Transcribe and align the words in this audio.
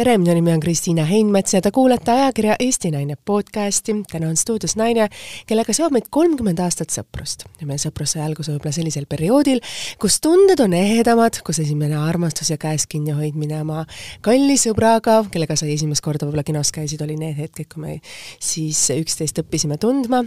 tere, 0.00 0.14
minu 0.16 0.32
nimi 0.32 0.48
on 0.54 0.60
Kristiina 0.62 1.04
Heinmets 1.04 1.52
ja 1.52 1.58
te 1.60 1.68
kuulate 1.76 2.08
ajakirja 2.14 2.54
Eesti 2.64 2.88
Naine 2.90 3.18
podcasti. 3.24 3.92
täna 4.08 4.30
on 4.30 4.36
stuudios 4.36 4.72
naine, 4.80 5.10
kellega 5.46 5.74
seob 5.76 5.92
meid 5.92 6.06
kolmkümmend 6.08 6.62
aastat 6.64 6.94
sõprust 6.94 7.44
ja 7.60 7.66
meie 7.68 7.76
sõprus 7.82 8.14
sai 8.14 8.22
alguse 8.24 8.48
võib-olla 8.54 8.72
sellisel 8.72 9.04
perioodil, 9.10 9.60
kus 10.00 10.16
tunded 10.24 10.62
on 10.64 10.72
ehedamad, 10.78 11.42
kus 11.44 11.60
esimene 11.60 11.98
armastus 12.00 12.48
ja 12.48 12.56
käes 12.56 12.86
kinni 12.88 13.12
hoidmine 13.12 13.58
oma 13.60 13.82
kalli 14.24 14.56
sõbraga, 14.62 15.18
kellega 15.34 15.58
sa 15.60 15.68
esimest 15.68 16.00
korda 16.06 16.24
võib-olla 16.30 16.46
kinos 16.48 16.72
käisid, 16.72 17.04
oli 17.04 17.18
need 17.20 17.36
hetked, 17.42 17.68
kui 17.68 17.84
me 17.84 17.98
siis 18.40 18.86
üksteist 18.96 19.42
õppisime 19.44 19.76
tundma, 19.82 20.22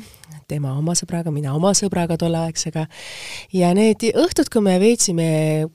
tema 0.53 0.75
oma 0.77 0.93
sõbraga, 0.93 1.33
mina 1.33 1.55
oma 1.57 1.73
sõbraga 1.73 2.19
tolleaegsega. 2.21 2.85
ja 3.57 3.73
need 3.73 4.05
õhtud, 4.13 4.53
kui 4.53 4.61
me 4.69 4.77
veetsime 4.77 5.31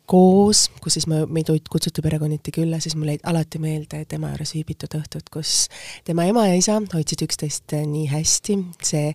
koos, 0.06 0.68
kus 0.78 1.00
siis 1.00 1.10
me, 1.10 1.24
meid 1.26 1.50
kutsuti 1.66 2.04
perekonniti 2.04 2.54
külla, 2.54 2.78
siis 2.78 2.94
mul 2.94 3.16
jäid 3.16 3.26
alati 3.26 3.58
meelde 3.88 4.08
tema 4.08 4.30
juures 4.32 4.52
viibitud 4.54 4.94
õhtud, 4.98 5.24
kus 5.32 5.68
tema 6.06 6.26
ema 6.28 6.46
ja 6.48 6.56
isa 6.58 6.76
hoidsid 6.92 7.22
üksteist 7.24 7.72
nii 7.72 8.06
hästi, 8.10 8.56
see 8.84 9.12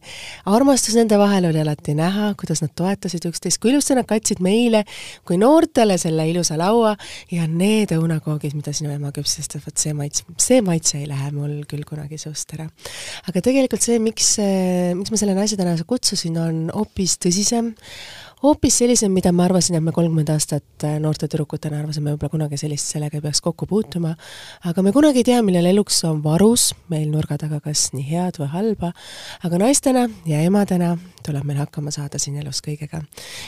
armastus 0.49 0.96
nende 0.98 1.18
vahel 1.22 1.48
oli 1.49 1.62
alati 1.62 1.96
näha, 1.98 2.34
kuidas 2.40 2.63
nad 2.63 2.73
toetasid 2.77 3.26
üksteist, 3.30 3.59
kui 3.62 3.73
ilusti 3.73 3.98
nad 3.98 4.08
katsid 4.09 4.41
meile 4.44 4.84
kui 5.27 5.38
noortele 5.41 5.98
selle 6.02 6.26
ilusa 6.30 6.58
laua 6.59 6.96
ja 7.32 7.48
need 7.48 7.94
õunakoogid, 7.96 8.55
mida 8.58 8.73
sinu 8.76 8.94
ema 8.94 9.13
küpses, 9.16 9.49
vot 9.63 9.77
see 9.77 9.94
maits, 9.98 10.26
see 10.41 10.62
maitse 10.66 10.99
ei 11.02 11.08
lähe 11.10 11.32
mul 11.35 11.62
küll 11.70 11.85
kunagi 11.88 12.20
suust 12.21 12.54
ära. 12.58 12.68
aga 13.30 13.44
tegelikult 13.46 13.84
see, 13.84 13.99
miks, 14.04 14.35
miks 14.98 15.13
ma 15.13 15.21
selle 15.21 15.38
naise 15.38 15.60
täna 15.60 15.76
kutsusin, 15.88 16.38
on 16.40 16.62
hoopis 16.74 17.18
tõsisem, 17.21 17.74
hoopis 18.43 18.77
sellisem, 18.81 19.11
mida 19.15 19.31
ma 19.31 19.45
arvasin, 19.47 19.77
et 19.77 19.83
me 19.83 19.93
kolmkümmend 19.95 20.27
aastat 20.33 20.84
äh, 20.84 20.97
noorte 20.99 21.29
tüdrukutena 21.31 21.79
arvasime 21.79 22.12
võib-olla 22.12 22.34
kunagi 22.34 22.59
sellist, 22.59 22.90
sellega 22.91 23.15
ei 23.18 23.23
peaks 23.23 23.40
kokku 23.43 23.68
puutuma, 23.70 24.12
aga 24.68 24.84
me 24.84 24.91
kunagi 24.95 25.21
ei 25.21 25.27
tea, 25.29 25.40
millal 25.45 25.70
eluks 25.71 26.01
on 26.09 26.20
varus 26.26 26.71
meil 26.91 27.07
nurga 27.13 27.37
taga 27.40 27.62
kas 27.63 27.85
nii 27.95 28.03
head 28.09 28.41
või 28.41 28.49
halba, 28.51 28.91
aga 29.48 29.62
naistena 29.63 30.05
ja 30.27 30.43
emadena 30.43 30.93
tuleb 31.23 31.48
meil 31.48 31.62
hakkama 31.63 31.93
saada 31.95 32.20
siin 32.20 32.41
elus 32.43 32.59
kõigega. 32.65 32.99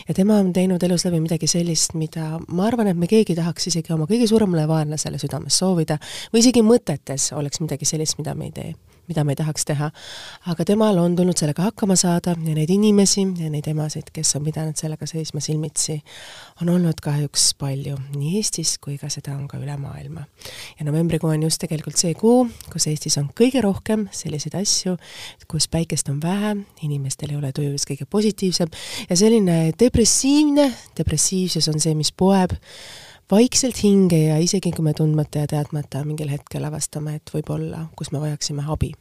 ja 0.07 0.15
tema 0.15 0.39
on 0.39 0.53
teinud 0.55 0.83
elus 0.87 1.03
läbi 1.09 1.19
midagi 1.27 1.51
sellist, 1.51 1.97
mida 1.99 2.39
ma 2.47 2.69
arvan, 2.69 2.87
et 2.87 2.99
me 2.99 3.11
keegi 3.11 3.35
tahaks 3.35 3.67
isegi 3.73 3.93
oma 3.93 4.07
kõige 4.07 4.29
suuremale 4.31 4.63
vaenlasele 4.71 5.19
südames 5.19 5.59
soovida 5.59 5.99
või 6.31 6.45
isegi 6.45 6.63
mõtetes 6.63 7.33
oleks 7.35 7.59
midagi 7.59 7.85
sellist, 7.89 8.21
mida 8.21 8.35
me 8.35 8.47
ei 8.47 8.55
tee 8.55 8.75
mida 9.07 9.23
me 9.23 9.33
ei 9.33 9.39
tahaks 9.39 9.65
teha. 9.65 9.91
aga 10.51 10.65
temal 10.65 10.97
on 11.01 11.15
tulnud 11.15 11.37
sellega 11.37 11.67
hakkama 11.69 11.95
saada 11.99 12.35
ja 12.35 12.55
neid 12.55 12.69
inimesi 12.69 13.25
ja 13.39 13.49
neid 13.49 13.67
emasid, 13.67 14.11
kes 14.13 14.35
on 14.35 14.45
pidanud 14.47 14.77
sellega 14.79 15.07
seisma 15.09 15.41
silmitsi, 15.43 15.99
on 16.61 16.69
olnud 16.73 16.99
kahjuks 17.03 17.53
palju, 17.59 17.97
nii 18.15 18.35
Eestis 18.39 18.75
kui 18.81 18.97
ka 19.01 19.09
seda 19.13 19.35
on 19.35 19.47
ka 19.51 19.59
üle 19.61 19.77
maailma. 19.77 20.25
ja 20.79 20.85
novembrikuu 20.85 21.29
on 21.29 21.43
just 21.43 21.61
tegelikult 21.61 21.97
see 22.01 22.13
kuu, 22.13 22.45
kus 22.71 22.87
Eestis 22.91 23.17
on 23.21 23.29
kõige 23.35 23.63
rohkem 23.65 24.07
selliseid 24.11 24.57
asju, 24.59 24.97
kus 25.47 25.67
päikest 25.71 26.09
on 26.09 26.19
vähe, 26.23 26.55
inimestel 26.81 27.33
ei 27.33 27.39
ole 27.39 27.51
tujus 27.55 27.87
kõige 27.87 28.05
positiivsem 28.09 28.71
ja 29.09 29.17
selline 29.17 29.73
depressiivne, 29.79 30.71
depressiivsus 30.97 31.67
on 31.71 31.79
see, 31.81 31.95
mis 31.95 32.11
poeb 32.11 32.55
vaikselt 33.31 33.79
hinge 33.83 34.19
ja 34.27 34.37
isegi 34.41 34.71
kui 34.75 34.85
me 34.85 34.93
tundmata 34.93 35.43
ja 35.43 35.49
teadmata 35.49 36.03
mingil 36.05 36.29
hetkel 36.29 36.65
avastame, 36.67 37.17
et 37.19 37.33
võib-olla, 37.33 37.87
kus 37.97 38.11
me 38.13 38.21
vajaksime 38.21 38.65
abi. 38.67 38.93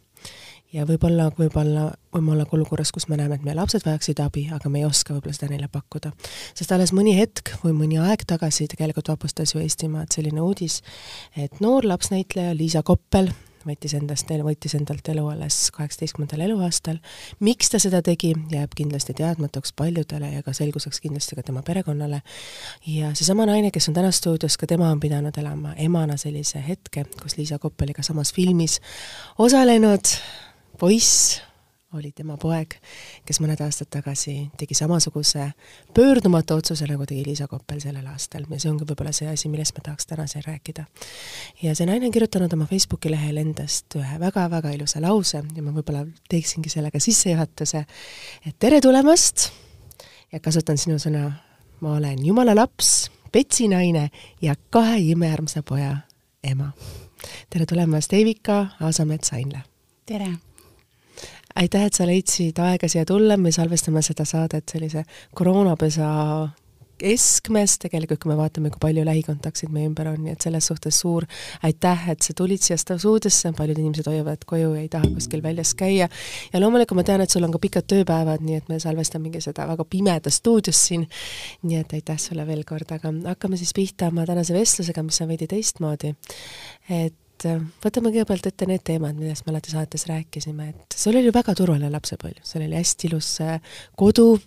ja 0.75 0.83
võib-olla, 0.89 1.29
võib-olla, 1.39 1.85
võime 2.15 2.33
olla 2.33 2.45
ka 2.49 2.57
olukorras, 2.57 2.91
kus 2.93 3.07
me 3.07 3.15
näeme, 3.21 3.37
et 3.37 3.45
meie 3.47 3.55
lapsed 3.55 3.85
vajaksid 3.87 4.19
abi, 4.25 4.49
aga 4.51 4.69
me 4.69 4.81
ei 4.81 4.87
oska 4.89 5.15
võib-olla 5.15 5.37
seda 5.37 5.53
neile 5.53 5.69
pakkuda. 5.71 6.13
sest 6.55 6.73
alles 6.73 6.93
mõni 6.93 7.15
hetk 7.19 7.55
või 7.63 7.77
mõni 7.77 8.01
aeg 8.03 8.25
tagasi 8.27 8.67
tegelikult 8.73 9.13
vapustas 9.13 9.55
ju 9.55 9.61
Eestimaad 9.63 10.11
selline 10.15 10.41
uudis, 10.41 10.81
et 11.37 11.61
noor 11.61 11.87
lapsnäitleja 11.87 12.57
Liisa 12.57 12.83
Koppel 12.83 13.31
võttis 13.67 13.95
endast, 13.97 14.31
võttis 14.47 14.75
endalt 14.79 15.09
elu 15.09 15.27
alles 15.33 15.71
kaheksateistkümnendal 15.77 16.45
eluaastal. 16.47 16.99
miks 17.41 17.71
ta 17.71 17.79
seda 17.79 18.03
tegi, 18.03 18.35
jääb 18.53 18.75
kindlasti 18.77 19.15
teadmatuks 19.15 19.73
paljudele 19.77 20.33
ja 20.33 20.43
ka 20.43 20.53
selguseks 20.53 21.01
kindlasti 21.01 21.37
ka 21.37 21.43
tema 21.43 21.63
perekonnale. 21.63 22.23
ja 22.87 23.15
seesama 23.15 23.47
naine, 23.47 23.71
kes 23.71 23.89
on 23.89 23.95
täna 23.95 24.11
stuudios, 24.11 24.57
ka 24.57 24.67
tema 24.67 24.91
on 24.91 25.01
pidanud 25.01 25.39
elama 25.39 25.75
emana 25.77 26.17
sellise 26.17 26.63
hetke, 26.69 27.05
kus 27.23 27.37
Liisa 27.37 27.59
Koppeliga 27.59 28.03
samas 28.03 28.33
filmis 28.35 28.81
osalenud 29.39 30.15
poiss 30.79 31.41
oli 31.95 32.13
tema 32.13 32.37
poeg, 32.41 32.75
kes 33.27 33.39
mõned 33.43 33.61
aastad 33.63 33.89
tagasi 33.93 34.35
tegi 34.59 34.75
samasuguse 34.75 35.47
pöördumatu 35.95 36.57
otsuse, 36.59 36.87
nagu 36.91 37.07
tegi 37.07 37.23
Liisa 37.27 37.47
Koppel 37.51 37.81
sellel 37.83 38.07
aastal 38.11 38.47
ja 38.51 38.59
see 38.59 38.71
ongi 38.71 38.87
võib-olla 38.89 39.13
see 39.15 39.29
asi, 39.31 39.51
millest 39.53 39.77
me 39.77 39.85
tahaks 39.87 40.09
täna 40.11 40.27
siin 40.31 40.45
rääkida. 40.47 40.87
ja 41.63 41.75
see 41.75 41.87
naine 41.87 42.07
on 42.07 42.15
kirjutanud 42.15 42.53
oma 42.53 42.67
Facebooki 42.71 43.13
lehel 43.13 43.39
endast 43.43 43.95
ühe 43.99 44.19
väga-väga 44.21 44.75
ilusa 44.75 45.03
lause 45.05 45.43
ja 45.43 45.63
ma 45.63 45.75
võib-olla 45.75 46.05
teeksingi 46.29 46.73
sellega 46.73 47.01
sissejuhatuse, 47.01 47.85
et 48.47 48.59
tere 48.59 48.81
tulemast 48.81 49.51
ja 50.33 50.41
kasutan 50.41 50.79
sinu 50.81 50.99
sõna, 50.99 51.29
ma 51.81 51.99
olen 51.99 52.25
jumala 52.27 52.57
laps, 52.57 53.11
Betsi 53.35 53.67
naine 53.67 54.11
ja 54.43 54.55
kahe 54.71 54.99
imearmsa 55.11 55.65
poja 55.67 55.97
ema. 56.43 56.73
tere 57.51 57.67
tulemast, 57.67 58.13
Eivika 58.13 58.67
Aasamets-Ainla! 58.81 59.63
tere! 60.07 60.54
Aitäh, 61.61 61.87
et 61.87 61.95
sa 61.95 62.07
leidsid 62.09 62.59
aega 62.59 62.91
siia 62.91 63.05
tulla, 63.09 63.37
me 63.37 63.53
salvestame 63.55 64.03
seda 64.03 64.27
saadet 64.29 64.75
sellise 64.75 65.05
koroonapesa 65.39 66.11
keskmes, 66.99 67.77
tegelikult 67.83 68.21
kui 68.23 68.31
me 68.31 68.37
vaatame, 68.39 68.71
kui 68.71 68.81
palju 68.83 69.03
lähikontaktseid 69.07 69.73
meie 69.75 69.89
ümber 69.89 70.09
on, 70.13 70.21
nii 70.25 70.35
et 70.37 70.45
selles 70.47 70.69
suhtes 70.71 71.01
suur 71.03 71.27
aitäh, 71.67 72.05
et 72.13 72.23
sa 72.23 72.35
tulid 72.39 72.63
siia 72.63 72.79
stuudiosse, 72.81 73.51
paljud 73.59 73.81
inimesed 73.83 74.07
hoiavad 74.11 74.45
koju 74.47 74.75
ja 74.77 74.85
ei 74.85 74.91
taha 74.93 75.11
kuskil 75.17 75.43
väljas 75.43 75.75
käia. 75.79 76.09
ja 76.53 76.61
loomulikult 76.63 77.01
ma 77.01 77.07
tean, 77.07 77.25
et 77.25 77.35
sul 77.35 77.47
on 77.47 77.55
ka 77.55 77.63
pikad 77.63 77.89
tööpäevad, 77.91 78.45
nii 78.47 78.61
et 78.61 78.71
me 78.71 78.79
salvestamegi 78.83 79.43
seda 79.45 79.67
väga 79.71 79.87
pimedas 79.91 80.39
stuudios 80.43 80.85
siin. 80.87 81.09
nii 81.63 81.83
et 81.83 81.99
aitäh 81.99 82.21
sulle 82.21 82.47
veel 82.47 82.65
kord, 82.69 82.91
aga 82.95 83.13
hakkame 83.35 83.59
siis 83.59 83.75
pihta 83.75 84.13
oma 84.15 84.27
tänase 84.27 84.55
vestlusega, 84.55 85.03
mis 85.03 85.21
on 85.21 85.35
veidi 85.35 85.51
teistmoodi. 85.51 86.15
et 86.89 87.19
et 87.45 87.51
äh, 87.51 87.61
võtame 87.85 88.11
kõigepealt 88.13 88.47
ette 88.49 88.67
need 88.69 88.83
teemad, 88.87 89.17
millest 89.19 89.45
me 89.45 89.53
alati 89.53 89.73
saates 89.73 90.07
rääkisime, 90.09 90.69
et 90.73 90.97
sul 90.97 91.17
oli 91.19 91.33
väga 91.35 91.55
turvaline 91.57 91.91
lapsepõlv, 91.93 92.41
sul 92.47 92.65
oli 92.65 92.77
hästi 92.79 93.09
ilus 93.11 93.29
äh, 93.45 93.59
kodu, 94.01 94.39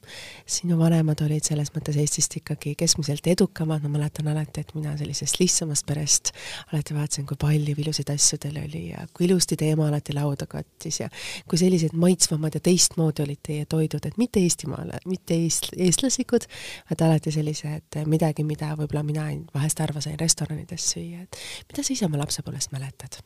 sinu 0.50 0.78
vanemad 0.80 1.22
olid 1.26 1.46
selles 1.46 1.72
mõttes 1.76 1.98
Eestist 2.02 2.38
ikkagi 2.40 2.74
keskmiselt 2.80 3.28
edukamad, 3.30 3.84
ma 3.86 3.92
mäletan 3.98 4.30
alati, 4.32 4.64
et 4.64 4.74
mina 4.78 4.96
sellisest 4.98 5.40
lihtsamast 5.42 5.86
perest 5.88 6.34
alati 6.72 6.98
vaatasin, 6.98 7.28
kui 7.30 7.40
palju 7.42 7.76
ilusaid 7.78 8.12
asju 8.14 8.42
teil 8.42 8.58
oli 8.64 8.84
ja 8.92 9.06
kui 9.14 9.28
ilusti 9.28 9.58
teie 9.60 9.76
ema 9.78 9.90
alati 9.92 10.16
lauda 10.18 10.50
kattis 10.50 11.02
ja 11.04 11.10
kui 11.50 11.62
sellised 11.62 11.94
maitsvamad 11.98 12.58
ja 12.58 12.64
teistmoodi 12.64 13.26
olid 13.26 13.44
teie 13.46 13.68
toidud, 13.70 14.06
et 14.08 14.18
mitte 14.18 14.42
Eestimaale, 14.42 15.02
mitte 15.06 15.38
eest-, 15.38 15.74
eestlaslikud, 15.78 16.48
vaid 16.90 17.06
alati 17.06 17.34
sellised 17.36 18.02
midagi, 18.10 18.46
mida 18.48 18.74
võib-olla 18.80 19.06
mina 19.06 19.30
vahest 19.54 19.82
harva 19.84 20.02
sain 20.04 20.18
restoranides 20.20 20.92
süüa, 20.94 21.26
et 21.26 21.42
mida 21.70 21.84
sa 21.84 21.94
ise 21.94 22.08
oma 22.08 22.22
lapsepõlvest 22.24 22.74
mäletad? 22.74 22.87
Mäletad? 22.88 23.20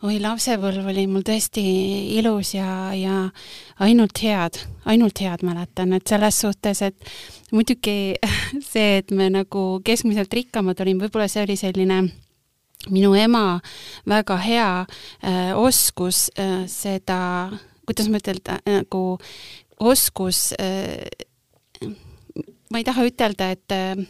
oi, 0.00 0.16
lapsepõlv 0.16 0.86
oli 0.88 1.04
mul 1.10 1.22
tõesti 1.26 1.62
ilus 2.16 2.54
ja, 2.54 2.90
ja 2.96 3.26
ainult 3.84 4.16
head, 4.24 4.56
ainult 4.88 5.20
head 5.20 5.44
mäletan, 5.44 5.92
et 5.92 6.08
selles 6.08 6.38
suhtes, 6.40 6.80
et 6.82 7.10
muidugi 7.52 8.16
see, 8.72 9.02
et 9.02 9.12
me 9.12 9.28
nagu 9.30 9.64
keskmiselt 9.84 10.32
rikkamad 10.32 10.80
olime, 10.80 11.04
võib-olla 11.04 11.28
see 11.28 11.44
oli 11.44 11.58
selline 11.60 12.00
minu 12.88 13.12
ema 13.14 13.60
väga 14.08 14.38
hea 14.40 14.70
äh, 14.80 15.52
oskus 15.52 16.30
äh, 16.40 16.64
seda, 16.70 17.20
kuidas 17.84 18.08
ma 18.08 18.22
ütelda, 18.22 18.56
nagu 18.64 19.04
oskus 19.84 20.54
äh, 20.56 21.04
ma 22.72 22.80
ei 22.80 22.88
taha 22.88 23.04
ütelda, 23.04 23.52
et 23.52 23.76
äh, 23.76 24.00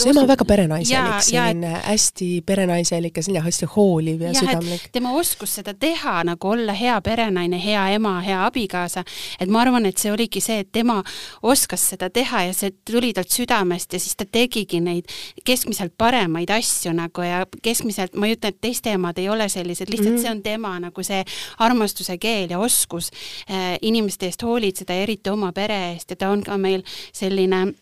su 0.00 0.08
ema 0.08 0.20
on 0.20 0.28
väga 0.28 0.44
perenaiselik, 0.48 1.22
selline 1.26 1.72
et, 1.78 1.86
hästi 1.88 2.28
perenaiselik 2.46 3.16
ja 3.16 3.22
selline 3.22 3.44
hästi 3.44 3.68
hooliv 3.76 4.22
ja, 4.24 4.32
ja 4.32 4.40
südamlik. 4.40 4.88
tema 4.92 5.12
oskus 5.18 5.54
seda 5.60 5.74
teha, 5.74 6.16
nagu 6.24 6.48
olla 6.48 6.72
hea 6.76 6.96
perenaine, 7.04 7.60
hea 7.64 7.84
ema, 7.98 8.16
hea 8.24 8.40
abikaasa, 8.46 9.04
et 9.40 9.52
ma 9.52 9.62
arvan, 9.64 9.86
et 9.86 10.00
see 10.00 10.12
oligi 10.12 10.42
see, 10.44 10.60
et 10.64 10.72
tema 10.72 11.00
oskas 11.42 11.88
seda 11.94 12.10
teha 12.10 12.44
ja 12.48 12.56
see 12.56 12.72
tuli 12.90 13.12
talt 13.16 13.32
südamest 13.34 13.92
ja 13.92 14.02
siis 14.02 14.16
ta 14.16 14.26
tegigi 14.26 14.80
neid 14.84 15.10
keskmiselt 15.44 15.94
paremaid 15.98 16.50
asju 16.54 16.94
nagu 16.96 17.26
ja 17.26 17.44
keskmiselt, 17.62 18.16
ma 18.18 18.28
ei 18.28 18.38
ütle, 18.38 18.54
et 18.54 18.60
teiste 18.64 18.94
emad 18.94 19.18
ei 19.20 19.28
ole 19.28 19.48
sellised, 19.48 19.90
lihtsalt 19.90 20.10
mm 20.10 20.16
-hmm. 20.16 20.22
see 20.22 20.30
on 20.30 20.42
tema 20.42 20.74
nagu 20.80 21.02
see 21.02 21.24
armastuse 21.58 22.18
keel 22.18 22.50
ja 22.50 22.58
oskus 22.58 23.10
äh, 23.50 23.78
inimeste 23.82 24.26
eest 24.26 24.42
hoolitseda, 24.42 24.94
eriti 24.94 25.30
oma 25.30 25.52
pere 25.52 25.92
eest 25.92 26.10
ja 26.10 26.16
ta 26.16 26.30
on 26.30 26.42
ka 26.42 26.58
meil 26.58 26.82
selline 27.12 27.74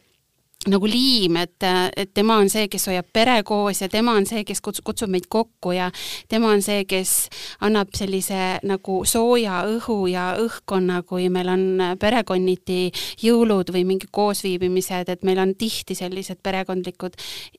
nagu 0.71 0.87
liim, 0.87 1.37
et, 1.43 1.65
et 1.97 2.11
tema 2.15 2.37
on 2.39 2.51
see, 2.51 2.69
kes 2.71 2.87
hoiab 2.87 3.09
pere 3.15 3.41
koos 3.47 3.81
ja 3.83 3.89
tema 3.91 4.15
on 4.19 4.27
see, 4.29 4.45
kes 4.47 4.61
kutsub, 4.63 4.85
kutsub 4.87 5.11
meid 5.11 5.27
kokku 5.33 5.73
ja 5.75 5.89
tema 6.31 6.53
on 6.55 6.63
see, 6.63 6.85
kes 6.89 7.13
annab 7.67 7.91
sellise 7.99 8.61
nagu 8.69 9.01
sooja 9.09 9.63
õhu 9.67 9.97
ja 10.13 10.29
õhkkonna, 10.39 11.01
kui 11.09 11.27
meil 11.35 11.51
on 11.51 11.65
perekonniti 12.01 12.93
jõulud 13.25 13.73
või 13.75 13.85
mingi 13.89 14.11
koosviibimised, 14.11 15.11
et 15.11 15.27
meil 15.27 15.41
on 15.43 15.55
tihti 15.59 15.97
sellised 15.99 16.39
perekondlikud 16.43 17.19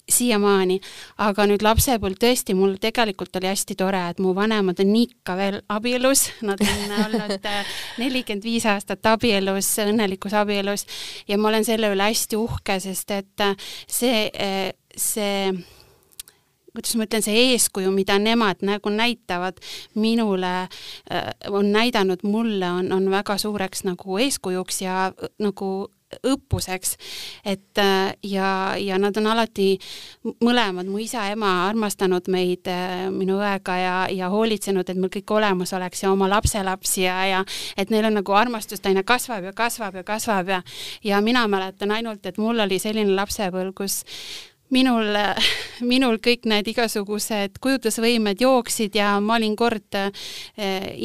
siiamaani. 0.10 0.80
aga 1.24 1.48
nüüd 1.48 1.64
lapsepõlv 1.64 2.18
tõesti, 2.20 2.56
mul 2.56 2.78
tegelikult 2.82 3.36
oli 3.40 3.52
hästi 3.52 3.76
tore, 3.80 4.00
et 4.10 4.20
mu 4.24 4.34
vanemad 4.36 4.80
on 4.80 4.96
ikka 4.96 5.36
veel 5.40 5.60
abielus, 5.70 6.30
nad 6.42 6.62
on 6.62 6.96
olnud 7.06 7.52
nelikümmend 8.00 8.44
viis 8.44 8.66
aastat 8.70 9.06
abielus, 9.12 9.74
õnnelikus 9.84 10.36
abielus 10.38 10.88
ja 11.28 11.38
ma 11.38 11.52
olen 11.52 11.68
selle 11.68 11.92
üle 11.92 12.08
hästi 12.08 12.40
uhke, 12.40 12.80
sest 12.80 12.93
sest 12.94 13.12
et 13.12 13.42
äh, 13.44 13.56
see, 13.88 14.28
äh, 14.34 14.72
see 14.96 15.52
kuidas 16.74 16.96
ma 16.98 17.06
ütlen, 17.06 17.22
see 17.26 17.42
eeskuju, 17.52 17.92
mida 17.94 18.18
nemad 18.22 18.64
nagu 18.66 18.94
näitavad 18.94 19.60
minule, 20.00 20.54
äh, 21.12 21.34
on 21.50 21.72
näidanud 21.74 22.26
mulle, 22.26 22.70
on, 22.70 22.92
on 22.92 23.10
väga 23.14 23.38
suureks 23.38 23.86
nagu 23.86 24.18
eeskujuks 24.18 24.82
ja 24.82 25.12
nagu 25.42 25.74
õppuseks. 26.24 26.96
et 27.46 27.78
äh, 27.78 28.14
ja, 28.24 28.76
ja 28.78 28.98
nad 28.98 29.18
on 29.18 29.28
alati 29.28 29.78
mõlemad, 30.44 30.88
mu 30.88 31.02
isa 31.02 31.28
ema, 31.32 31.68
armastanud 31.68 32.28
meid 32.32 32.68
äh, 32.72 33.10
minu 33.12 33.40
õega 33.40 33.78
ja, 33.80 33.96
ja 34.12 34.30
hoolitsenud, 34.34 34.90
et 34.90 34.98
meil 35.00 35.12
kõik 35.14 35.36
olemas 35.36 35.74
oleks 35.74 36.04
ja 36.04 36.12
oma 36.12 36.30
lapselapsi 36.30 37.06
ja, 37.08 37.18
ja 37.26 37.44
et 37.78 37.90
neil 37.90 38.06
on 38.10 38.20
nagu 38.22 38.38
armastust 38.38 38.86
aina 38.86 39.04
kasvab 39.04 39.50
ja 39.50 39.54
kasvab 39.54 40.02
ja 40.02 40.04
kasvab 40.08 40.50
ja 40.50 40.62
ja 41.04 41.22
mina 41.22 41.48
mäletan 41.48 41.92
ainult, 41.92 42.26
et 42.26 42.38
mul 42.38 42.60
oli 42.60 42.80
selline 42.80 43.16
lapsepõlv, 43.16 43.74
kus 43.78 44.02
minul, 44.74 45.14
minul 45.92 46.20
kõik 46.24 46.48
need 46.50 46.70
igasugused 46.74 47.60
kujutlusvõimed 47.64 48.42
jooksid 48.44 48.98
ja 48.98 49.16
ma 49.24 49.38
olin 49.40 49.56
kord 49.60 50.00
äh, 50.00 50.10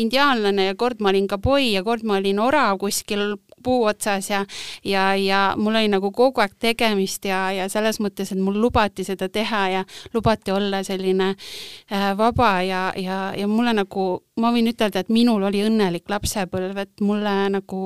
indiaanlane 0.03 0.71
ja 0.71 0.79
kord 0.79 1.03
ma 1.05 1.13
olin 1.13 1.29
kaboi 1.31 1.73
ja 1.75 1.85
kord 1.87 2.07
ma 2.09 2.19
olin 2.21 2.41
orav 2.43 2.79
kuskil 2.83 3.37
puu 3.69 3.85
otsas 3.91 4.31
ja 4.33 4.43
ja, 4.85 5.13
ja 5.17 5.43
mul 5.57 5.77
oli 5.77 5.93
nagu 5.93 6.11
kogu 6.15 6.41
aeg 6.41 6.57
tegemist 6.61 7.29
ja, 7.29 7.49
ja 7.53 7.69
selles 7.73 8.01
mõttes, 8.01 8.33
et 8.33 8.41
mul 8.41 8.57
lubati 8.63 9.05
seda 9.05 9.29
teha 9.29 9.63
ja 9.73 9.85
lubati 10.15 10.55
olla 10.55 10.83
selline 10.87 11.35
äh, 11.35 12.11
vaba 12.19 12.53
ja, 12.67 12.89
ja, 12.97 13.19
ja 13.37 13.49
mulle 13.49 13.77
nagu, 13.77 14.09
ma 14.41 14.53
võin 14.55 14.73
ütelda, 14.73 15.05
et 15.05 15.13
minul 15.13 15.45
oli 15.49 15.65
õnnelik 15.67 16.09
lapsepõlv, 16.09 16.79
et 16.85 17.05
mulle 17.05 17.35
nagu 17.53 17.83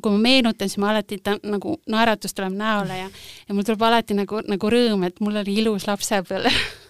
kui 0.00 0.12
ma 0.14 0.20
meenutan, 0.22 0.68
siis 0.68 0.80
ma 0.80 0.92
alati 0.94 1.18
ta, 1.22 1.36
nagu 1.44 1.76
naeratus 1.90 2.34
tuleb 2.36 2.54
näole 2.56 3.00
ja, 3.02 3.08
ja 3.48 3.56
mul 3.56 3.66
tuleb 3.66 3.82
alati 3.84 4.16
nagu, 4.16 4.40
nagu 4.48 4.70
rõõm, 4.72 5.04
et 5.08 5.20
mul 5.20 5.42
oli 5.42 5.58
ilus 5.60 5.88
lapsepõlv 5.90 6.48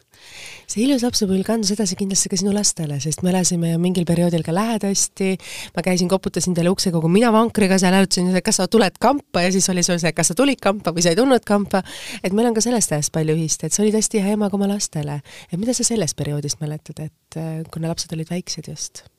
see 0.70 0.84
ilus 0.86 1.02
lapsepõlv 1.02 1.44
kandus 1.46 1.72
edasi 1.74 1.96
kindlasti 1.98 2.30
ka 2.30 2.38
sinu 2.38 2.52
lastele, 2.54 3.00
sest 3.02 3.24
me 3.26 3.32
elasime 3.32 3.72
ju 3.72 3.80
mingil 3.82 4.06
perioodil 4.08 4.44
ka 4.46 4.54
lähedasti, 4.54 5.32
ma 5.74 5.84
käisin, 5.86 6.10
koputasin 6.10 6.54
teile 6.54 6.70
ukse 6.70 6.92
kogu 6.94 7.10
mina 7.10 7.32
vankriga 7.34 7.78
seal, 7.82 7.96
hääletasin, 7.98 8.30
kas 8.46 8.60
sa 8.62 8.68
tuled 8.70 8.98
kampa 9.02 9.44
ja 9.46 9.52
siis 9.54 9.66
oli 9.72 9.84
sul 9.86 9.98
see, 10.02 10.14
kas 10.16 10.32
sa 10.32 10.38
tulid 10.38 10.62
kampa 10.62 10.94
või 10.94 11.04
sa 11.06 11.14
ei 11.14 11.18
tulnud 11.18 11.46
kampa, 11.46 11.82
et 12.22 12.36
meil 12.36 12.50
on 12.50 12.58
ka 12.58 12.64
sellest 12.64 12.94
ajast 12.94 13.14
palju 13.14 13.34
ühist, 13.38 13.66
et 13.66 13.74
sa 13.74 13.82
olid 13.84 13.98
hästi 13.98 14.22
hea 14.22 14.38
ema 14.38 14.50
ka 14.50 14.60
oma 14.60 14.70
lastele. 14.70 15.20
et 15.50 15.58
mida 15.58 15.74
sa 15.74 15.86
sellest 15.86 16.18
perioodist 16.18 16.62
mäletad, 16.62 17.02
et 17.10 17.40
äh, 17.40 17.62
kuna 17.72 17.90
lapsed 17.90 18.14
olid 18.14 18.30
väiksed 18.30 18.70
just? 18.70 19.09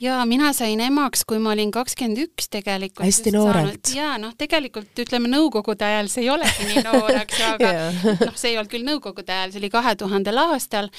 Ja 0.00 0.18
mina 0.26 0.52
sain 0.56 0.80
emaks, 0.80 1.24
kui 1.28 1.38
ma 1.42 1.52
olin 1.54 1.70
kakskümmend 1.74 2.20
üks 2.24 2.48
tegelikult. 2.52 3.04
hästi 3.04 3.32
noorelt. 3.34 3.90
ja 3.94 4.14
noh, 4.20 4.34
tegelikult 4.38 5.02
ütleme 5.04 5.30
nõukogude 5.32 5.86
ajal 5.86 6.10
see 6.12 6.24
ei 6.24 6.30
olegi 6.32 6.68
nii 6.70 6.84
noor, 6.86 7.10
eks 7.22 7.40
ju, 7.40 7.50
aga 7.56 7.72
noh, 8.28 8.34
see 8.38 8.52
ei 8.52 8.58
olnud 8.60 8.72
küll 8.72 8.86
nõukogude 8.86 9.34
ajal, 9.34 9.52
see 9.54 9.62
oli 9.62 9.70
kahe 9.74 9.94
tuhandel 10.00 10.40
aastal 10.46 10.90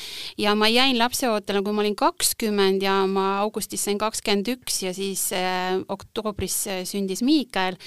ja 0.42 0.56
ma 0.58 0.70
jäin 0.72 1.00
lapseootele, 1.00 1.64
kui 1.66 1.76
ma 1.76 1.84
olin 1.86 1.98
kakskümmend 2.00 2.86
ja 2.86 2.98
ma 3.10 3.26
augustis 3.44 3.88
sain 3.88 4.00
kakskümmend 4.02 4.54
üks 4.56 4.82
ja 4.86 4.94
siis 4.96 5.28
äh, 5.36 5.80
oktoobris 5.92 6.60
äh, 6.72 6.84
sündis 6.88 7.24
Miikael 7.26 7.80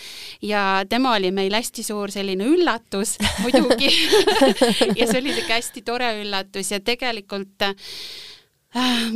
ja 0.45 0.85
tema 0.89 1.15
oli 1.19 1.33
meil 1.35 1.55
hästi 1.55 1.87
suur 1.87 2.13
selline 2.13 2.49
üllatus 2.49 3.17
muidugi 3.45 3.93
ja 4.99 5.07
see 5.07 5.21
oli 5.21 5.37
siuke 5.37 5.55
hästi 5.55 5.87
tore 5.87 6.13
üllatus 6.23 6.75
ja 6.75 6.83
tegelikult 6.85 7.69
Äh, 7.69 7.75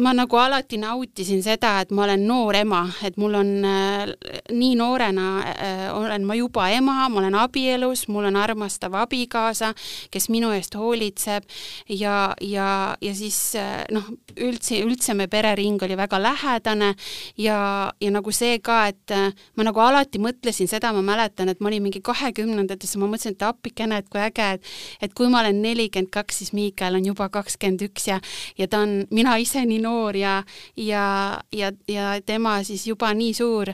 ma 0.00 0.14
nagu 0.16 0.36
alati 0.40 0.78
nautisin 0.80 1.42
seda, 1.44 1.74
et 1.82 1.90
ma 1.92 2.06
olen 2.06 2.22
noor 2.24 2.56
ema, 2.56 2.80
et 3.04 3.18
mul 3.20 3.34
on 3.36 3.50
äh, 3.68 4.12
nii 4.48 4.76
noorena 4.80 5.26
äh, 5.50 5.82
olen 5.92 6.24
ma 6.24 6.36
juba 6.38 6.70
ema, 6.72 7.10
ma 7.12 7.20
olen 7.20 7.36
abielus, 7.36 8.06
mul 8.08 8.30
on 8.30 8.38
armastav 8.40 8.96
abikaasa, 9.02 9.74
kes 10.12 10.30
minu 10.32 10.54
eest 10.56 10.72
hoolitseb 10.80 11.44
ja, 11.92 12.32
ja, 12.40 12.68
ja 12.96 13.12
siis 13.16 13.36
äh, 13.60 13.82
noh, 13.92 14.08
üldse, 14.40 14.78
üldse 14.86 15.12
me 15.18 15.28
perering 15.28 15.84
oli 15.84 16.00
väga 16.00 16.22
lähedane 16.22 16.94
ja, 17.36 17.58
ja 18.00 18.14
nagu 18.14 18.32
see 18.32 18.56
ka, 18.64 18.86
et 18.88 19.16
ma 19.58 19.68
nagu 19.68 19.84
alati 19.84 20.22
mõtlesin 20.22 20.70
seda, 20.70 20.94
ma 20.96 21.04
mäletan, 21.04 21.52
et 21.52 21.60
ma 21.60 21.68
olin 21.68 21.84
mingi 21.90 22.00
kahekümnendates 22.00 22.96
ja 22.96 23.02
ma 23.04 23.10
mõtlesin, 23.12 23.36
et 23.36 23.46
appikene, 23.50 24.00
et 24.00 24.08
kui 24.08 24.24
äge, 24.24 24.48
et 24.56 24.72
et 25.04 25.12
kui 25.12 25.28
ma 25.28 25.42
olen 25.42 25.60
nelikümmend 25.60 26.08
kaks, 26.14 26.40
siis 26.40 26.56
Miikael 26.56 26.96
on 26.96 27.04
juba 27.04 27.28
kakskümmend 27.32 27.84
üks 27.90 28.08
ja, 28.08 28.16
ja 28.56 28.68
ta 28.70 28.80
on, 28.86 29.02
mina 29.12 29.36
ise 29.42 29.64
nii 29.68 29.80
noor 29.82 30.16
ja, 30.16 30.36
ja, 30.76 31.04
ja, 31.52 31.72
ja 31.88 32.14
tema 32.26 32.58
siis 32.66 32.86
juba 32.86 33.12
nii 33.14 33.34
suur 33.36 33.72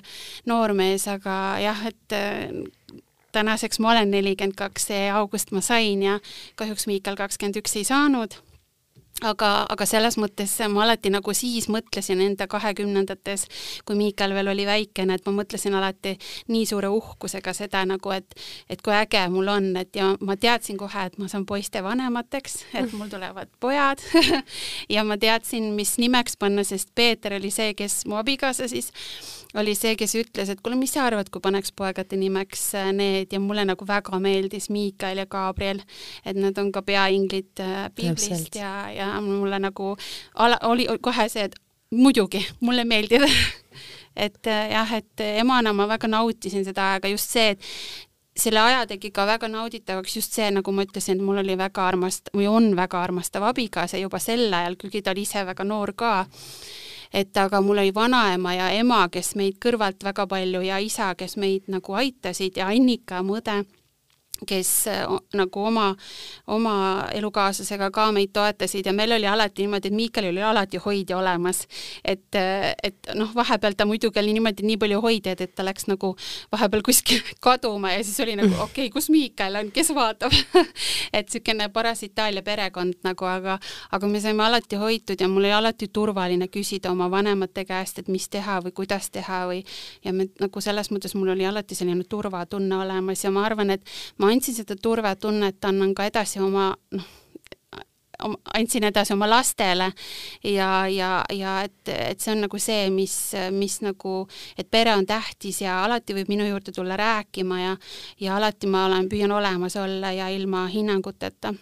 noormees, 0.49 1.09
aga 1.13 1.39
jah, 1.63 1.87
et 1.93 2.17
äh, 2.17 2.99
tänaseks 3.33 3.81
ma 3.85 3.93
olen 3.95 4.11
nelikümmend 4.11 4.57
kaks, 4.59 4.91
see 4.91 5.09
august 5.13 5.53
ma 5.53 5.63
sain 5.65 6.03
ja 6.03 6.19
kahjuks 6.57 6.89
Miikal 6.91 7.19
kakskümmend 7.19 7.61
üks 7.61 7.77
ei 7.79 7.87
saanud 7.89 8.39
aga, 9.27 9.51
aga 9.71 9.87
selles 9.89 10.19
mõttes 10.21 10.53
ma 10.71 10.85
alati 10.85 11.11
nagu 11.13 11.35
siis 11.35 11.69
mõtlesin 11.73 12.21
enda 12.23 12.47
kahekümnendates, 12.51 13.47
kui 13.89 13.99
Miikal 13.99 14.35
veel 14.37 14.53
oli 14.53 14.67
väikene, 14.69 15.19
et 15.19 15.27
ma 15.27 15.35
mõtlesin 15.41 15.75
alati 15.79 16.15
nii 16.53 16.67
suure 16.69 16.91
uhkusega 16.93 17.55
seda 17.57 17.85
nagu, 17.89 18.13
et 18.15 18.39
et 18.69 18.83
kui 18.85 18.95
äge 18.95 19.25
mul 19.33 19.49
on, 19.53 19.71
et 19.81 19.97
ja 19.97 20.13
ma 20.21 20.37
teadsin 20.37 20.79
kohe, 20.79 21.07
et 21.09 21.19
ma 21.19 21.29
saan 21.29 21.47
poiste 21.47 21.83
vanemateks, 21.85 22.59
et 22.79 22.93
mul 22.93 23.11
tulevad 23.13 23.51
pojad. 23.61 24.03
Ja 24.89 25.03
ma 25.05 25.19
teadsin, 25.21 25.73
mis 25.77 25.97
nimeks 25.99 26.37
panna, 26.41 26.63
sest 26.65 26.91
Peeter 26.95 27.35
oli 27.37 27.51
see, 27.53 27.75
kes 27.77 28.03
mu 28.09 28.17
abikaasa 28.19 28.69
siis 28.71 28.91
oli 29.57 29.75
see, 29.79 29.95
kes 29.99 30.15
ütles, 30.21 30.51
et 30.53 30.61
kuule, 30.65 30.77
mis 30.77 30.93
sa 30.93 31.07
arvad, 31.09 31.31
kui 31.33 31.43
paneks 31.45 31.73
poegade 31.77 32.19
nimeks 32.21 32.65
äh, 32.79 32.91
need? 32.97 33.33
Ja 33.33 33.41
mulle 33.41 33.65
nagu 33.69 33.87
väga 33.89 34.21
meeldis 34.23 34.69
Miikael 34.75 35.23
ja 35.23 35.29
Gabriel, 35.31 35.81
et 36.25 36.37
nad 36.37 36.59
on 36.61 36.73
ka 36.75 36.83
peainglid 36.85 37.63
äh, 37.65 37.87
piiblist 37.97 38.59
ja, 38.59 38.91
ja 38.93 39.13
mulle 39.25 39.61
nagu 39.63 39.95
ala, 40.35 40.61
oli 40.69 40.89
kohe 41.01 41.29
see, 41.33 41.49
et 41.49 41.57
muidugi, 41.95 42.45
mulle 42.61 42.85
meeldib. 42.89 43.25
Et 44.19 44.49
äh, 44.51 44.73
jah, 44.73 44.93
et 44.99 45.21
emana 45.39 45.71
ma 45.71 45.85
väga 45.87 46.09
nautisin 46.11 46.65
seda 46.67 46.89
aega, 46.97 47.07
just 47.13 47.31
see, 47.31 47.53
et 47.53 48.41
selle 48.43 48.59
aja 48.59 48.81
tegi 48.91 49.13
ka 49.15 49.23
väga 49.29 49.47
nauditavaks 49.53 50.17
just 50.17 50.35
see, 50.35 50.49
nagu 50.51 50.73
ma 50.75 50.83
ütlesin, 50.87 51.21
et 51.21 51.23
mul 51.23 51.39
oli 51.39 51.55
väga 51.59 51.85
armast- 51.87 52.33
või 52.35 52.49
on 52.51 52.73
väga 52.75 52.99
armastav 52.99 53.47
abikaasa 53.47 54.01
juba 54.03 54.19
sel 54.19 54.49
ajal, 54.51 54.75
kuigi 54.81 55.05
ta 55.07 55.15
oli 55.15 55.23
ise 55.23 55.45
väga 55.47 55.67
noor 55.67 55.95
ka 55.95 56.13
et 57.13 57.37
aga 57.37 57.61
mul 57.61 57.79
oli 57.79 57.95
vanaema 57.95 58.55
ja 58.55 58.71
ema, 58.77 59.09
kes 59.09 59.35
meid 59.37 59.59
kõrvalt 59.63 60.05
väga 60.05 60.27
palju 60.27 60.63
ja 60.67 60.79
isa, 60.79 61.15
kes 61.15 61.37
meid 61.37 61.69
nagu 61.69 61.95
aitasid 61.95 62.57
ja 62.57 62.69
Annika, 62.69 63.23
mu 63.23 63.39
õde 63.41 63.63
kes 64.47 64.71
nagu 65.35 65.65
oma, 65.65 65.89
oma 66.47 66.75
elukaaslasega 67.15 67.91
ka 67.95 68.09
meid 68.15 68.33
toetasid 68.37 68.87
ja 68.87 68.93
meil 68.93 69.13
oli 69.17 69.27
alati 69.27 69.65
niimoodi, 69.65 69.91
et 69.91 69.95
Miikalil 69.95 70.37
oli 70.37 70.43
alati 70.43 70.79
hoidja 70.83 71.19
olemas. 71.19 71.67
et, 72.05 72.35
et 72.83 73.11
noh, 73.15 73.31
vahepeal 73.35 73.75
ta 73.77 73.87
muidugi 73.87 74.21
oli 74.21 74.33
niimoodi 74.37 74.67
nii 74.67 74.77
palju 74.79 75.01
hoidjaid, 75.03 75.41
et 75.41 75.55
ta 75.55 75.65
läks 75.67 75.89
nagu 75.91 76.15
vahepeal 76.53 76.83
kuskil 76.87 77.23
kaduma 77.45 77.93
ja 77.93 78.05
siis 78.05 78.21
oli 78.21 78.37
nagu 78.39 78.55
okei 78.67 78.87
okay,, 78.87 78.91
kus 78.95 79.11
Miikal 79.11 79.59
on, 79.61 79.73
kes 79.75 79.93
vaatab 79.95 80.35
et 81.17 81.27
niisugune 81.29 81.69
paras 81.73 82.03
Itaalia 82.03 82.43
perekond 82.43 82.95
nagu, 83.05 83.29
aga, 83.29 83.59
aga 83.93 84.11
me 84.11 84.21
saime 84.21 84.45
alati 84.45 84.79
hoitud 84.81 85.21
ja 85.21 85.29
mul 85.29 85.45
oli 85.45 85.53
alati 85.53 85.89
turvaline 85.93 86.49
küsida 86.53 86.93
oma 86.93 87.11
vanemate 87.11 87.65
käest, 87.69 87.99
et 87.99 88.09
mis 88.09 88.29
teha 88.29 88.61
või 88.65 88.75
kuidas 88.77 89.11
teha 89.15 89.45
või 89.51 89.63
ja 90.05 90.13
me 90.13 90.29
nagu 90.41 90.61
selles 90.65 90.93
mõttes 90.95 91.15
mul 91.19 91.33
oli 91.35 91.47
alati 91.47 91.77
selline 91.79 92.05
turvatunne 92.09 92.77
olemas 92.85 93.25
ja 93.25 93.33
ma 93.35 93.45
arvan, 93.47 93.75
et 93.77 93.85
ma 94.19 94.28
ma 94.29 94.35
andsin 94.37 94.61
seda 94.61 94.77
turvatunnet, 94.77 95.65
annan 95.65 95.95
ka 95.97 96.05
edasi 96.09 96.43
oma 96.45 96.75
noh, 96.93 97.07
andsin 98.55 98.85
edasi 98.85 99.13
oma 99.15 99.29
lastele 99.31 99.93
ja, 100.45 100.89
ja, 100.91 101.25
ja 101.35 101.55
et, 101.67 101.89
et 101.89 102.21
see 102.21 102.33
on 102.35 102.43
nagu 102.47 102.61
see, 102.63 102.89
mis, 102.95 103.15
mis 103.55 103.79
nagu, 103.85 104.15
et 104.59 104.69
pere 104.71 104.95
on 104.97 105.07
tähtis 105.07 105.63
ja 105.63 105.79
alati 105.85 106.17
võib 106.17 106.33
minu 106.33 106.49
juurde 106.49 106.75
tulla 106.75 106.99
rääkima 106.99 107.61
ja, 107.63 107.77
ja 108.21 108.37
alati 108.37 108.71
ma 108.71 108.87
olen, 108.89 109.09
püüan 109.11 109.35
olemas 109.35 109.79
olla 109.79 110.13
ja 110.17 110.29
ilma 110.35 110.67
hinnanguteta. 110.73 111.55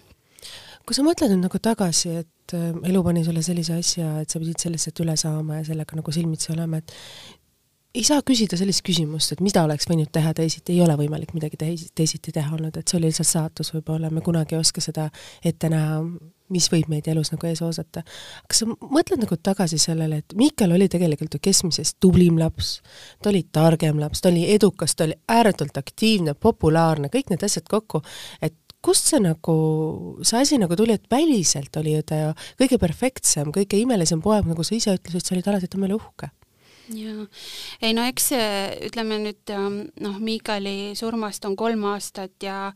kui 0.87 0.97
sa 0.97 1.05
mõtled 1.05 1.35
nüüd 1.35 1.49
nagu 1.49 1.61
tagasi, 1.61 2.17
et 2.23 2.57
äh, 2.57 2.73
elu 2.89 3.03
pani 3.05 3.25
sulle 3.27 3.43
sellise 3.45 3.77
asja, 3.77 4.21
et 4.23 4.31
sa 4.31 4.41
pidid 4.41 4.63
sellest 4.63 5.05
üle 5.05 5.17
saama 5.19 5.61
ja 5.61 5.69
sellega 5.69 5.99
nagu 5.99 6.15
silmitsi 6.15 6.55
olema, 6.55 6.81
et 6.81 6.95
ei 7.97 8.05
saa 8.05 8.21
küsida 8.27 8.59
sellist 8.61 8.85
küsimust, 8.85 9.33
et 9.33 9.43
mida 9.45 9.63
oleks 9.65 9.89
võinud 9.89 10.11
teha 10.13 10.33
teisiti, 10.37 10.75
ei 10.75 10.83
ole 10.85 10.97
võimalik 11.01 11.33
midagi 11.37 11.59
teis-, 11.61 11.89
teisiti 11.97 12.35
teha 12.35 12.53
olnud, 12.57 12.77
et 12.77 12.89
see 12.89 12.99
oli 12.99 13.09
lihtsalt 13.09 13.31
saatus 13.31 13.73
võib-olla, 13.73 14.11
me 14.13 14.23
kunagi 14.25 14.57
ei 14.57 14.61
oska 14.61 14.85
seda 14.85 15.09
ette 15.47 15.71
näha, 15.73 16.03
mis 16.53 16.69
võib 16.71 16.91
meid 16.93 17.09
elus 17.11 17.33
nagu 17.33 17.49
ees 17.49 17.63
oodata. 17.65 18.05
kas 18.47 18.63
sa 18.63 18.69
mõtled 18.69 19.25
nagu 19.25 19.39
tagasi 19.49 19.81
sellele, 19.83 20.21
et 20.23 20.37
Miikal 20.39 20.77
oli 20.77 20.91
tegelikult 20.93 21.39
ju 21.39 21.43
keskmisest 21.49 21.97
tublim 22.03 22.39
laps, 22.39 22.77
ta 23.23 23.33
oli 23.33 23.47
targem 23.53 23.99
laps, 24.03 24.23
ta 24.23 24.31
oli 24.31 24.45
edukas, 24.55 24.95
ta 24.95 25.09
oli 25.09 25.17
ääretult 25.33 25.81
aktiivne, 25.81 26.37
populaarne, 26.39 27.11
kõik 27.13 27.33
need 27.33 27.49
asjad 27.49 27.67
kokku, 27.71 28.05
et 28.45 28.55
kust 28.85 29.09
see 29.11 29.19
nagu, 29.25 29.57
see 30.23 30.39
asi 30.45 30.61
nagu 30.63 30.77
tuli, 30.79 30.95
et 30.95 31.09
väliselt 31.11 31.75
oli 31.81 31.97
ju 31.97 32.07
ta 32.07 32.21
ju 32.21 32.33
kõige 32.61 32.79
perfektsem, 32.79 33.51
kõige 33.57 33.81
imelisem 33.81 34.21
poeg, 34.23 34.47
nagu 34.47 34.63
sa 34.63 34.77
ise 34.77 34.95
ütlesid, 35.01 35.25
sa 35.25 35.35
olid 35.35 35.49
alati 35.51 35.73
tema 35.73 35.89
üle 35.89 35.97
uhke 35.99 36.31
jaa, 36.95 37.27
ei 37.83 37.95
no 37.97 38.07
eks 38.07 38.31
ütleme 38.89 39.19
nüüd 39.25 39.55
ähm, 39.55 39.81
noh, 40.03 40.19
Miikali 40.23 40.95
surmast 40.99 41.45
on 41.49 41.57
kolm 41.57 41.85
aastat 41.91 42.43
ja 42.43 42.73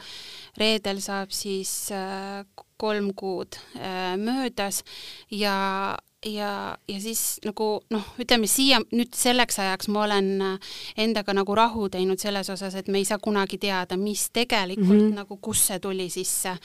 reedel 0.58 1.00
saab 1.04 1.34
siis 1.34 1.90
äh, 1.94 2.44
kolm 2.80 3.12
kuud 3.14 3.58
äh, 3.76 4.16
möödas 4.16 4.84
ja 5.30 5.96
ja, 6.26 6.76
ja 6.88 7.00
siis 7.00 7.40
nagu 7.44 7.80
noh, 7.90 8.08
ütleme 8.20 8.48
siia 8.50 8.80
nüüd 8.92 9.14
selleks 9.16 9.58
ajaks 9.62 9.88
ma 9.92 10.04
olen 10.04 10.30
äh, 10.44 10.72
endaga 11.04 11.34
nagu 11.36 11.54
rahu 11.56 11.88
teinud 11.92 12.20
selles 12.20 12.50
osas, 12.52 12.76
et 12.76 12.88
me 12.88 13.00
ei 13.00 13.08
saa 13.08 13.20
kunagi 13.22 13.58
teada, 13.58 13.96
mis 13.96 14.28
tegelikult 14.32 14.96
mm 14.96 15.06
-hmm. 15.06 15.20
nagu, 15.22 15.36
kust 15.36 15.70
see 15.70 15.78
tuli 15.78 16.10
sisse. 16.10 16.56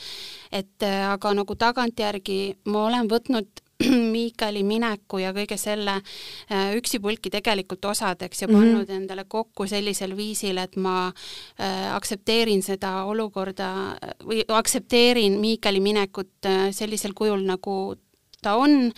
et 0.52 0.84
aga 0.84 1.34
nagu 1.34 1.56
tagantjärgi 1.56 2.58
ma 2.66 2.86
olen 2.86 3.08
võtnud 3.10 3.65
Miikali 4.15 4.63
mineku 4.63 5.20
ja 5.20 5.34
kõige 5.36 5.58
selle 5.60 5.98
äh, 6.00 6.75
üksipulki 6.77 7.32
tegelikult 7.34 7.86
osadeks 7.86 8.41
ja 8.41 8.48
mhm. 8.48 8.55
pannud 8.55 8.88
mm 8.88 8.94
-hmm. 8.94 9.01
endale 9.01 9.25
kokku 9.27 9.67
sellisel 9.67 10.15
viisil, 10.17 10.58
et 10.58 10.75
ma 10.75 11.08
äh, 11.08 11.96
aktsepteerin 11.96 12.63
seda 12.63 13.03
olukorda 13.03 13.98
või 14.24 14.44
aktsepteerin 14.48 15.39
Miikali 15.39 15.79
minekut 15.79 16.46
äh, 16.46 16.72
sellisel 16.72 17.13
kujul, 17.13 17.44
nagu 17.46 17.96
ta 18.46 18.55
on, 18.62 18.91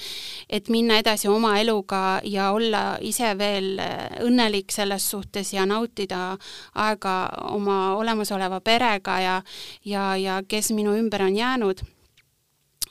et 0.50 0.70
minna 0.70 1.00
edasi 1.00 1.30
oma 1.32 1.56
eluga 1.60 2.20
ja 2.24 2.52
olla 2.52 2.98
ise 3.02 3.32
veel 3.40 3.80
äh, 3.80 4.20
õnnelik 4.28 4.74
selles 4.76 5.10
suhtes 5.10 5.54
ja 5.54 5.66
nautida 5.66 6.38
aega 6.76 7.16
oma 7.52 7.96
olemasoleva 7.96 8.60
perega 8.62 9.20
ja, 9.24 9.38
ja, 9.86 10.16
ja 10.18 10.42
kes 10.48 10.72
minu 10.76 10.98
ümber 11.00 11.24
on 11.24 11.36
jäänud. 11.36 11.82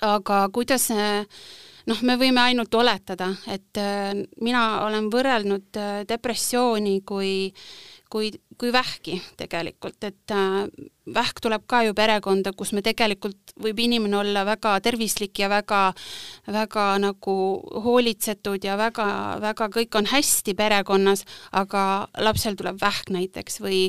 aga 0.01 0.49
kuidas 0.53 0.91
noh, 1.87 2.03
me 2.03 2.17
võime 2.21 2.43
ainult 2.43 2.75
oletada, 2.75 3.31
et 3.53 3.81
äh, 3.81 4.13
mina 4.43 4.65
olen 4.87 5.11
võrrelnud 5.13 5.81
äh, 5.81 6.01
depressiooni 6.09 7.01
kui 7.07 7.53
kui, 8.11 8.31
kui 8.59 8.71
vähki 8.73 9.19
tegelikult, 9.39 9.99
et 10.07 10.33
äh, 10.35 10.67
vähk 11.15 11.41
tuleb 11.43 11.65
ka 11.69 11.83
ju 11.87 11.95
perekonda, 11.97 12.53
kus 12.57 12.73
me 12.77 12.83
tegelikult, 12.85 13.55
võib 13.63 13.81
inimene 13.83 14.19
olla 14.21 14.45
väga 14.47 14.77
tervislik 14.85 15.39
ja 15.43 15.51
väga, 15.51 15.81
väga 16.55 16.87
nagu 17.03 17.37
hoolitsetud 17.85 18.65
ja 18.65 18.77
väga, 18.79 19.09
väga 19.43 19.69
kõik 19.75 19.99
on 19.99 20.11
hästi 20.11 20.55
perekonnas, 20.59 21.27
aga 21.53 21.83
lapsel 22.23 22.59
tuleb 22.59 22.81
vähk 22.83 23.11
näiteks 23.15 23.61
või, 23.65 23.81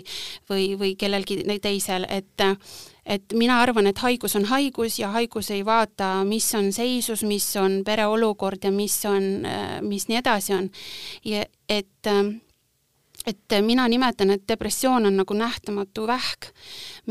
või, 0.50 0.72
või 0.80 0.96
kellelgi 1.00 1.44
teisel, 1.62 2.08
et 2.10 2.48
et 3.08 3.34
mina 3.40 3.62
arvan, 3.64 3.88
et 3.88 4.00
haigus 4.04 4.36
on 4.36 4.46
haigus 4.50 5.00
ja 5.00 5.12
haigus 5.16 5.52
ei 5.56 5.64
vaata, 5.66 6.24
mis 6.28 6.48
on 6.58 6.72
seisus, 6.76 7.24
mis 7.24 7.48
on 7.60 7.82
pere 7.88 8.06
olukord 8.08 8.68
ja 8.68 8.72
mis 8.72 8.98
on, 9.08 9.48
mis 9.88 10.10
nii 10.10 10.20
edasi 10.20 10.54
on. 10.58 10.70
ja 11.26 11.46
et 11.70 12.12
et 13.28 13.56
mina 13.62 13.88
nimetan, 13.92 14.30
et 14.32 14.44
depressioon 14.48 15.10
on 15.10 15.18
nagu 15.20 15.36
nähtamatu 15.36 16.06
vähk, 16.08 16.48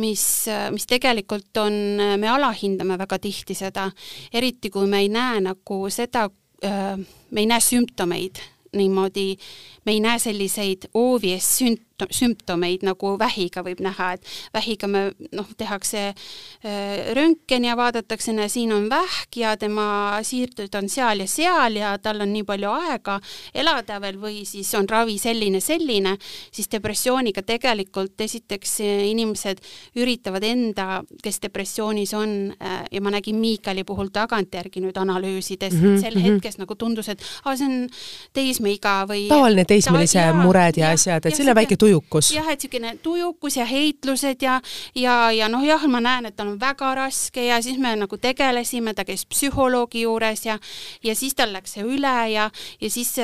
mis, 0.00 0.46
mis 0.72 0.86
tegelikult 0.88 1.60
on, 1.60 1.74
me 2.16 2.28
alahindame 2.32 2.96
väga 2.98 3.18
tihti 3.20 3.56
seda, 3.58 3.90
eriti 4.32 4.70
kui 4.72 4.88
me 4.88 5.02
ei 5.04 5.10
näe 5.12 5.42
nagu 5.44 5.80
seda, 5.92 6.24
me 6.64 7.42
ei 7.42 7.48
näe 7.50 7.60
sümptomeid 7.60 8.40
niimoodi, 8.76 9.36
me 9.84 9.92
ei 9.92 10.00
näe 10.00 10.18
selliseid 10.18 10.88
obvious 10.94 11.56
sünt-, 11.96 12.36
sümptomeid, 12.36 12.84
nagu 12.86 13.16
vähiga 13.18 13.62
võib 13.64 13.80
näha, 13.84 14.12
et 14.16 14.24
vähiga 14.54 14.88
me 14.88 15.10
noh, 15.32 15.46
tehakse 15.56 16.08
äh, 16.12 17.12
röntgen 17.16 17.64
ja 17.64 17.76
vaadatakse, 17.76 18.34
siin 18.48 18.72
on 18.72 18.88
vähk 18.90 19.36
ja 19.36 19.56
tema 19.56 20.18
siirded 20.22 20.74
on 20.74 20.88
seal 20.88 21.20
ja 21.20 21.26
seal 21.26 21.76
ja 21.76 21.98
tal 21.98 22.20
on 22.20 22.32
nii 22.32 22.44
palju 22.44 22.70
aega 22.70 23.18
elada 23.54 24.00
veel 24.00 24.18
või 24.20 24.44
siis 24.46 24.72
on 24.74 24.88
ravi 24.88 25.18
selline, 25.18 25.60
selline, 25.60 26.16
siis 26.52 26.68
depressiooniga 26.72 27.42
tegelikult 27.42 28.20
esiteks 28.20 28.80
inimesed 28.80 29.62
üritavad 29.96 30.44
enda, 30.44 31.02
kes 31.22 31.40
depressioonis 31.42 32.14
on 32.14 32.36
äh, 32.60 32.84
ja 32.92 33.00
ma 33.00 33.10
nägin 33.14 33.36
Miikali 33.40 33.84
puhul 33.84 34.10
tagantjärgi 34.12 34.80
nüüd 34.84 34.96
analüüsides 35.00 35.74
mm, 35.74 35.82
-hmm. 35.82 36.00
sel 36.00 36.18
mhm. 36.18 36.24
hetkes 36.24 36.58
nagu 36.58 36.74
tundus, 36.74 37.08
et 37.08 37.22
aa, 37.44 37.56
see 37.56 37.66
on 37.66 37.88
teismeiga 38.36 39.04
või 39.08 39.26
tavaline 39.28 39.64
teismelise 39.64 40.20
ta, 40.20 40.34
mured 40.36 40.76
ja, 40.76 40.90
ja 40.90 40.94
asjad, 40.94 41.26
et 41.26 41.36
selline 41.36 41.54
väike 41.56 41.76
tujukus. 41.86 42.30
jah, 42.34 42.48
et 42.52 42.62
niisugune 42.62 42.96
tujukus 43.02 43.56
ja 43.56 43.66
heitlused 43.68 44.42
ja, 44.42 44.58
ja, 44.94 45.16
ja 45.32 45.48
noh, 45.52 45.64
jah, 45.66 45.86
ma 45.90 46.00
näen, 46.04 46.30
et 46.30 46.36
tal 46.36 46.52
on 46.52 46.60
väga 46.60 46.94
raske 46.98 47.46
ja 47.46 47.60
siis 47.62 47.78
me 47.82 47.94
nagu 47.96 48.18
tegelesime, 48.20 48.94
ta 48.94 49.06
käis 49.08 49.26
psühholoogi 49.30 50.06
juures 50.06 50.46
ja, 50.46 50.58
ja 51.04 51.14
siis 51.18 51.36
tal 51.38 51.54
läks 51.54 51.76
see 51.76 51.86
üle 51.86 52.16
ja, 52.32 52.50
ja 52.80 52.90
siis 52.90 53.14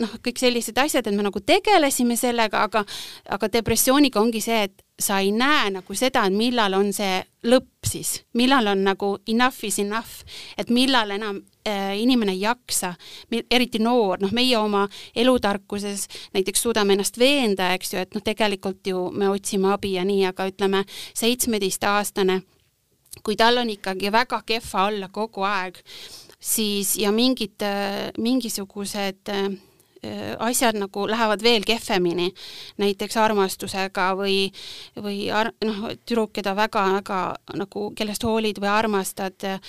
noh, 0.00 0.14
kõik 0.24 0.40
sellised 0.40 0.78
asjad, 0.78 1.06
et 1.06 1.16
me 1.16 1.26
nagu 1.26 1.40
tegelesime 1.40 2.16
sellega, 2.20 2.64
aga, 2.68 2.84
aga 3.36 3.52
depressiooniga 3.52 4.20
ongi 4.20 4.42
see, 4.44 4.64
et 4.68 4.84
sa 5.00 5.20
ei 5.24 5.32
näe 5.32 5.70
nagu 5.72 5.96
seda, 5.96 6.26
et 6.28 6.36
millal 6.36 6.76
on 6.76 6.92
see 6.92 7.20
lõpp 7.48 7.88
siis, 7.88 8.20
millal 8.36 8.68
on 8.74 8.84
nagu 8.84 9.14
enough 9.28 9.64
is 9.64 9.80
enough, 9.80 10.20
et 10.60 10.70
millal 10.70 11.10
enam 11.16 11.40
inimene 11.66 12.32
ei 12.32 12.40
jaksa, 12.40 12.94
eriti 13.50 13.78
noor, 13.82 14.20
noh, 14.22 14.32
meie 14.32 14.56
oma 14.58 14.86
elutarkuses 15.16 16.06
näiteks 16.34 16.62
suudame 16.62 16.96
ennast 16.96 17.18
veenda, 17.20 17.72
eks 17.76 17.94
ju, 17.94 18.00
et 18.00 18.16
noh, 18.16 18.24
tegelikult 18.24 18.86
ju 18.86 19.10
me 19.12 19.28
otsime 19.28 19.72
abi 19.74 19.94
ja 19.98 20.04
nii, 20.08 20.24
aga 20.30 20.48
ütleme, 20.50 20.84
seitsmeteistaastane, 21.18 22.40
kui 23.24 23.36
tal 23.36 23.60
on 23.60 23.70
ikkagi 23.70 24.12
väga 24.12 24.42
kehva 24.46 24.86
olla 24.88 25.10
kogu 25.12 25.44
aeg, 25.44 25.82
siis 26.40 26.96
ja 27.00 27.12
mingid, 27.12 27.58
äh, 27.66 28.08
mingisugused 28.18 29.28
äh, 29.28 29.50
Äh, 30.02 30.36
asjad 30.38 30.78
nagu 30.80 31.02
lähevad 31.08 31.42
veel 31.44 31.64
kehvemini, 31.68 32.30
näiteks 32.80 33.18
armastusega 33.20 34.06
või, 34.16 34.46
või 34.96 35.26
ar-, 35.28 35.50
noh, 35.60 35.90
tüdruk, 36.08 36.30
keda 36.38 36.54
väga-väga 36.56 37.18
nagu, 37.60 37.82
kellest 37.98 38.24
hoolid 38.24 38.62
või 38.62 38.70
armastad, 38.72 39.44
äh, 39.44 39.60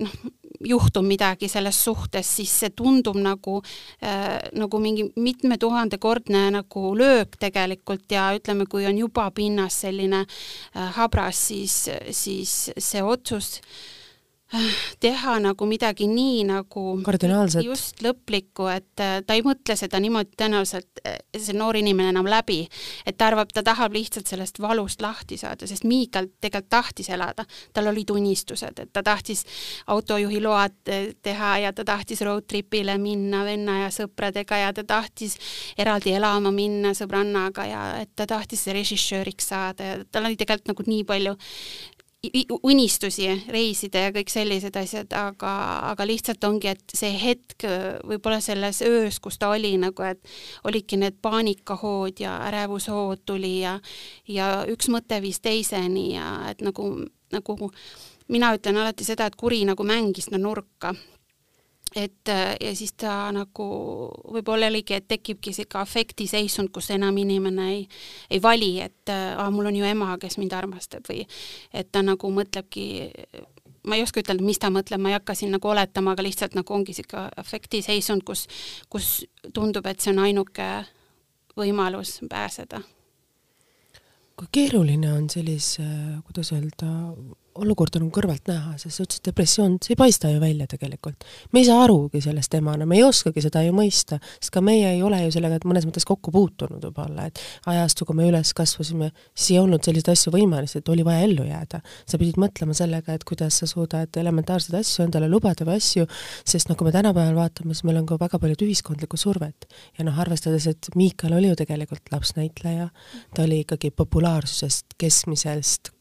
noh, 0.00 0.14
juhtub 0.60 1.06
midagi 1.06 1.48
selles 1.48 1.78
suhtes, 1.84 2.28
siis 2.36 2.52
see 2.62 2.70
tundub 2.76 3.16
nagu 3.16 3.60
äh,, 4.02 4.38
nagu 4.58 4.80
mingi 4.82 5.08
mitmetuhandekordne 5.16 6.48
nagu 6.58 6.92
löök 6.98 7.38
tegelikult 7.40 8.12
ja 8.12 8.30
ütleme, 8.36 8.66
kui 8.66 8.86
on 8.86 8.98
juba 8.98 9.30
pinnas 9.30 9.80
selline 9.84 10.24
äh, 10.26 10.92
habras, 10.96 11.46
siis, 11.48 11.88
siis 12.10 12.70
see 12.78 13.02
otsus 13.02 13.58
äh, 13.58 14.01
teha 15.00 15.38
nagu 15.42 15.66
midagi 15.68 16.06
nii 16.10 16.42
nagu 16.48 16.84
kardinaalset. 17.04 17.64
just 17.64 18.02
lõplikku, 18.04 18.68
et 18.72 19.00
äh, 19.00 19.20
ta 19.26 19.36
ei 19.36 19.44
mõtle 19.44 19.76
seda 19.78 20.00
niimoodi 20.02 20.36
tõenäoliselt, 20.38 21.02
äh, 21.06 21.18
see 21.36 21.56
noor 21.56 21.78
inimene 21.80 22.12
enam 22.12 22.28
läbi, 22.28 22.60
et 23.06 23.16
ta 23.18 23.30
arvab, 23.30 23.52
ta 23.54 23.64
tahab 23.66 23.96
lihtsalt 23.96 24.28
sellest 24.28 24.60
valust 24.62 25.02
lahti 25.02 25.38
saada, 25.40 25.66
sest 25.68 25.86
Miikal 25.88 26.28
tegelikult 26.40 26.70
tahtis 26.72 27.08
elada, 27.12 27.44
tal 27.72 27.88
olid 27.90 28.10
unistused, 28.14 28.78
et 28.78 28.92
ta 28.92 29.02
tahtis 29.06 29.44
autojuhi 29.92 30.40
load 30.44 30.92
äh, 30.92 31.10
teha 31.22 31.54
ja 31.66 31.72
ta 31.72 31.84
tahtis 31.88 32.22
road 32.26 32.46
trip'ile 32.48 32.98
minna 33.00 33.42
venna 33.48 33.78
ja 33.84 33.90
sõpradega 33.92 34.60
ja 34.66 34.72
ta 34.76 34.84
tahtis 34.84 35.38
eraldi 35.78 36.14
elama 36.16 36.52
minna 36.54 36.92
sõbrannaga 36.96 37.66
ja 37.68 37.82
et 38.02 38.12
ta 38.16 38.26
tahtis 38.28 38.66
režissööriks 38.72 39.48
saada 39.52 39.88
ja 39.92 39.98
tal 40.10 40.28
oli 40.28 40.36
tegelikult 40.36 40.72
nagu 40.72 40.86
nii 40.86 41.04
palju 41.08 41.36
unistusi 42.62 43.26
reisida 43.50 44.04
ja 44.04 44.10
kõik 44.14 44.30
sellised 44.30 44.76
asjad, 44.78 45.10
aga, 45.18 45.52
aga 45.90 46.04
lihtsalt 46.06 46.44
ongi, 46.46 46.70
et 46.70 46.94
see 46.94 47.10
hetk 47.18 47.66
võib-olla 48.06 48.38
selles 48.40 48.78
öös, 48.86 49.18
kus 49.18 49.40
ta 49.42 49.50
oli 49.50 49.74
nagu, 49.82 50.04
et 50.06 50.22
olidki 50.68 51.00
need 51.02 51.18
paanikahood 51.22 52.22
ja 52.22 52.36
ärevushood 52.46 53.24
tuli 53.26 53.56
ja 53.64 53.78
ja 54.30 54.62
üks 54.70 54.86
mõte 54.92 55.18
viis 55.22 55.42
teiseni 55.42 56.12
ja 56.14 56.28
et 56.52 56.62
nagu, 56.62 56.92
nagu 57.34 57.58
mina 58.28 58.52
ütlen 58.54 58.78
alati 58.78 59.04
seda, 59.04 59.26
et 59.26 59.36
kuri 59.36 59.64
nagu 59.66 59.82
mängis 59.82 60.30
no 60.30 60.38
nurka 60.38 60.94
et 61.96 62.28
ja 62.60 62.74
siis 62.76 62.94
ta 62.96 63.30
nagu 63.34 63.66
võib-olla 64.32 64.70
oligi, 64.72 64.96
et 64.96 65.08
tekibki 65.08 65.52
sihuke 65.52 65.78
afektiseisund, 65.78 66.72
kus 66.72 66.90
enam 66.94 67.16
inimene 67.20 67.68
ei, 67.74 67.82
ei 68.30 68.42
vali, 68.42 68.74
et 68.80 69.12
aa, 69.12 69.50
mul 69.52 69.68
on 69.70 69.76
ju 69.76 69.88
ema, 69.88 70.14
kes 70.20 70.38
mind 70.40 70.54
armastab 70.56 71.08
või 71.10 71.26
et 71.72 71.92
ta 71.92 72.04
nagu 72.06 72.30
mõtlebki 72.32 72.86
ma 73.86 73.98
ei 73.98 74.02
oska 74.04 74.22
ütelda, 74.22 74.44
mis 74.46 74.60
ta 74.62 74.70
mõtleb, 74.72 75.00
ma 75.02 75.10
ei 75.10 75.18
hakka 75.18 75.34
siin 75.36 75.52
nagu 75.54 75.68
oletama, 75.68 76.14
aga 76.14 76.24
lihtsalt 76.24 76.56
nagu 76.58 76.74
ongi 76.74 76.94
niisugune 76.94 77.28
afektiseisund, 77.42 78.24
kus, 78.26 78.46
kus 78.92 79.12
tundub, 79.54 79.86
et 79.90 80.00
see 80.00 80.12
on 80.14 80.22
ainuke 80.22 80.68
võimalus 81.58 82.20
pääseda. 82.30 82.82
kui 84.36 84.48
keeruline 84.52 85.12
on 85.12 85.28
sellise, 85.30 85.84
kuidas 86.26 86.52
öelda, 86.54 86.88
olukord 87.60 87.96
on 87.98 88.08
kõrvalt 88.12 88.48
näha, 88.48 88.74
sest 88.80 88.96
sa 88.96 89.04
ütlesid, 89.04 89.24
depressioon, 89.28 89.76
see 89.82 89.92
ei 89.94 89.98
paista 90.00 90.30
ju 90.30 90.40
välja 90.40 90.66
tegelikult. 90.70 91.24
me 91.52 91.60
ei 91.60 91.66
saa 91.66 91.82
arugi 91.84 92.22
sellest 92.24 92.54
emana, 92.56 92.86
me 92.88 92.96
ei 92.96 93.04
oskagi 93.04 93.42
seda 93.44 93.62
ju 93.66 93.74
mõista, 93.76 94.18
sest 94.38 94.52
ka 94.54 94.62
meie 94.64 94.94
ei 94.94 95.02
ole 95.04 95.20
ju 95.24 95.34
sellega 95.36 95.60
mõnes 95.68 95.86
mõttes 95.88 96.06
kokku 96.08 96.32
puutunud 96.32 96.82
võib-olla, 96.86 97.26
et 97.28 97.40
ajastu, 97.68 98.06
kui 98.08 98.16
me 98.16 98.26
üles 98.30 98.54
kasvasime, 98.56 99.10
siis 99.34 99.56
ei 99.56 99.60
olnud 99.62 99.84
selliseid 99.84 100.12
asju 100.14 100.32
võimalik, 100.34 100.72
et 100.78 100.92
oli 100.94 101.04
vaja 101.06 101.26
ellu 101.26 101.46
jääda. 101.48 101.82
sa 102.06 102.18
pidid 102.18 102.40
mõtlema 102.40 102.74
sellega, 102.76 103.14
et 103.14 103.24
kuidas 103.28 103.60
sa 103.60 103.68
suudad 103.68 104.16
elementaarseid 104.16 104.78
asju 104.80 105.06
endale 105.06 105.28
lubada 105.28 105.66
või 105.68 105.76
asju, 105.80 106.06
sest 106.44 106.68
noh, 106.68 106.76
kui 106.76 106.88
me 106.88 106.92
tänapäeval 106.92 107.36
vaatame, 107.36 107.74
siis 107.74 107.84
meil 107.84 108.00
on 108.00 108.06
ka 108.08 108.18
väga 108.20 108.38
palju 108.38 108.56
ühiskondlikku 108.64 109.20
survet. 109.20 109.66
ja 109.98 110.04
noh, 110.04 110.18
arvestades, 110.18 110.66
et 110.66 110.92
Miikal 110.96 111.36
oli 111.36 111.52
ju 111.52 111.56
tegelikult 111.56 112.12
lapsnäitleja, 112.12 112.88
ta 113.34 113.42
oli 113.42 113.62
ikkagi 113.66 113.90
populaarsusest, 113.90 114.94
keskmisest 114.98 115.92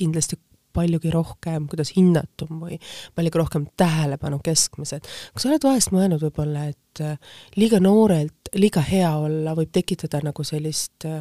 kindlasti 0.00 0.38
paljugi 0.72 1.10
rohkem, 1.14 1.66
kuidas 1.70 1.92
hinnatum 1.96 2.62
või 2.64 2.78
paljugi 3.14 3.40
rohkem 3.40 3.66
tähelepanu 3.80 4.40
keskmised. 4.44 5.06
kas 5.34 5.42
sa 5.44 5.50
oled 5.50 5.66
vahest 5.66 5.94
mõelnud 5.94 6.22
võib-olla, 6.24 6.66
et 6.70 7.02
äh, 7.04 7.18
liiga 7.56 7.80
noorelt 7.82 8.52
liiga 8.54 8.82
hea 8.82 9.10
olla 9.14 9.54
võib 9.54 9.70
tekitada 9.72 10.22
nagu 10.26 10.44
sellist 10.46 11.06
äh, 11.06 11.20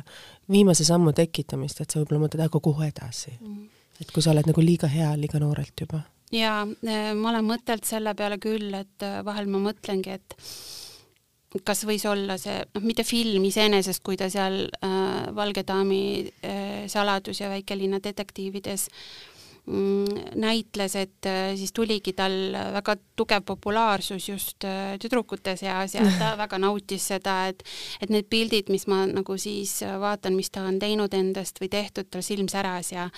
viimase 0.51 0.85
sammu 0.87 1.13
tekitamist, 1.17 1.81
et 1.81 1.91
sa 1.91 2.01
võib-olla 2.01 2.25
mõtled, 2.25 2.45
aga 2.45 2.63
kuhu 2.69 2.87
edasi 2.87 3.35
mm.? 3.37 3.67
et 3.99 4.11
kui 4.15 4.23
sa 4.23 4.33
oled 4.33 4.47
nagu 4.47 4.63
liiga 4.63 4.87
hea 4.89 5.11
liiga 5.19 5.41
noorelt 5.41 5.85
juba? 5.85 6.03
jaa, 6.33 6.63
äh, 6.65 7.13
ma 7.15 7.33
olen 7.33 7.47
mõtelnud 7.53 7.87
selle 7.89 8.15
peale 8.17 8.41
küll, 8.41 8.73
et 8.77 9.09
vahel 9.25 9.49
ma 9.49 9.61
mõtlengi, 9.69 10.19
et 10.19 10.37
kas 11.65 11.81
võis 11.87 12.05
olla 12.05 12.37
see, 12.37 12.59
noh, 12.75 12.85
mitte 12.85 13.03
film 13.07 13.45
iseenesest, 13.49 14.03
kui 14.05 14.17
ta 14.19 14.29
seal 14.29 14.61
äh, 14.85 15.29
Valge 15.35 15.63
daami 15.67 16.01
äh, 16.45 16.85
saladus 16.91 17.41
ja 17.41 17.49
väikelinna 17.49 18.01
detektiivides 18.03 18.85
äh, 18.89 19.28
näitles, 19.69 20.95
et 20.95 21.27
äh, 21.29 21.53
siis 21.59 21.73
tuligi 21.75 22.13
tal 22.17 22.33
väga 22.73 22.95
tugev 23.15 23.43
populaarsus 23.45 24.29
just 24.29 24.65
äh, 24.65 24.97
tüdrukute 25.01 25.55
seas 25.59 25.93
ja 25.93 26.05
ta 26.19 26.33
väga 26.43 26.57
nautis 26.57 27.07
seda, 27.11 27.47
et 27.51 27.63
et 28.01 28.09
need 28.09 28.29
pildid, 28.29 28.71
mis 28.73 28.87
ma 28.87 29.03
nagu 29.05 29.37
siis 29.37 29.79
vaatan, 29.83 30.35
mis 30.35 30.49
ta 30.49 30.65
on 30.65 30.79
teinud 30.79 31.13
endast 31.13 31.61
või 31.61 31.69
tehtud, 31.69 32.09
tal 32.09 32.25
silm 32.25 32.49
säras 32.49 32.91
ja 32.91 33.09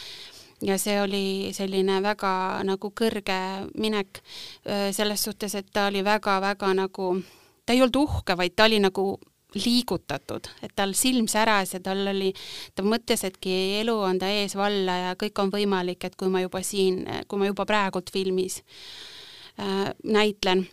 ja 0.62 0.77
see 0.77 1.00
oli 1.01 1.25
selline 1.55 2.01
väga 2.03 2.62
nagu 2.67 2.91
kõrge 2.91 3.39
minek 3.77 4.22
äh, 4.22 4.89
selles 4.93 5.24
suhtes, 5.24 5.55
et 5.55 5.72
ta 5.74 5.88
oli 5.89 6.03
väga-väga 6.05 6.74
nagu, 6.77 7.13
ta 7.65 7.74
ei 7.74 7.81
olnud 7.81 8.01
uhke, 8.03 8.38
vaid 8.38 8.55
ta 8.55 8.67
oli 8.70 8.81
nagu 8.84 9.15
liigutatud, 9.55 10.48
et 10.63 10.74
tal 10.75 10.93
silm 10.98 11.27
säras 11.31 11.74
ja 11.75 11.81
tal 11.84 12.05
oli, 12.13 12.31
ta 12.75 12.86
mõtles, 12.88 13.25
etki 13.27 13.55
elu 13.81 13.96
on 14.00 14.20
ta 14.22 14.29
ees 14.31 14.55
valla 14.55 14.98
ja 15.05 15.15
kõik 15.20 15.43
on 15.43 15.51
võimalik, 15.53 16.05
et 16.08 16.15
kui 16.20 16.31
ma 16.31 16.43
juba 16.43 16.63
siin, 16.63 17.03
kui 17.27 17.41
ma 17.41 17.50
juba 17.50 17.65
praegult 17.67 18.13
filmis 18.13 18.62
äh, 19.60 19.91
näitlen 20.03 20.67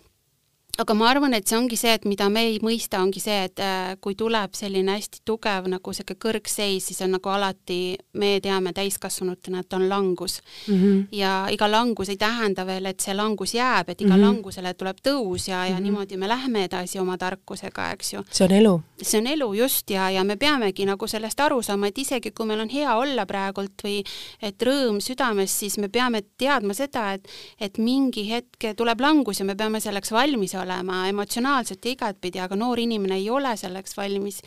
aga 0.78 0.94
ma 0.94 1.08
arvan, 1.10 1.34
et 1.34 1.48
see 1.48 1.56
ongi 1.58 1.76
see, 1.78 1.90
et 1.96 2.04
mida 2.06 2.28
me 2.30 2.44
ei 2.52 2.58
mõista, 2.62 3.00
ongi 3.02 3.18
see, 3.22 3.38
et 3.48 3.60
äh, 3.62 3.96
kui 4.02 4.14
tuleb 4.18 4.54
selline 4.54 4.94
hästi 4.94 5.24
tugev 5.26 5.66
nagu 5.70 5.94
sihuke 5.94 6.14
kõrgseis, 6.22 6.86
siis 6.90 7.00
on 7.02 7.16
nagu 7.16 7.32
alati, 7.32 7.96
me 8.20 8.36
teame 8.42 8.70
täiskasvanutena, 8.76 9.64
et 9.64 9.74
on 9.74 9.88
langus 9.90 10.38
mm. 10.68 10.74
-hmm. 10.74 11.00
ja 11.18 11.32
iga 11.50 11.66
langus 11.70 12.12
ei 12.14 12.16
tähenda 12.16 12.66
veel, 12.66 12.86
et 12.86 13.00
see 13.00 13.14
langus 13.14 13.54
jääb, 13.54 13.88
et 13.88 14.00
iga 14.00 14.14
mm 14.14 14.22
-hmm. 14.22 14.26
langusele 14.26 14.74
tuleb 14.74 14.98
tõus 15.02 15.48
ja, 15.48 15.66
ja 15.66 15.72
mm 15.72 15.78
-hmm. 15.78 15.82
niimoodi 15.82 16.16
me 16.16 16.28
läheme 16.28 16.64
edasi 16.64 16.98
oma 16.98 17.18
tarkusega, 17.18 17.90
eks 17.92 18.12
ju. 18.12 18.22
see 18.30 18.44
on 18.44 18.52
elu. 18.52 18.80
see 19.02 19.20
on 19.20 19.26
elu 19.26 19.52
just 19.54 19.90
ja, 19.90 20.10
ja 20.10 20.24
me 20.24 20.36
peamegi 20.36 20.86
nagu 20.86 21.06
sellest 21.06 21.40
aru 21.40 21.62
saama, 21.62 21.86
et 21.86 21.98
isegi 21.98 22.30
kui 22.30 22.46
meil 22.46 22.60
on 22.60 22.68
hea 22.68 22.96
olla 22.96 23.26
praegult 23.26 23.82
või 23.84 24.04
et 24.42 24.62
rõõm 24.62 25.00
südames, 25.00 25.58
siis 25.58 25.78
me 25.78 25.88
peame 25.88 26.22
teadma 26.38 26.74
seda, 26.74 27.12
et, 27.12 27.28
et 27.60 27.78
mingi 27.78 28.30
hetk 28.30 28.76
tuleb 28.76 29.00
langus 29.00 29.38
ja 29.38 29.44
me 29.44 29.54
peame 29.54 29.80
selleks 29.80 30.12
valmis 30.12 30.54
olema 30.62 31.04
emotsionaalselt 31.08 31.84
ja 31.84 31.94
igatpidi, 31.94 32.40
aga 32.42 32.56
noor 32.58 32.80
inimene 32.82 33.18
ei 33.18 33.28
ole 33.30 33.54
selleks 33.56 33.96
valmis. 33.96 34.40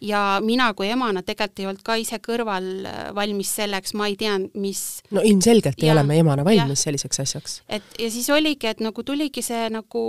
ja 0.00 0.40
mina 0.44 0.72
kui 0.74 0.88
emana 0.92 1.22
tegelikult 1.22 1.62
ei 1.62 1.66
olnud 1.70 1.82
ka 1.86 1.96
ise 2.00 2.18
kõrval 2.22 2.68
äh, 2.88 3.00
valmis 3.14 3.54
selleks, 3.58 3.94
ma 3.98 4.08
ei 4.10 4.16
tea, 4.20 4.38
mis 4.54 5.02
no 5.10 5.24
ilmselgelt 5.24 5.80
ja, 5.80 5.88
ei 5.88 5.94
ole 5.96 6.06
me 6.08 6.18
emana 6.22 6.44
valmis 6.44 6.78
ja. 6.78 6.84
selliseks 6.88 7.22
asjaks. 7.26 7.58
et 7.68 7.98
ja 7.98 8.10
siis 8.10 8.30
oligi, 8.30 8.70
et 8.70 8.80
nagu 8.84 9.02
tuligi 9.06 9.42
see 9.44 9.68
nagu 9.72 10.04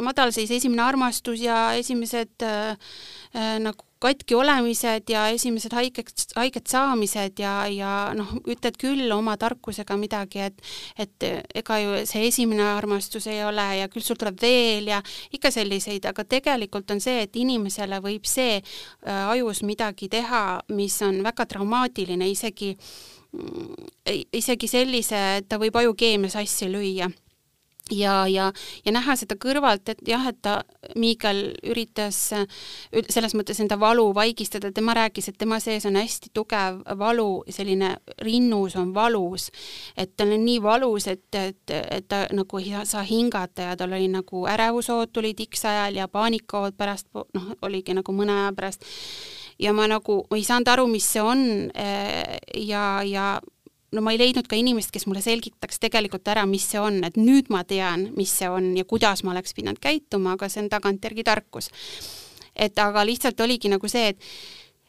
madalseis 0.00 0.50
esimene 0.60 0.82
armastus 0.86 1.42
ja 1.44 1.70
esimesed 1.78 2.46
äh, 2.46 2.76
äh, 3.34 3.54
nagu 3.62 3.89
katki 4.00 4.34
olemised 4.34 5.10
ja 5.12 5.26
esimesed 5.34 5.74
haigeks, 5.76 6.30
haiget 6.36 6.70
saamised 6.72 7.40
ja, 7.42 7.54
ja 7.68 7.92
noh, 8.16 8.32
ütled 8.48 8.78
küll 8.80 9.12
oma 9.12 9.36
tarkusega 9.40 9.96
midagi, 10.00 10.46
et 10.48 10.62
et 11.00 11.26
ega 11.60 11.78
ju 11.82 12.00
see 12.08 12.26
esimene 12.30 12.64
armastus 12.64 13.28
ei 13.30 13.42
ole 13.44 13.66
ja 13.82 13.88
küll 13.92 14.04
sul 14.04 14.18
tuleb 14.20 14.40
veel 14.40 14.88
ja 14.88 15.02
ikka 15.32 15.52
selliseid, 15.52 16.08
aga 16.08 16.24
tegelikult 16.24 16.90
on 16.94 17.00
see, 17.04 17.26
et 17.26 17.36
inimesele 17.36 18.00
võib 18.04 18.28
see 18.28 18.58
äh, 18.60 19.30
ajus 19.36 19.62
midagi 19.68 20.08
teha, 20.12 20.44
mis 20.72 21.00
on 21.04 21.20
väga 21.26 21.46
traumaatiline, 21.52 22.28
isegi 22.32 22.72
mm, 22.74 23.90
isegi 24.40 24.68
sellise, 24.70 25.20
et 25.40 25.50
ta 25.50 25.60
võib 25.60 25.76
ajukeemia 25.76 26.32
sassi 26.32 26.70
lüüa 26.72 27.10
ja, 27.90 28.26
ja, 28.28 28.50
ja 28.84 28.92
näha 28.92 29.16
seda 29.18 29.36
kõrvalt, 29.40 29.88
et 29.92 30.02
jah, 30.08 30.26
et 30.30 30.38
ta, 30.42 30.60
Miikel 30.98 31.52
üritas 31.70 32.16
selles 32.32 33.34
mõttes 33.36 33.60
enda 33.62 33.76
valu 33.80 34.08
vaigistada, 34.16 34.72
tema 34.74 34.94
rääkis, 34.96 35.28
et 35.30 35.38
tema 35.38 35.60
sees 35.62 35.86
on 35.86 35.98
hästi 36.00 36.32
tugev 36.34 36.80
valu, 36.98 37.44
selline 37.52 37.92
rinnus 38.24 38.76
on 38.80 38.94
valus, 38.94 39.50
et 39.96 40.16
tal 40.16 40.34
on 40.34 40.44
nii 40.44 40.62
valus, 40.62 41.06
et, 41.10 41.26
et, 41.34 41.74
et 41.76 42.08
ta 42.08 42.24
nagu 42.34 42.62
ei 42.62 42.74
saa 42.88 43.04
hingata 43.06 43.70
ja 43.70 43.76
tal 43.78 43.94
oli 43.96 44.08
nagu 44.10 44.46
ärevushood 44.50 45.12
tulid 45.14 45.44
X 45.46 45.64
ajal 45.70 46.00
ja 46.00 46.08
paanikahood 46.08 46.78
pärast, 46.78 47.10
noh, 47.14 47.52
oligi 47.62 47.94
nagu 47.96 48.14
mõne 48.16 48.34
aja 48.44 48.56
pärast. 48.56 48.84
ja 49.58 49.72
ma 49.76 49.86
nagu 49.90 50.22
ei 50.34 50.44
saanud 50.44 50.68
aru, 50.72 50.86
mis 50.88 51.06
see 51.12 51.22
on 51.22 51.70
eh, 51.74 52.38
ja, 52.56 53.02
ja 53.04 53.40
no 53.92 54.02
ma 54.04 54.14
ei 54.14 54.20
leidnud 54.20 54.46
ka 54.50 54.58
inimest, 54.58 54.92
kes 54.94 55.06
mulle 55.10 55.22
selgitaks 55.24 55.82
tegelikult 55.82 56.28
ära, 56.30 56.46
mis 56.46 56.66
see 56.70 56.80
on, 56.82 57.02
et 57.06 57.18
nüüd 57.18 57.50
ma 57.50 57.64
tean, 57.68 58.08
mis 58.16 58.32
see 58.38 58.48
on 58.50 58.72
ja 58.78 58.86
kuidas 58.88 59.24
ma 59.26 59.34
oleks 59.34 59.54
pidanud 59.56 59.80
käituma, 59.82 60.36
aga 60.38 60.48
see 60.48 60.64
on 60.64 60.70
tagantjärgi 60.72 61.26
tarkus. 61.26 61.70
et 62.54 62.78
aga 62.78 63.04
lihtsalt 63.06 63.40
oligi 63.40 63.70
nagu 63.70 63.88
see, 63.88 64.08
et 64.08 64.18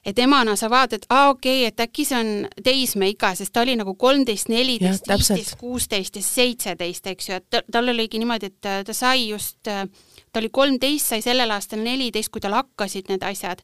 et 0.06 0.18
emana 0.20 0.56
sa 0.58 0.70
vaatad, 0.70 1.04
aa 1.10 1.30
okei 1.30 1.60
okay,, 1.62 1.68
et 1.70 1.84
äkki 1.86 2.06
see 2.06 2.18
on 2.18 2.32
teismeiga, 2.64 3.36
sest 3.38 3.54
ta 3.54 3.62
oli 3.62 3.76
nagu 3.78 3.94
kolmteist, 3.96 4.50
neliteist, 4.50 5.06
viisteist, 5.08 5.58
kuusteist 5.60 6.18
ja 6.18 6.24
seitseteist, 6.26 7.08
eks 7.14 7.30
ju, 7.30 7.38
et 7.38 7.60
tal 7.72 7.94
oligi 7.94 8.22
niimoodi, 8.22 8.50
et 8.50 8.72
ta 8.88 8.96
sai 8.98 9.28
just 9.30 9.70
äh, 9.70 9.86
ta 10.32 10.40
oli 10.40 10.50
kolmteist, 10.54 11.10
sai 11.12 11.22
sellel 11.24 11.52
aastal 11.52 11.82
neliteist, 11.84 12.32
kui 12.32 12.42
tal 12.44 12.54
hakkasid 12.56 13.10
need 13.12 13.24
asjad. 13.28 13.60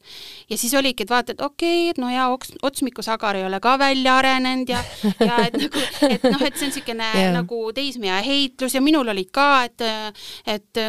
ja 0.50 0.58
siis 0.60 0.74
oligi, 0.76 1.06
et 1.06 1.10
vaata, 1.10 1.32
et 1.32 1.40
okei 1.40 1.88
okay,, 1.88 1.90
et 1.94 2.00
no 2.02 2.10
jaa, 2.12 2.28
oks-, 2.34 2.52
otsmikusagar 2.62 3.38
ei 3.40 3.46
ole 3.48 3.60
ka 3.64 3.78
välja 3.80 4.18
arenenud 4.20 4.68
ja, 4.68 4.82
ja 5.20 5.38
et 5.46 5.56
nagu, 5.56 5.84
et 6.08 6.26
noh, 6.28 6.44
et 6.44 6.58
see 6.58 6.68
on 6.68 6.74
niisugune 6.74 7.08
yeah. 7.08 7.32
nagu 7.38 7.60
teismeea 7.72 8.18
heitlus 8.24 8.76
ja 8.76 8.82
minul 8.84 9.08
olid 9.08 9.30
ka, 9.32 9.48
et 9.64 9.86
et 10.48 10.82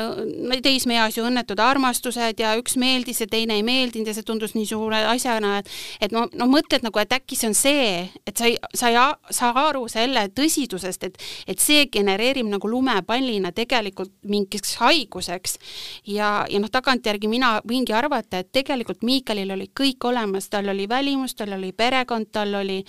teismeeas 0.64 1.16
ju 1.18 1.24
õnnetud 1.30 1.60
armastused 1.64 2.44
ja 2.44 2.56
üks 2.60 2.76
meeldis 2.80 3.24
ja 3.24 3.30
teine 3.32 3.56
ei 3.60 3.64
meeldinud 3.64 4.12
ja 4.12 4.18
see 4.18 4.28
tundus 4.28 4.56
nii 4.58 4.68
suure 4.68 5.00
asjana, 5.14 5.60
et 5.62 5.72
et 6.10 6.16
no, 6.16 6.26
no 6.36 6.50
mõtled 6.52 6.84
nagu, 6.84 7.00
et 7.00 7.16
äkki 7.16 7.40
see 7.40 7.52
on 7.52 7.56
see, 7.56 7.88
et 8.28 8.36
sa 8.36 8.50
ei, 8.52 8.60
sa 8.76 8.92
ei 8.92 9.00
saa 9.36 9.54
aru 9.70 9.86
selle 9.92 10.28
tõsidusest, 10.36 11.08
et 11.08 11.24
et 11.48 11.64
see 11.64 11.88
genereerib 11.88 12.52
nagu 12.52 12.68
lumepallina 12.68 13.54
tegelikult 13.56 14.12
mingiks 14.28 14.76
haiguseks 14.84 15.60
ja, 16.08 16.46
ja 16.50 16.60
noh, 16.62 16.72
tagantjärgi 16.72 17.32
mina 17.32 17.56
võingi 17.68 17.96
arvata, 17.96 18.40
et 18.44 18.52
tegelikult 18.56 19.04
Miikalil 19.08 19.52
oli 19.56 19.70
kõik 19.76 20.06
olemas, 20.10 20.50
tal 20.50 20.70
oli 20.74 20.88
välimus, 20.90 21.36
tal 21.36 21.56
oli 21.58 21.72
perekond, 21.74 22.32
tal 22.32 22.54
oli, 22.62 22.80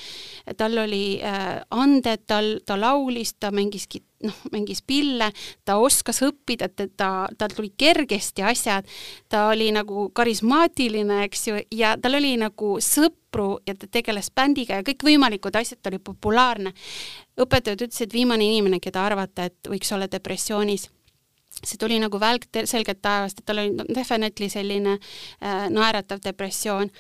tal 0.56 0.78
oli 0.84 1.04
äh, 1.22 1.60
anded, 1.70 2.26
tal, 2.26 2.56
ta 2.66 2.78
laulis, 2.80 3.34
ta 3.38 3.50
mängiski 3.54 4.02
noh, 4.24 4.36
mängis 4.52 4.82
pille, 4.86 5.30
ta 5.64 5.76
oskas 5.80 6.20
õppida, 6.24 6.68
ta, 6.72 7.10
tal 7.38 7.54
tulid 7.54 7.74
kergesti 7.80 8.44
asjad, 8.46 8.88
ta 9.28 9.46
oli 9.50 9.70
nagu 9.74 10.08
karismaatiline, 10.16 11.22
eks 11.28 11.46
ju, 11.48 11.62
ja 11.76 11.96
tal 12.00 12.18
oli 12.20 12.34
nagu 12.40 12.76
sõpru 12.84 13.50
ja 13.68 13.76
ta 13.78 13.88
tegeles 13.90 14.30
bändiga 14.34 14.80
ja 14.80 14.86
kõikvõimalikud 14.86 15.56
asjad, 15.60 15.80
ta 15.80 15.92
oli 15.92 16.02
populaarne. 16.04 16.74
õpetajad 17.40 17.86
ütlesid, 17.88 18.12
viimane 18.12 18.44
inimene, 18.44 18.80
keda 18.80 19.04
arvata, 19.06 19.48
et 19.48 19.70
võiks 19.70 19.92
olla 19.94 20.10
depressioonis 20.10 20.90
see 21.64 21.80
tuli 21.80 21.98
nagu 22.00 22.20
välk 22.20 22.46
selgelt 22.64 23.02
taevast, 23.02 23.40
et 23.40 23.46
tal 23.46 23.62
oli 23.62 23.88
definitely 23.94 24.48
selline 24.48 24.98
äh, 24.98 25.66
naeratav 25.70 26.22
depressioon. 26.24 26.90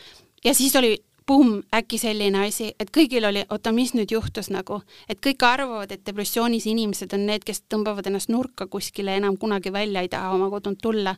ja 0.44 0.54
siis 0.54 0.76
oli 0.76 0.96
pumm, 1.30 1.60
äkki 1.74 1.98
selline 2.00 2.40
asi, 2.48 2.72
et 2.80 2.88
kõigil 2.90 3.22
oli, 3.28 3.44
oota, 3.54 3.70
mis 3.74 3.92
nüüd 3.94 4.10
juhtus 4.10 4.48
nagu, 4.50 4.80
et 5.10 5.20
kõik 5.22 5.44
arvavad, 5.46 5.92
et 5.94 6.02
depressioonis 6.06 6.66
inimesed 6.66 7.12
on 7.14 7.22
need, 7.28 7.44
kes 7.46 7.62
tõmbavad 7.70 8.08
ennast 8.10 8.32
nurka 8.34 8.66
kuskile, 8.72 9.14
enam 9.20 9.36
kunagi 9.38 9.70
välja 9.70 10.02
ei 10.02 10.10
taha 10.10 10.32
oma 10.34 10.48
kodunt 10.50 10.80
tulla. 10.82 11.14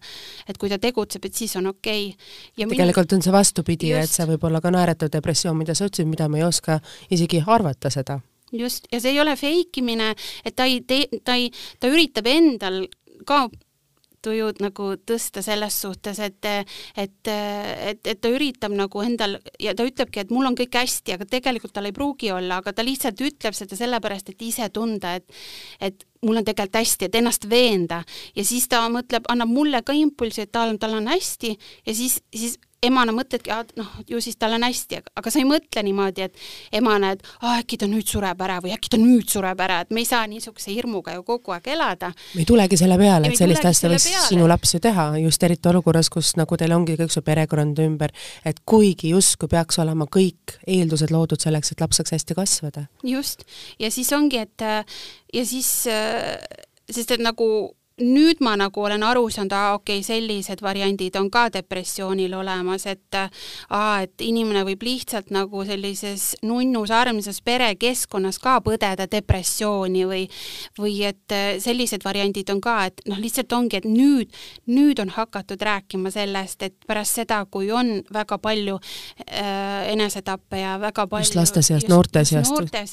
et 0.48 0.58
kui 0.58 0.68
ta 0.68 0.78
tegutseb, 0.78 1.24
et 1.24 1.34
siis 1.34 1.56
on 1.56 1.70
okei. 1.72 2.10
Okay.. 2.58 2.68
tegelikult 2.76 3.12
on 3.16 3.24
see 3.24 3.32
vastupidi, 3.32 3.92
et 3.96 4.10
see 4.10 4.26
võib 4.34 4.44
olla 4.44 4.60
ka 4.60 4.74
naeratav 4.74 5.08
depressioon, 5.12 5.56
mida 5.56 5.74
sa 5.74 5.88
ütlesid, 5.88 6.10
mida 6.10 6.28
me 6.28 6.42
ei 6.42 6.44
oska 6.44 6.80
isegi 7.10 7.40
arvata 7.46 7.90
seda. 7.90 8.20
Just, 8.52 8.84
ja 8.92 9.00
see 9.00 9.14
ei 9.14 9.20
ole 9.20 9.32
fake 9.36 9.80
imine, 9.80 10.12
et 10.44 10.56
ta 10.56 10.68
ei 10.68 10.82
tee, 10.84 11.22
ta 11.24 11.38
ei, 11.40 11.48
ta 11.80 11.88
üritab 11.88 12.28
endal 12.28 12.82
ka 13.26 13.46
tujud 14.22 14.60
nagu 14.62 14.92
tõsta 15.02 15.42
selles 15.42 15.80
suhtes, 15.82 16.20
et 16.22 16.46
et, 16.46 17.28
et, 17.28 18.06
et 18.06 18.20
ta 18.20 18.30
üritab 18.30 18.74
nagu 18.76 19.02
endal 19.02 19.38
ja 19.60 19.74
ta 19.74 19.86
ütlebki, 19.88 20.22
et 20.22 20.30
mul 20.34 20.46
on 20.46 20.58
kõik 20.58 20.78
hästi, 20.78 21.16
aga 21.16 21.26
tegelikult 21.26 21.74
tal 21.74 21.90
ei 21.90 21.96
pruugi 21.96 22.30
olla, 22.34 22.60
aga 22.62 22.72
ta 22.72 22.86
lihtsalt 22.86 23.20
ütleb 23.20 23.56
seda 23.58 23.78
sellepärast, 23.78 24.30
et 24.30 24.46
ise 24.46 24.68
tunda, 24.74 25.16
et 25.18 25.26
et 25.80 26.06
mul 26.22 26.40
on 26.40 26.44
tegelikult 26.44 26.80
hästi, 26.80 27.08
et 27.08 27.14
ennast 27.20 27.48
veenda 27.50 28.02
ja 28.36 28.44
siis 28.44 28.68
ta 28.70 28.84
mõtleb, 28.92 29.26
annab 29.32 29.50
mulle 29.50 29.82
ka 29.82 29.94
impulsi, 29.96 30.46
et 30.46 30.52
tal, 30.52 30.76
tal 30.80 30.98
on 31.00 31.10
hästi 31.10 31.56
ja 31.86 31.94
siis, 31.94 32.20
siis 32.34 32.58
emana 32.82 33.14
mõtledki, 33.14 33.52
noh, 33.78 33.90
ju 34.10 34.20
siis 34.22 34.36
tal 34.40 34.56
on 34.56 34.64
hästi, 34.66 34.98
aga 35.18 35.30
sa 35.30 35.40
ei 35.40 35.46
mõtle 35.46 35.84
niimoodi, 35.86 36.26
et 36.26 36.78
emana, 36.80 37.12
et 37.14 37.22
ah, 37.40 37.60
äkki 37.60 37.78
ta 37.78 37.86
nüüd 37.90 38.08
sureb 38.10 38.40
ära 38.42 38.58
või 38.64 38.74
äkki 38.74 38.90
ta 38.92 38.98
nüüd 39.00 39.30
sureb 39.30 39.60
ära, 39.62 39.80
et 39.84 39.92
me 39.94 40.02
ei 40.02 40.08
saa 40.08 40.24
niisuguse 40.30 40.72
hirmuga 40.74 41.14
ju 41.16 41.22
kogu 41.26 41.54
aeg 41.54 41.68
elada. 41.76 42.12
me 42.34 42.42
ei 42.42 42.48
tulegi 42.48 42.78
selle 42.80 42.98
peale, 42.98 43.30
et 43.30 43.38
sellist 43.38 43.68
asja 43.68 43.90
võiks 43.92 44.08
peale. 44.10 44.26
sinu 44.26 44.48
laps 44.50 44.74
ju 44.74 44.82
teha, 44.82 45.06
just 45.22 45.46
eriti 45.46 45.70
olukorras, 45.70 46.10
kus 46.10 46.34
nagu 46.40 46.58
teil 46.58 46.74
ongi 46.74 46.98
kõik 46.98 47.14
su 47.14 47.22
perekond 47.22 47.78
ümber, 47.86 48.14
et 48.44 48.62
kuigi 48.66 49.14
justkui 49.14 49.50
peaks 49.52 49.78
olema 49.82 50.08
kõik 50.10 50.58
eeldused 50.66 51.14
loodud 51.14 51.42
selleks, 51.42 51.72
et 51.72 51.84
laps 51.84 52.02
saaks 52.02 52.18
hästi 52.18 52.38
kasvada. 52.38 52.88
just, 53.06 53.46
ja 53.78 53.90
siis 53.94 54.10
ongi, 54.12 54.42
et 54.42 54.66
ja 55.32 55.46
siis, 55.46 55.70
sest 56.90 57.14
et 57.14 57.22
nagu 57.22 57.48
nüüd 58.02 58.42
ma 58.44 58.54
nagu 58.58 58.82
olen 58.82 59.02
aru 59.06 59.28
saanud, 59.30 59.52
aa 59.56 59.74
okei 59.78 60.00
okay,, 60.00 60.06
sellised 60.06 60.62
variandid 60.62 61.16
on 61.20 61.30
ka 61.32 61.46
depressioonil 61.52 62.34
olemas, 62.34 62.86
et 62.90 63.18
aa, 63.18 64.02
et 64.02 64.24
inimene 64.24 64.64
võib 64.66 64.82
lihtsalt 64.86 65.32
nagu 65.34 65.64
sellises 65.68 66.32
nunnus 66.42 66.90
armsas 66.94 67.40
perekeskkonnas 67.44 68.40
ka 68.42 68.58
põdeda 68.64 69.06
depressiooni 69.10 70.06
või 70.08 70.24
või 70.78 70.98
et 71.06 71.36
sellised 71.62 72.04
variandid 72.04 72.50
on 72.52 72.60
ka, 72.62 72.76
et 72.90 73.02
noh, 73.08 73.18
lihtsalt 73.20 73.52
ongi, 73.56 73.80
et 73.82 73.88
nüüd, 73.88 74.32
nüüd 74.70 75.00
on 75.02 75.12
hakatud 75.12 75.62
rääkima 75.62 76.12
sellest, 76.12 76.62
et 76.66 76.76
pärast 76.88 77.20
seda, 77.20 77.42
kui 77.50 77.70
on 77.72 78.00
väga 78.12 78.38
palju 78.42 78.78
äh, 78.78 79.88
enesetappe 79.92 80.62
ja 80.62 80.76
väga 80.80 81.06
palju 81.06 81.28
just 81.28 81.38
laste 81.38 81.62
seast, 81.64 81.88
noorte 81.92 82.24
seast, 82.28 82.52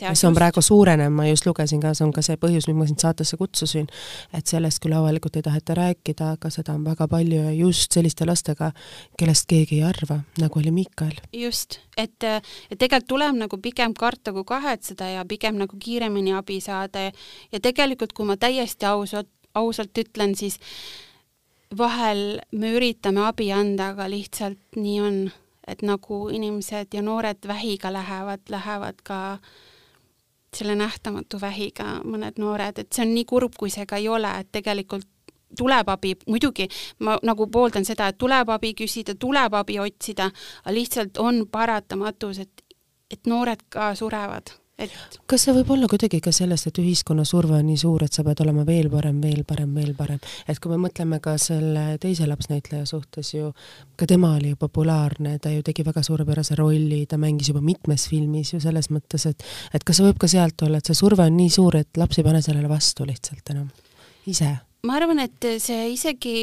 mis 0.10 0.26
on 0.28 0.38
praegu 0.38 0.62
suurenev, 0.66 1.12
ma 1.14 1.28
just 1.30 1.48
lugesin 1.48 1.82
ka, 1.84 1.94
see 1.98 2.06
on 2.08 2.14
ka 2.16 2.24
see 2.26 2.40
põhjus, 2.40 2.70
miks 2.70 2.80
ma 2.80 2.90
sind 2.90 3.04
saatesse 3.04 3.40
kutsusin, 3.40 3.88
et 4.36 4.48
sellest 4.50 4.82
küll 4.84 4.99
avalikult 5.00 5.40
ei 5.40 5.46
taheta 5.46 5.76
rääkida, 5.78 6.34
aga 6.38 6.52
seda 6.54 6.76
on 6.78 6.86
väga 6.88 7.08
palju 7.12 7.42
ja 7.48 7.52
just 7.56 7.96
selliste 7.96 8.28
lastega, 8.28 8.72
kellest 9.20 9.48
keegi 9.50 9.80
ei 9.80 9.88
arva, 9.88 10.20
nagu 10.42 10.62
oli 10.62 10.72
Miikael. 10.76 11.18
just, 11.34 11.80
et, 11.98 12.24
et 12.24 12.78
tegelikult 12.78 13.10
tuleb 13.10 13.38
nagu 13.40 13.60
pigem 13.62 13.94
karta 13.98 14.34
kui 14.36 14.46
kahetseda 14.48 15.10
ja 15.16 15.26
pigem 15.26 15.58
nagu 15.60 15.78
kiiremini 15.80 16.34
abi 16.38 16.60
saada 16.62 17.08
ja, 17.08 17.14
ja 17.52 17.60
tegelikult, 17.60 18.14
kui 18.14 18.28
ma 18.30 18.38
täiesti 18.38 18.86
ausalt, 18.90 19.32
ausalt 19.56 19.98
ütlen, 19.98 20.36
siis 20.38 20.60
vahel 21.78 22.40
me 22.52 22.74
üritame 22.78 23.26
abi 23.28 23.52
anda, 23.54 23.94
aga 23.94 24.10
lihtsalt 24.10 24.78
nii 24.78 25.00
on, 25.02 25.18
et 25.70 25.82
nagu 25.86 26.28
inimesed 26.34 26.94
ja 26.94 27.02
noored 27.06 27.46
vähiga 27.48 27.92
lähevad, 27.94 28.46
lähevad 28.50 29.04
ka 29.06 29.20
äh, 29.34 29.52
selle 30.56 30.76
nähtamatu 30.76 31.40
vähiga 31.42 32.00
mõned 32.04 32.40
noored, 32.42 32.80
et 32.80 32.94
see 32.94 33.06
on 33.06 33.14
nii 33.14 33.26
kurb, 33.30 33.56
kui 33.58 33.70
see 33.70 33.86
ka 33.86 34.00
ei 34.02 34.08
ole, 34.10 34.32
et 34.40 34.52
tegelikult 34.52 35.08
tuleb 35.58 35.90
abi, 35.90 36.14
muidugi 36.30 36.68
ma 37.06 37.18
nagu 37.26 37.48
pooldan 37.52 37.86
seda, 37.86 38.10
et 38.10 38.18
tuleb 38.18 38.50
abi 38.54 38.74
küsida, 38.78 39.16
tuleb 39.16 39.54
abi 39.58 39.80
otsida, 39.82 40.30
aga 40.64 40.74
lihtsalt 40.76 41.18
on 41.18 41.46
paratamatus, 41.52 42.42
et, 42.46 42.66
et 43.12 43.30
noored 43.30 43.66
ka 43.70 43.94
surevad 43.98 44.54
et 44.80 45.18
kas 45.30 45.46
see 45.46 45.54
võib 45.56 45.72
olla 45.76 45.90
kuidagi 45.92 46.20
ka 46.24 46.32
sellest, 46.36 46.70
et 46.70 46.80
ühiskonna 46.82 47.26
surve 47.28 47.58
on 47.58 47.68
nii 47.68 47.80
suur, 47.80 48.04
et 48.06 48.16
sa 48.16 48.24
pead 48.26 48.42
olema 48.46 48.66
veel 48.68 48.90
parem, 48.92 49.20
veel 49.22 49.44
parem, 49.48 49.74
veel 49.76 49.92
parem, 49.98 50.22
et 50.48 50.62
kui 50.62 50.72
me 50.72 50.80
mõtleme 50.86 51.20
ka 51.24 51.36
selle 51.42 51.98
teise 52.02 52.28
lapsnäitleja 52.30 52.88
suhtes 52.90 53.34
ju, 53.36 53.52
ka 54.00 54.08
tema 54.10 54.34
oli 54.38 54.54
ju 54.54 54.60
populaarne, 54.62 55.38
ta 55.44 55.52
ju 55.54 55.66
tegi 55.66 55.86
väga 55.88 56.04
suurepärase 56.06 56.58
rolli, 56.60 57.04
ta 57.10 57.20
mängis 57.22 57.52
juba 57.52 57.64
mitmes 57.66 58.08
filmis 58.12 58.54
ju 58.56 58.62
selles 58.64 58.92
mõttes, 58.94 59.28
et 59.30 59.46
et 59.74 59.84
kas 59.84 60.00
see 60.00 60.08
võib 60.08 60.20
ka 60.22 60.32
sealt 60.32 60.66
olla, 60.66 60.80
et 60.80 60.90
see 60.90 60.98
surve 60.98 61.26
on 61.26 61.38
nii 61.38 61.54
suur, 61.54 61.80
et 61.80 62.00
laps 62.00 62.20
ei 62.20 62.28
pane 62.28 62.42
sellele 62.46 62.72
vastu 62.72 63.08
lihtsalt 63.10 63.56
enam 63.56 63.70
ise? 64.30 64.56
ma 64.88 64.96
arvan, 64.96 65.20
et 65.20 65.46
see 65.60 65.90
isegi, 65.92 66.36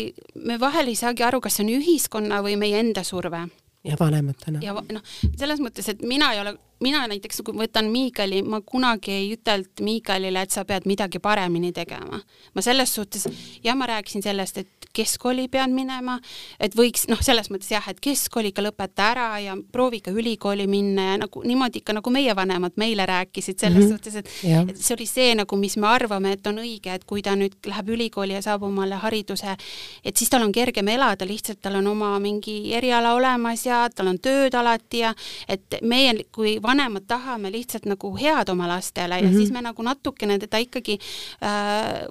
me 0.45 0.59
vahel 0.61 0.91
ei 0.93 0.99
saagi 0.99 1.25
aru, 1.25 1.41
kas 1.41 1.57
see 1.57 1.65
on 1.65 1.73
ühiskonna 1.79 2.43
või 2.45 2.59
meie 2.61 2.83
enda 2.83 3.05
surve 3.07 3.47
ja 3.87 3.97
vanematena. 4.01 4.61
ja 4.63 4.75
noh, 4.75 5.03
selles 5.39 5.63
mõttes, 5.63 5.89
et 5.93 6.03
mina 6.05 6.33
ei 6.35 6.43
ole 6.43 6.57
mina 6.81 7.07
näiteks, 7.09 7.41
kui 7.45 7.57
võtan 7.57 7.89
Miikali, 7.93 8.43
ma 8.45 8.61
kunagi 8.61 9.13
ei 9.15 9.29
ütelnud 9.37 9.83
Miikalile, 9.85 10.43
et 10.45 10.53
sa 10.53 10.65
pead 10.69 10.87
midagi 10.89 11.19
paremini 11.23 11.73
tegema. 11.73 12.21
ma 12.55 12.63
selles 12.63 12.95
suhtes, 12.95 13.29
jah, 13.65 13.77
ma 13.77 13.87
rääkisin 13.87 14.23
sellest, 14.23 14.59
et 14.59 14.89
keskkooli 14.97 15.49
pead 15.53 15.73
minema, 15.73 16.19
et 16.61 16.77
võiks 16.77 17.07
noh, 17.09 17.21
selles 17.25 17.51
mõttes 17.53 17.71
jah, 17.73 17.85
et 17.89 18.01
keskkooli 18.01 18.53
ikka 18.53 18.65
lõpeta 18.65 19.11
ära 19.13 19.27
ja 19.45 19.57
proovi 19.73 20.01
ikka 20.01 20.13
ülikooli 20.17 20.67
minna 20.71 21.11
ja 21.11 21.19
nagu 21.25 21.43
niimoodi 21.45 21.83
ikka 21.83 21.97
nagu 21.99 22.13
meie 22.13 22.37
vanemad 22.37 22.77
meile 22.81 23.07
rääkisid 23.07 23.61
selles 23.61 23.85
mm 23.85 23.91
-hmm. 23.91 23.93
suhtes, 23.93 24.17
et, 24.17 24.31
et 24.71 24.77
see 24.77 24.95
oli 24.95 25.07
see 25.07 25.35
nagu, 25.35 25.57
mis 25.57 25.77
me 25.77 25.87
arvame, 25.87 26.33
et 26.33 26.47
on 26.47 26.61
õige, 26.65 26.95
et 26.95 27.05
kui 27.05 27.23
ta 27.23 27.37
nüüd 27.37 27.57
läheb 27.67 27.89
ülikooli 27.89 28.33
ja 28.33 28.43
saab 28.43 28.63
omale 28.63 28.95
hariduse, 28.95 29.57
et 30.05 30.17
siis 30.17 30.31
tal 30.31 30.43
on 30.43 30.53
kergem 30.53 30.89
elada, 30.89 31.27
lihtsalt 31.27 31.61
tal 31.61 31.75
on 31.75 31.87
oma 31.87 32.19
mingi 32.19 32.75
eriala 32.75 33.15
olemas 33.15 33.67
ja 33.67 33.89
tal 33.95 34.07
on 34.07 34.19
tööd 34.19 34.55
alati 34.55 34.99
ja 34.99 35.15
et 35.49 35.81
meie 35.83 36.25
kui 36.33 36.59
vanemad 36.67 37.07
tahame 37.09 37.53
lihtsalt 37.53 37.87
nagu 37.87 38.13
head 38.17 38.49
oma 38.53 38.69
lastele 38.69 39.19
ja 39.19 39.23
mm 39.23 39.29
-hmm. 39.31 39.37
siis 39.37 39.53
me 39.53 39.63
nagu 39.63 39.83
natukene 39.83 40.39
teda 40.39 40.59
ikkagi 40.59 40.99
äh, 41.43 42.07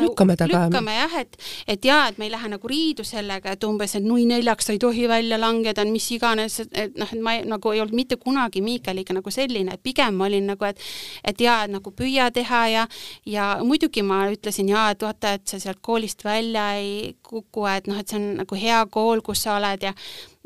lükkame 0.00 0.36
taga. 0.36 0.64
lükkame 0.66 0.94
jah, 0.94 1.14
et, 1.20 1.36
et 1.68 1.84
jaa, 1.84 2.08
et 2.08 2.18
me 2.18 2.24
ei 2.24 2.30
lähe 2.30 2.48
nagu 2.48 2.68
riidu 2.68 3.04
sellega, 3.04 3.52
et 3.52 3.64
umbes, 3.64 3.94
et 3.94 4.04
nui 4.04 4.26
neljaks 4.26 4.66
sa 4.66 4.72
ei 4.72 4.78
tohi 4.78 5.08
välja 5.08 5.38
langeda, 5.40 5.84
mis 5.84 6.10
iganes, 6.10 6.60
et 6.60 6.96
noh, 6.98 7.08
et 7.12 7.20
ma 7.20 7.34
ei, 7.34 7.44
nagu 7.44 7.72
ei 7.72 7.80
olnud 7.80 7.94
mitte 7.94 8.16
kunagi 8.16 8.60
Miikaliga 8.60 9.14
nagu 9.14 9.30
selline, 9.30 9.74
et 9.74 9.82
pigem 9.82 10.14
ma 10.14 10.24
olin 10.24 10.46
nagu, 10.46 10.64
et 10.64 10.78
et 11.24 11.40
jaa, 11.40 11.64
et 11.64 11.70
nagu 11.70 11.90
püüa 11.90 12.30
teha 12.30 12.68
ja 12.68 12.86
ja 13.26 13.58
muidugi 13.62 14.02
ma 14.02 14.24
ütlesin 14.30 14.68
jaa, 14.68 14.90
et 14.90 15.02
vaata, 15.02 15.34
et 15.38 15.48
sa 15.48 15.58
sealt 15.60 15.80
koolist 15.80 16.24
välja 16.24 16.72
ei 16.80 17.16
kuku, 17.22 17.66
et 17.66 17.86
noh, 17.86 17.98
et 17.98 18.08
see 18.08 18.20
on 18.20 18.30
nagu 18.42 18.54
hea 18.54 18.84
kool, 18.86 19.22
kus 19.24 19.42
sa 19.42 19.56
oled 19.56 19.82
ja 19.82 19.94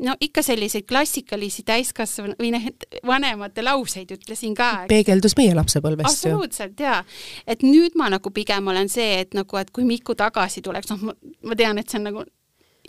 no 0.05 0.15
ikka 0.21 0.43
selliseid 0.45 0.87
klassikalisi 0.89 1.63
täiskasvanu 1.67 2.37
või 2.39 2.53
noh, 2.55 2.65
vanemate 3.07 3.63
lauseid 3.65 4.11
ütlesin 4.15 4.55
ka. 4.57 4.85
peegeldus 4.89 5.35
meie 5.39 5.55
lapsepõlvest 5.57 6.07
ju. 6.07 6.31
absoluutselt 6.31 6.79
jaa, 6.79 7.03
et 7.47 7.63
nüüd 7.65 7.97
ma 7.99 8.09
nagu 8.13 8.31
pigem 8.35 8.67
olen 8.71 8.89
see, 8.91 9.21
et 9.25 9.37
nagu, 9.37 9.59
et 9.59 9.71
kui 9.75 9.87
Miku 9.87 10.15
tagasi 10.15 10.63
tuleks, 10.65 10.91
noh, 10.93 11.15
ma 11.43 11.57
tean, 11.59 11.81
et 11.81 11.89
see 11.89 11.99
on 11.99 12.07
nagu 12.11 12.25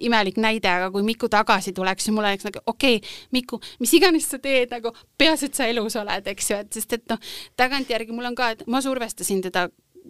imelik 0.00 0.38
näide, 0.40 0.70
aga 0.70 0.90
kui 0.94 1.04
Miku 1.04 1.28
tagasi 1.32 1.74
tuleks, 1.76 2.06
siis 2.06 2.14
mul 2.14 2.24
oleks 2.24 2.46
nagu 2.46 2.62
okei 2.66 3.00
okay,, 3.00 3.14
Miku, 3.34 3.60
mis 3.82 3.92
iganes 3.98 4.30
sa 4.30 4.38
teed, 4.42 4.70
nagu 4.72 4.94
peaasi, 5.18 5.50
et 5.50 5.58
sa 5.58 5.68
elus 5.70 5.98
oled, 6.00 6.30
eks 6.34 6.50
ju, 6.50 6.62
et 6.64 6.78
sest 6.78 6.96
et 6.96 7.06
noh, 7.10 7.20
tagantjärgi 7.60 8.14
mul 8.14 8.30
on 8.30 8.38
ka, 8.38 8.52
et 8.54 8.66
ma 8.70 8.82
survestasin 8.84 9.42
teda 9.48 9.68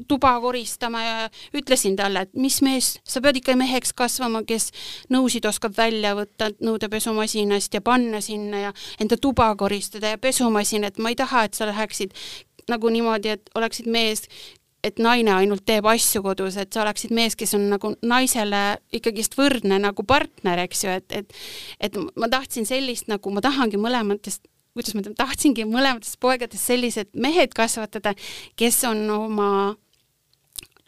tuba 0.09 0.33
koristama 0.41 1.03
ja 1.03 1.17
ütlesin 1.57 1.97
talle, 1.97 2.27
et 2.27 2.35
mis 2.35 2.61
mees, 2.63 2.93
sa 3.05 3.23
pead 3.25 3.41
ikka 3.41 3.57
meheks 3.59 3.93
kasvama, 3.97 4.43
kes 4.49 4.71
nõusid 5.13 5.47
oskab 5.49 5.77
välja 5.77 6.15
võtta 6.19 6.51
nõudepesumasinast 6.61 7.75
ja 7.75 7.83
panna 7.85 8.21
sinna 8.25 8.67
ja 8.69 8.73
enda 9.01 9.19
tuba 9.21 9.51
koristada 9.57 10.15
ja 10.15 10.19
pesumasin, 10.19 10.85
et 10.89 10.99
ma 10.99 11.13
ei 11.13 11.19
taha, 11.19 11.45
et 11.49 11.59
sa 11.59 11.69
läheksid 11.71 12.17
nagu 12.71 12.89
niimoodi, 12.93 13.37
et 13.37 13.51
oleksid 13.59 13.89
mees, 13.91 14.27
et 14.85 15.01
naine 15.03 15.33
ainult 15.35 15.65
teeb 15.69 15.87
asju 15.91 16.23
kodus, 16.25 16.57
et 16.61 16.73
sa 16.73 16.85
oleksid 16.85 17.13
mees, 17.17 17.37
kes 17.37 17.53
on 17.59 17.67
nagu 17.73 17.93
naisele 18.07 18.81
ikkagist 18.97 19.37
võrdne 19.39 19.81
nagu 19.83 20.05
partner, 20.09 20.63
eks 20.65 20.85
ju, 20.87 20.95
et, 21.01 21.13
et 21.13 21.37
et 21.81 21.99
ma 22.17 22.31
tahtsin 22.33 22.69
sellist 22.69 23.11
nagu, 23.13 23.33
ma 23.35 23.43
tahangi 23.45 23.81
mõlematest 23.81 24.47
kuidas 24.75 24.95
ma 24.95 25.03
ütlen, 25.05 25.17
tahtsingi 25.19 25.67
mõlematest 25.69 26.19
poegadest 26.23 26.71
sellised 26.71 27.11
mehed 27.15 27.55
kasvatada, 27.57 28.15
kes 28.61 28.83
on 28.89 29.03
oma 29.17 29.51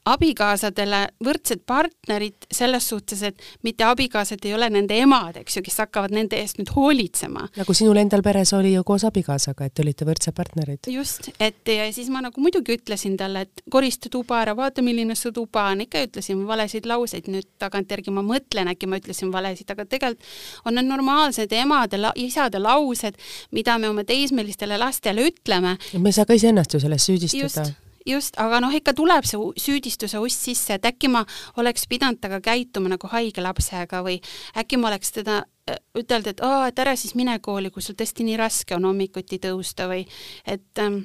abikaasadele 0.08 1.02
võrdsed 1.22 1.62
partnerid 1.66 2.46
selles 2.50 2.88
suhtes, 2.90 3.22
et 3.22 3.42
mitte 3.62 3.84
abikaasad 3.86 4.42
ei 4.46 4.54
ole 4.56 4.66
nende 4.72 4.96
emad, 4.98 5.36
eks 5.38 5.58
ju, 5.58 5.62
kes 5.62 5.78
hakkavad 5.84 6.14
nende 6.14 6.40
eest 6.42 6.58
nüüd 6.58 6.72
hoolitsema. 6.74 7.46
nagu 7.56 7.74
sinul 7.76 8.00
endal 8.02 8.24
peres 8.26 8.52
oli 8.56 8.72
ju 8.74 8.82
koos 8.86 9.04
abikaasaga, 9.06 9.68
et 9.68 9.74
te 9.74 9.84
olite 9.84 10.06
võrdsed 10.08 10.34
partnerid. 10.34 10.90
just, 10.90 11.30
et 11.38 11.70
ja 11.70 11.86
siis 11.94 12.10
ma 12.10 12.22
nagu 12.24 12.42
muidugi 12.42 12.76
ütlesin 12.78 13.14
talle, 13.20 13.44
et 13.46 13.62
korista 13.70 14.10
tuba 14.10 14.40
ära, 14.42 14.56
vaata, 14.58 14.82
milline 14.82 15.14
su 15.18 15.32
tuba 15.32 15.68
on, 15.70 15.84
ikka 15.86 16.02
ütlesin 16.08 16.42
valesid 16.48 16.88
lauseid, 16.90 17.30
nüüd 17.30 17.46
tagantjärgi 17.62 18.10
ma 18.10 18.26
mõtlen, 18.26 18.72
äkki 18.74 18.90
ma 18.90 18.98
ütlesin 18.98 19.30
valesid, 19.32 19.70
aga 19.70 19.86
tegelikult 19.86 20.26
on 20.66 20.74
need 20.78 20.90
normaalsed 20.90 21.54
emade, 21.54 22.00
isade 22.18 22.58
laused, 22.58 23.14
mida 23.54 23.78
me 23.78 23.88
oma 23.92 24.02
teismelistele 24.04 24.78
lastele 24.82 25.30
ütleme. 25.30 25.76
me 25.98 26.10
ei 26.10 26.18
saa 26.18 26.26
ka 26.26 26.34
iseennast 26.34 26.74
ju 26.74 26.82
selles 26.82 27.06
süüdistada 27.06 27.46
just 27.46 27.81
just, 28.06 28.36
aga 28.40 28.60
noh, 28.64 28.74
ikka 28.74 28.94
tuleb 28.98 29.26
see 29.28 29.40
süüdistuse 29.62 30.20
ust 30.22 30.44
sisse, 30.48 30.76
et 30.76 30.86
äkki 30.88 31.10
ma 31.12 31.24
oleks 31.60 31.86
pidanud 31.90 32.20
temaga 32.22 32.42
käituma 32.52 32.92
nagu 32.92 33.10
haige 33.12 33.44
lapsega 33.44 34.02
või 34.06 34.18
äkki 34.58 34.80
ma 34.80 34.90
oleks 34.92 35.14
teda 35.18 35.42
äh, 35.70 35.80
ütelda, 35.98 36.34
et 36.34 36.44
aa, 36.44 36.68
et 36.70 36.84
ära 36.84 36.96
siis 36.98 37.16
mine 37.18 37.38
kooli, 37.42 37.70
kui 37.70 37.84
sul 37.84 37.98
tõesti 37.98 38.26
nii 38.26 38.38
raske 38.40 38.76
on 38.76 38.88
hommikuti 38.90 39.40
tõusta 39.42 39.88
või 39.90 40.06
et 40.46 40.82
ähm, 40.82 41.04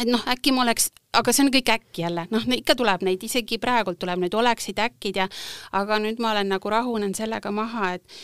et 0.00 0.08
noh, 0.08 0.22
äkki 0.32 0.52
ma 0.56 0.64
oleks, 0.64 0.90
aga 1.16 1.32
see 1.34 1.44
on 1.44 1.52
kõik 1.52 1.74
äkki 1.74 2.04
jälle, 2.06 2.24
noh, 2.32 2.46
ikka 2.56 2.76
tuleb 2.78 3.04
neid, 3.06 3.24
isegi 3.26 3.58
praegult 3.60 4.00
tuleb 4.00 4.22
neid 4.22 4.34
oleksid 4.36 4.80
äkkid 4.80 5.20
ja 5.20 5.28
aga 5.76 6.00
nüüd 6.00 6.22
ma 6.22 6.32
olen 6.34 6.54
nagu 6.54 6.72
rahunenud 6.72 7.18
sellega 7.18 7.52
maha, 7.54 7.94
et 7.98 8.20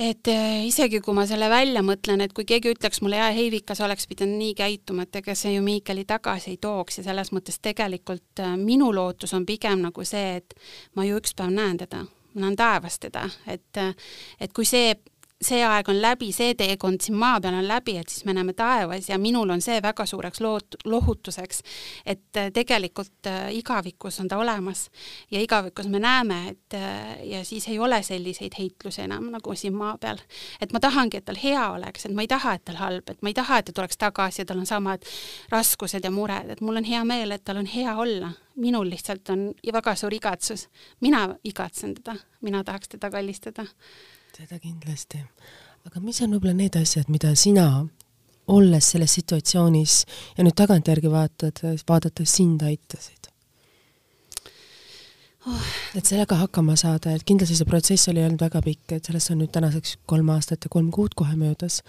et 0.00 0.28
äh, 0.32 0.64
isegi 0.64 1.02
kui 1.04 1.14
ma 1.16 1.26
selle 1.28 1.50
välja 1.52 1.82
mõtlen, 1.84 2.22
et 2.24 2.32
kui 2.36 2.46
keegi 2.48 2.72
ütleks 2.72 3.02
mulle, 3.04 3.18
jaa, 3.20 3.30
Heivika, 3.36 3.76
sa 3.76 3.84
oleks 3.84 4.08
pidanud 4.08 4.40
nii 4.40 4.54
käituma, 4.56 5.04
et 5.04 5.20
ega 5.20 5.34
see 5.36 5.54
ju 5.56 5.64
Miikeli 5.64 6.06
tagasi 6.08 6.54
ei 6.54 6.60
tooks 6.62 7.00
ja 7.00 7.04
selles 7.10 7.32
mõttes 7.36 7.60
tegelikult 7.62 8.40
äh, 8.40 8.56
minu 8.56 8.88
lootus 8.96 9.34
on 9.36 9.44
pigem 9.48 9.84
nagu 9.84 10.04
see, 10.08 10.40
et 10.40 10.56
ma 10.96 11.04
ju 11.04 11.20
üks 11.20 11.36
päev 11.36 11.52
näen 11.52 11.82
teda, 11.84 12.06
ma 12.34 12.46
näen 12.46 12.56
taevas 12.56 12.96
teda, 13.02 13.26
et 13.46 13.82
äh, 13.82 13.92
et 14.40 14.56
kui 14.56 14.68
see 14.68 14.94
see 15.40 15.62
aeg 15.64 15.88
on 15.88 15.96
läbi, 16.02 16.28
see 16.36 16.52
teekond 16.58 17.00
siin 17.00 17.16
maa 17.16 17.38
peal 17.40 17.56
on 17.56 17.68
läbi, 17.68 17.94
et 17.96 18.12
siis 18.12 18.26
me 18.28 18.34
näeme 18.36 18.52
taevas 18.56 19.08
ja 19.08 19.16
minul 19.18 19.48
on 19.50 19.62
see 19.64 19.78
väga 19.82 20.04
suureks 20.06 20.42
loot-, 20.44 20.76
lohutuseks, 20.84 21.62
et 22.04 22.36
äh, 22.36 22.50
tegelikult 22.52 23.28
äh, 23.30 23.48
igavikus 23.56 24.20
on 24.20 24.28
ta 24.28 24.36
olemas 24.40 24.88
ja 25.32 25.40
igavikus 25.40 25.88
me 25.88 26.02
näeme, 26.02 26.42
et 26.52 26.76
äh, 26.76 27.24
ja 27.24 27.44
siis 27.44 27.68
ei 27.68 27.78
ole 27.78 28.02
selliseid 28.04 28.58
heitlusi 28.58 29.06
enam 29.06 29.30
nagu 29.32 29.56
siin 29.56 29.76
maa 29.76 29.96
peal. 29.98 30.20
et 30.60 30.72
ma 30.76 30.80
tahangi, 30.80 31.16
et 31.16 31.24
tal 31.24 31.40
hea 31.42 31.70
oleks, 31.72 32.04
et 32.04 32.14
ma 32.14 32.26
ei 32.26 32.28
taha, 32.28 32.54
et 32.54 32.64
tal 32.64 32.76
halb, 32.82 33.08
et 33.08 33.22
ma 33.22 33.32
ei 33.32 33.40
taha, 33.40 33.58
et 33.58 33.70
ta 33.70 33.78
tuleks 33.80 33.96
tagasi 33.96 34.42
ja 34.42 34.52
tal 34.52 34.60
on 34.60 34.68
samad 34.68 35.08
raskused 35.48 36.04
ja 36.04 36.12
mured, 36.12 36.52
et 36.52 36.60
mul 36.60 36.76
on 36.76 36.84
hea 36.84 37.04
meel, 37.08 37.32
et 37.32 37.44
tal 37.44 37.64
on 37.64 37.66
hea 37.78 37.96
olla 37.96 38.34
minul 38.60 38.90
lihtsalt 38.90 39.30
on 39.32 39.52
väga 39.72 39.94
suur 39.96 40.12
igatsus. 40.12 40.68
mina 41.00 41.28
igatsen 41.44 41.94
teda, 41.94 42.16
mina 42.44 42.64
tahaks 42.64 42.88
teda 42.92 43.10
kallistada 43.10 43.64
seda 44.40 44.56
kindlasti. 44.60 45.18
aga 45.84 46.00
mis 46.00 46.20
on 46.24 46.32
võib-olla 46.34 46.56
need 46.56 46.76
asjad, 46.78 47.08
mida 47.12 47.32
sina, 47.36 47.66
olles 48.50 48.86
selles 48.92 49.12
situatsioonis 49.18 49.96
ja 50.36 50.44
nüüd 50.44 50.56
tagantjärgi 50.56 51.10
vaatad, 51.12 51.60
vaadates 51.88 52.36
sind 52.38 52.62
aitasid? 52.64 53.28
oh. 55.44 55.66
et 55.96 56.08
sellega 56.08 56.38
hakkama 56.40 56.76
saada, 56.80 57.12
et 57.12 57.24
kindlasti 57.28 57.58
see 57.58 57.68
protsess 57.68 58.08
oli 58.12 58.22
olnud 58.24 58.40
väga 58.40 58.62
pikk, 58.64 58.94
et 58.96 59.10
sellest 59.10 59.34
on 59.34 59.42
nüüd 59.42 59.52
tänaseks 59.52 59.98
kolm 60.08 60.32
aastat 60.32 60.64
ja 60.64 60.72
kolm 60.72 60.88
kuud 60.94 61.16
kohe 61.20 61.36
möödas. 61.36 61.82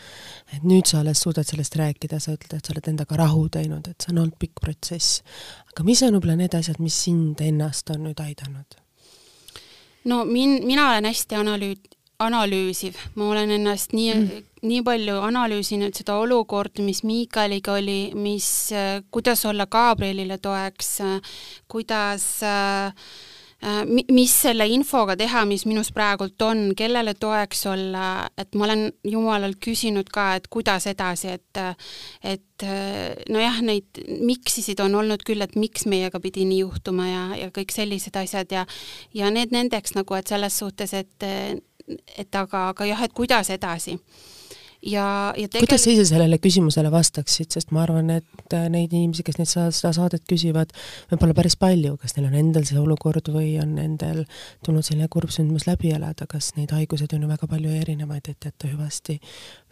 et 0.52 0.68
nüüd 0.68 0.92
sa 0.92 1.00
alles 1.06 1.24
suudad 1.24 1.48
sellest 1.48 1.80
rääkida, 1.80 2.20
sa 2.20 2.36
ütled, 2.36 2.58
et 2.58 2.68
sa 2.68 2.76
oled 2.76 2.92
endaga 2.92 3.22
rahu 3.24 3.48
teinud, 3.54 3.88
et 3.88 3.96
see 4.04 4.12
on 4.12 4.26
olnud 4.26 4.36
pikk 4.44 4.60
protsess. 4.60 5.24
aga 5.72 5.88
mis 5.88 6.04
on 6.04 6.20
võib-olla 6.20 6.36
need 6.44 6.60
asjad, 6.60 6.84
mis 6.84 7.00
sind 7.08 7.40
ennast 7.48 7.96
on 7.96 8.04
nüüd 8.10 8.20
aidanud? 8.28 8.78
no 10.12 10.22
min-, 10.28 10.60
mina 10.68 10.90
olen 10.92 11.12
hästi 11.14 11.40
analüüt-, 11.40 11.96
analüüsiv, 12.22 12.98
ma 13.16 13.32
olen 13.34 13.58
ennast 13.58 13.96
nii 13.98 14.14
mm., 14.14 14.48
nii 14.62 14.84
palju 14.86 15.18
analüüsinud 15.26 15.96
seda 15.98 16.20
olukorda, 16.22 16.84
mis 16.86 17.02
Miikaliga 17.08 17.80
oli, 17.80 18.12
mis, 18.14 18.70
kuidas 19.10 19.46
olla 19.50 19.66
Gabrielile 19.66 20.38
toeks, 20.38 21.00
kuidas 21.72 22.28
mis 24.10 24.34
selle 24.34 24.66
infoga 24.74 25.14
teha, 25.18 25.44
mis 25.46 25.68
minus 25.70 25.92
praegult 25.94 26.42
on, 26.42 26.72
kellele 26.78 27.14
toeks 27.14 27.66
olla, 27.70 28.06
et 28.38 28.58
ma 28.58 28.66
olen 28.66 28.88
Jumalalt 29.06 29.60
küsinud 29.62 30.10
ka, 30.14 30.32
et 30.40 30.48
kuidas 30.50 30.88
edasi, 30.90 31.36
et 31.38 31.62
et 32.26 32.66
nojah, 33.30 33.60
neid 33.66 34.02
miksisid 34.22 34.82
on 34.82 34.96
olnud 34.98 35.22
küll, 35.26 35.42
et 35.46 35.54
miks 35.58 35.86
meiega 35.90 36.20
pidi 36.22 36.46
nii 36.50 36.62
juhtuma 36.62 37.08
ja, 37.10 37.24
ja 37.38 37.50
kõik 37.54 37.74
sellised 37.74 38.18
asjad 38.18 38.54
ja 38.54 38.66
ja 39.18 39.30
need 39.34 39.54
nendeks 39.54 39.94
nagu, 39.98 40.18
et 40.18 40.30
selles 40.30 40.58
suhtes, 40.58 40.94
et 40.98 41.30
et 42.18 42.36
aga, 42.36 42.70
aga 42.74 42.88
jah, 42.90 43.04
et 43.08 43.14
kuidas 43.18 43.50
edasi. 43.54 43.98
Ja, 44.82 45.34
ja 45.38 45.46
tegel... 45.46 45.68
kuidas 45.68 45.84
sa 45.86 45.92
ise 45.94 46.08
sellele 46.10 46.40
küsimusele 46.42 46.90
vastaksid, 46.90 47.52
sest 47.54 47.70
ma 47.76 47.84
arvan, 47.84 48.10
et 48.16 48.56
äh, 48.58 48.66
neid 48.74 48.90
inimesi, 48.90 49.22
kes 49.28 49.38
neid 49.38 49.50
seda 49.52 49.92
saadet 49.94 50.26
küsivad, 50.30 50.74
võib-olla 51.12 51.36
päris 51.38 51.54
palju, 51.62 52.00
kas 52.02 52.18
neil 52.18 52.32
on 52.32 52.40
endal 52.40 52.66
see 52.66 52.80
olukord 52.82 53.30
või 53.30 53.52
on 53.62 53.76
nendel 53.78 54.24
tulnud 54.66 54.88
selline 54.88 55.06
kurb 55.14 55.30
sündmus 55.34 55.68
läbi 55.70 55.94
elada, 55.94 56.26
kas 56.30 56.56
neid 56.58 56.74
haiguseid 56.74 57.14
on 57.14 57.28
ju 57.28 57.30
väga 57.30 57.50
palju 57.52 57.78
erinevaid, 57.78 58.34
et 58.34 58.50
jätta 58.50 58.74
hüvasti 58.74 59.20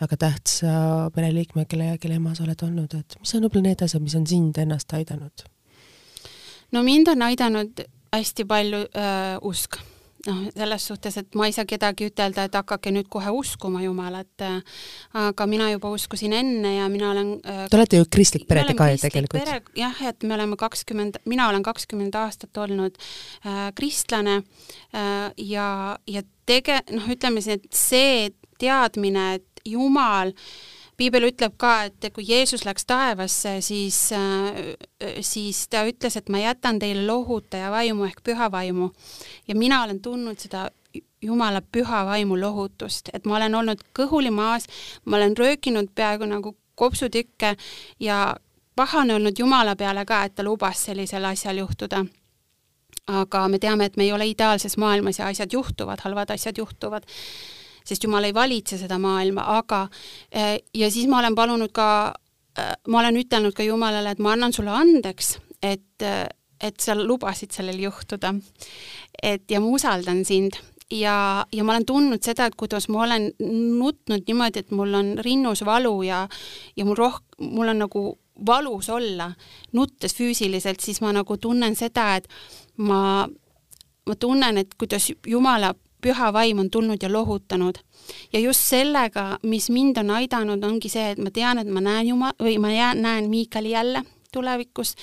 väga 0.04 0.22
tähtsa 0.28 0.74
pereliikme, 1.16 1.66
kelle, 1.66 1.96
kelle 1.98 2.22
ema 2.22 2.38
sa 2.38 2.46
oled 2.46 2.68
olnud, 2.70 2.94
et 3.02 3.18
mis 3.18 3.34
on 3.34 3.48
võib-olla 3.48 3.72
need 3.72 3.88
asjad, 3.88 4.06
mis 4.06 4.18
on 4.20 4.30
sind 4.30 4.62
ennast 4.62 4.94
aidanud? 4.94 5.50
no 6.70 6.86
mind 6.86 7.10
on 7.16 7.26
aidanud 7.26 7.82
hästi 8.14 8.46
palju 8.46 8.86
äh, 8.94 9.40
usk 9.42 9.82
noh, 10.30 10.46
selles 10.56 10.86
suhtes, 10.90 11.18
et 11.22 11.38
ma 11.40 11.50
ei 11.50 11.56
saa 11.56 11.68
kedagi 11.70 12.10
ütelda, 12.10 12.46
et 12.48 12.58
hakake 12.60 12.94
nüüd 12.96 13.10
kohe 13.12 13.34
uskuma 13.36 13.84
Jumalat, 13.84 14.46
äh, 14.46 14.80
aga 15.26 15.48
mina 15.50 15.70
juba 15.74 15.92
uskusin 15.96 16.36
enne 16.38 16.76
ja 16.78 16.88
mina 16.92 17.12
olen 17.12 17.36
äh, 17.44 17.66
Te 17.70 17.80
olete 17.80 18.02
ju 18.02 18.08
kristlik 18.12 18.48
perede 18.50 18.78
ka 18.78 18.90
ju 18.94 19.02
tegelikult. 19.02 19.44
pere, 19.44 19.62
jah, 19.80 20.02
et 20.10 20.24
me 20.24 20.38
oleme 20.38 20.60
kakskümmend, 20.60 21.22
mina 21.30 21.50
olen 21.52 21.66
kakskümmend 21.66 22.16
aastat 22.22 22.58
olnud 22.58 22.98
äh, 23.44 23.70
kristlane 23.78 24.40
äh, 24.40 25.30
ja, 25.50 25.70
ja 26.08 26.26
tege-, 26.50 26.84
noh, 26.96 27.08
ütleme 27.12 27.44
siis, 27.44 27.60
et 27.60 27.70
see 27.76 28.28
teadmine, 28.60 29.32
et 29.40 29.46
Jumal 29.68 30.32
äh, 30.32 30.79
piibel 31.00 31.30
ütleb 31.30 31.56
ka, 31.60 31.74
et 31.88 32.10
kui 32.14 32.26
Jeesus 32.28 32.66
läks 32.68 32.88
taevasse, 32.90 33.60
siis, 33.64 34.00
äh, 34.16 34.76
siis 35.26 35.68
ta 35.72 35.86
ütles, 35.88 36.18
et 36.20 36.30
ma 36.30 36.42
jätan 36.44 36.80
teile 36.82 37.06
lohutaja 37.08 37.72
vaimu 37.72 38.08
ehk 38.10 38.22
püha 38.24 38.52
vaimu. 38.52 38.92
ja 39.48 39.56
mina 39.56 39.84
olen 39.84 40.02
tundnud 40.02 40.40
seda 40.40 40.70
Jumala 41.22 41.62
püha 41.62 42.06
vaimu 42.08 42.38
lohutust, 42.40 43.10
et 43.14 43.26
ma 43.26 43.36
olen 43.36 43.56
olnud 43.56 43.82
kõhuli 43.94 44.32
maas, 44.32 44.68
ma 45.06 45.18
olen 45.18 45.36
röökinud 45.38 45.90
peaaegu 45.96 46.26
nagu 46.26 46.56
kopsutükke 46.76 47.56
ja 48.00 48.36
pahane 48.76 49.16
olnud 49.16 49.40
Jumala 49.40 49.76
peale 49.76 50.06
ka, 50.06 50.24
et 50.24 50.36
ta 50.36 50.44
lubas 50.44 50.86
sellisel 50.86 51.26
asjal 51.26 51.58
juhtuda. 51.58 52.06
aga 53.10 53.48
me 53.48 53.58
teame, 53.60 53.86
et 53.86 53.96
me 53.98 54.04
ei 54.04 54.12
ole 54.14 54.28
ideaalses 54.30 54.78
maailmas 54.78 55.20
ja 55.20 55.28
asjad 55.28 55.54
juhtuvad, 55.54 56.00
halvad 56.04 56.30
asjad 56.30 56.58
juhtuvad 56.58 57.04
sest 57.90 58.06
Jumal 58.06 58.30
ei 58.30 58.36
valitse 58.36 58.78
seda 58.80 59.00
maailma, 59.02 59.46
aga 59.58 59.84
eh, 60.32 60.58
ja 60.78 60.90
siis 60.94 61.10
ma 61.10 61.20
olen 61.24 61.38
palunud 61.38 61.74
ka, 61.76 61.90
eh, 62.58 62.74
ma 62.88 63.02
olen 63.04 63.22
ütelnud 63.24 63.56
ka 63.58 63.66
Jumalale, 63.66 64.14
et 64.14 64.24
ma 64.24 64.36
annan 64.36 64.54
sulle 64.56 64.74
andeks, 64.76 65.38
et, 65.62 66.06
eh, 66.06 66.28
et 66.62 66.80
sa 66.80 66.96
lubasid 66.98 67.56
sellel 67.56 67.80
juhtuda. 67.88 68.34
et 69.24 69.52
ja 69.52 69.60
ma 69.60 69.68
usaldan 69.76 70.24
sind 70.26 70.56
ja, 70.92 71.46
ja 71.52 71.64
ma 71.64 71.74
olen 71.74 71.86
tundnud 71.86 72.24
seda, 72.24 72.48
et 72.48 72.56
kuidas 72.56 72.88
ma 72.90 73.04
olen 73.04 73.30
nutnud 73.40 74.26
niimoodi, 74.28 74.64
et 74.64 74.72
mul 74.72 74.94
on 74.94 75.14
rinnus 75.26 75.64
valu 75.66 76.02
ja, 76.04 76.28
ja 76.76 76.86
mul 76.86 76.98
roh-, 76.98 77.22
mul 77.40 77.74
on 77.74 77.84
nagu 77.86 78.04
valus 78.46 78.90
olla, 78.90 79.32
nuttes 79.76 80.16
füüsiliselt, 80.16 80.80
siis 80.80 81.02
ma 81.02 81.12
nagu 81.14 81.38
tunnen 81.38 81.76
seda, 81.76 82.14
et 82.16 82.28
ma, 82.78 83.28
ma 84.08 84.16
tunnen, 84.16 84.58
et 84.62 84.74
kuidas 84.80 85.12
Jumala 85.28 85.74
püha 86.02 86.34
vaim 86.34 86.60
on 86.60 86.70
tulnud 86.70 87.04
ja 87.04 87.12
lohutanud. 87.12 87.78
ja 88.34 88.40
just 88.40 88.60
sellega, 88.60 89.38
mis 89.44 89.70
mind 89.70 89.98
on 89.98 90.10
aidanud, 90.10 90.64
ongi 90.64 90.90
see, 90.90 91.12
et 91.12 91.20
ma 91.20 91.32
tean, 91.32 91.58
et 91.58 91.68
ma 91.68 91.82
näen 91.82 92.08
Jumal- 92.08 92.40
või 92.40 92.58
ma 92.60 92.72
jään, 92.72 93.02
näen 93.02 93.30
Miikali 93.30 93.72
jälle 93.72 94.04
tulevikus, 94.32 94.96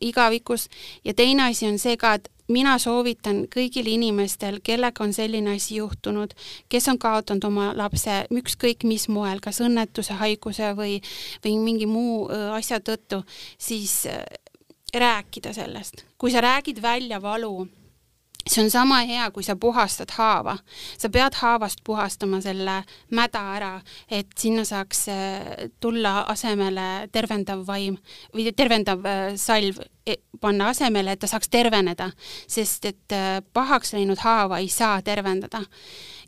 igavikus 0.00 0.68
ja 1.04 1.14
teine 1.14 1.42
asi 1.50 1.66
on 1.66 1.78
see 1.78 1.96
ka, 1.96 2.14
et 2.14 2.28
mina 2.52 2.76
soovitan 2.78 3.44
kõigil 3.52 3.88
inimestel, 3.94 4.58
kellega 4.64 5.04
on 5.04 5.12
selline 5.14 5.56
asi 5.56 5.76
juhtunud, 5.78 6.34
kes 6.68 6.88
on 6.92 6.98
kaotanud 6.98 7.44
oma 7.48 7.70
lapse 7.78 8.22
ükskõik 8.30 8.84
mis 8.88 9.08
moel, 9.08 9.40
kas 9.40 9.62
õnnetuse, 9.64 10.18
haiguse 10.20 10.72
või, 10.78 10.98
või 11.44 11.58
mingi 11.62 11.86
muu 11.86 12.26
asja 12.56 12.80
tõttu, 12.80 13.22
siis 13.58 14.02
rääkida 14.92 15.54
sellest. 15.56 16.04
kui 16.18 16.30
sa 16.30 16.40
räägid 16.40 16.82
välja 16.82 17.22
valu, 17.22 17.68
see 18.46 18.62
on 18.64 18.70
sama 18.70 19.02
hea, 19.06 19.30
kui 19.30 19.44
sa 19.44 19.56
puhastad 19.56 20.10
haava. 20.16 20.58
sa 20.98 21.08
pead 21.08 21.34
haavast 21.34 21.82
puhastama 21.84 22.40
selle 22.40 22.82
mäda 23.10 23.42
ära, 23.56 23.72
et 24.10 24.30
sinna 24.38 24.64
saaks 24.64 25.08
äh, 25.08 25.68
tulla 25.80 26.20
asemele 26.28 27.08
tervendav 27.12 27.66
vaim 27.66 27.98
või 28.34 28.52
tervendav 28.56 29.06
äh, 29.06 29.22
salv 29.36 29.82
e, 30.06 30.16
panna 30.40 30.70
asemele, 30.72 31.12
et 31.12 31.20
ta 31.20 31.30
saaks 31.30 31.48
terveneda, 31.48 32.10
sest 32.48 32.84
et 32.90 33.16
äh, 33.16 33.40
pahaks 33.52 33.94
läinud 33.96 34.22
haava 34.24 34.58
ei 34.58 34.68
saa 34.68 35.02
tervendada 35.02 35.62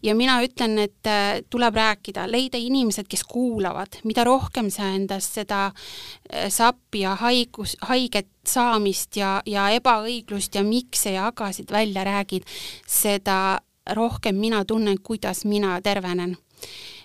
ja 0.05 0.15
mina 0.15 0.37
ütlen, 0.45 0.79
et 0.79 1.09
äh, 1.09 1.41
tuleb 1.51 1.77
rääkida, 1.77 2.27
leida 2.31 2.59
inimesed, 2.61 3.09
kes 3.09 3.25
kuulavad, 3.29 4.01
mida 4.05 4.25
rohkem 4.25 4.71
sa 4.73 4.91
endast 4.93 5.39
seda 5.39 5.67
äh, 5.71 6.49
sappi 6.53 7.05
ja 7.05 7.15
haigus, 7.21 7.77
haiget 7.89 8.29
saamist 8.49 9.17
ja, 9.17 9.39
ja 9.47 9.71
ebaõiglust 9.73 10.55
ja 10.55 10.65
miks 10.65 11.07
sa 11.07 11.15
jagasid 11.15 11.73
välja 11.73 12.05
räägid, 12.05 12.45
seda 12.87 13.61
rohkem 13.97 14.37
mina 14.41 14.65
tunnen, 14.65 15.01
kuidas 15.03 15.45
mina 15.45 15.79
tervenen. 15.83 16.37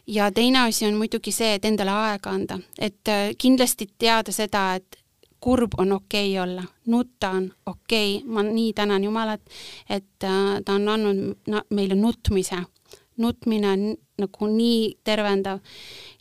Ja 0.07 0.31
teine 0.31 0.65
asi 0.65 0.87
on 0.87 0.97
muidugi 0.97 1.31
see, 1.31 1.53
et 1.55 1.65
endale 1.69 1.93
aega 1.93 2.33
anda, 2.33 2.57
et 2.79 3.07
äh, 3.07 3.29
kindlasti 3.37 3.87
teada 3.97 4.33
seda, 4.35 4.73
et 4.79 4.97
kurb 5.39 5.77
on 5.79 5.93
okei 5.95 6.33
okay 6.33 6.43
olla, 6.43 6.65
nutta 6.91 7.29
on 7.31 7.45
okei. 7.65 8.17
Okay., 8.17 8.27
ma 8.27 8.43
nii 8.43 8.73
tänan 8.75 9.03
Jumalat, 9.03 9.41
et 9.89 10.19
ta 10.19 10.73
on 10.75 10.89
andnud 10.91 11.63
meile 11.71 11.95
nutmise 11.95 12.59
nutmine 13.19 13.71
on 13.71 13.85
nagu 14.19 14.49
nii 14.51 14.97
tervendav 15.05 15.61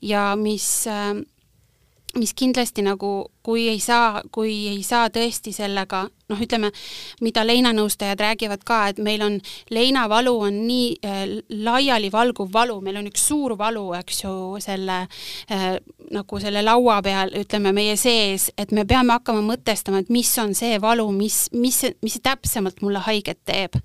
ja 0.03 0.31
mis 0.39 0.69
äh, 0.87 1.19
mis 2.19 2.35
kindlasti 2.35 2.83
nagu, 2.83 3.29
kui 3.49 3.69
ei 3.69 3.81
saa, 3.81 4.21
kui 4.33 4.53
ei 4.69 4.83
saa 4.85 5.07
tõesti 5.09 5.55
sellega, 5.57 6.03
noh, 6.29 6.41
ütleme, 6.45 6.69
mida 7.25 7.41
leinanõustajad 7.49 8.21
räägivad 8.21 8.65
ka, 8.69 8.81
et 8.91 8.99
meil 9.01 9.23
on, 9.25 9.39
leinavalu 9.73 10.35
on 10.51 10.59
nii 10.67 10.91
äh, 11.01 11.23
laialivalguv 11.49 12.51
valu, 12.53 12.77
meil 12.85 12.99
on 13.01 13.07
üks 13.09 13.23
suur 13.31 13.55
valu, 13.57 13.87
eks 13.97 14.21
ju, 14.27 14.33
selle 14.61 14.99
äh, 15.49 15.65
nagu 16.13 16.41
selle 16.43 16.61
laua 16.61 16.99
peal, 17.05 17.33
ütleme, 17.41 17.73
meie 17.73 17.95
sees, 17.97 18.51
et 18.61 18.75
me 18.77 18.85
peame 18.89 19.17
hakkama 19.17 19.41
mõtestama, 19.47 20.03
et 20.05 20.13
mis 20.13 20.33
on 20.43 20.53
see 20.59 20.77
valu, 20.83 21.07
mis, 21.17 21.47
mis, 21.57 21.81
mis 22.05 22.19
täpsemalt 22.21 22.83
mulle 22.85 23.01
haiget 23.07 23.41
teeb. 23.49 23.81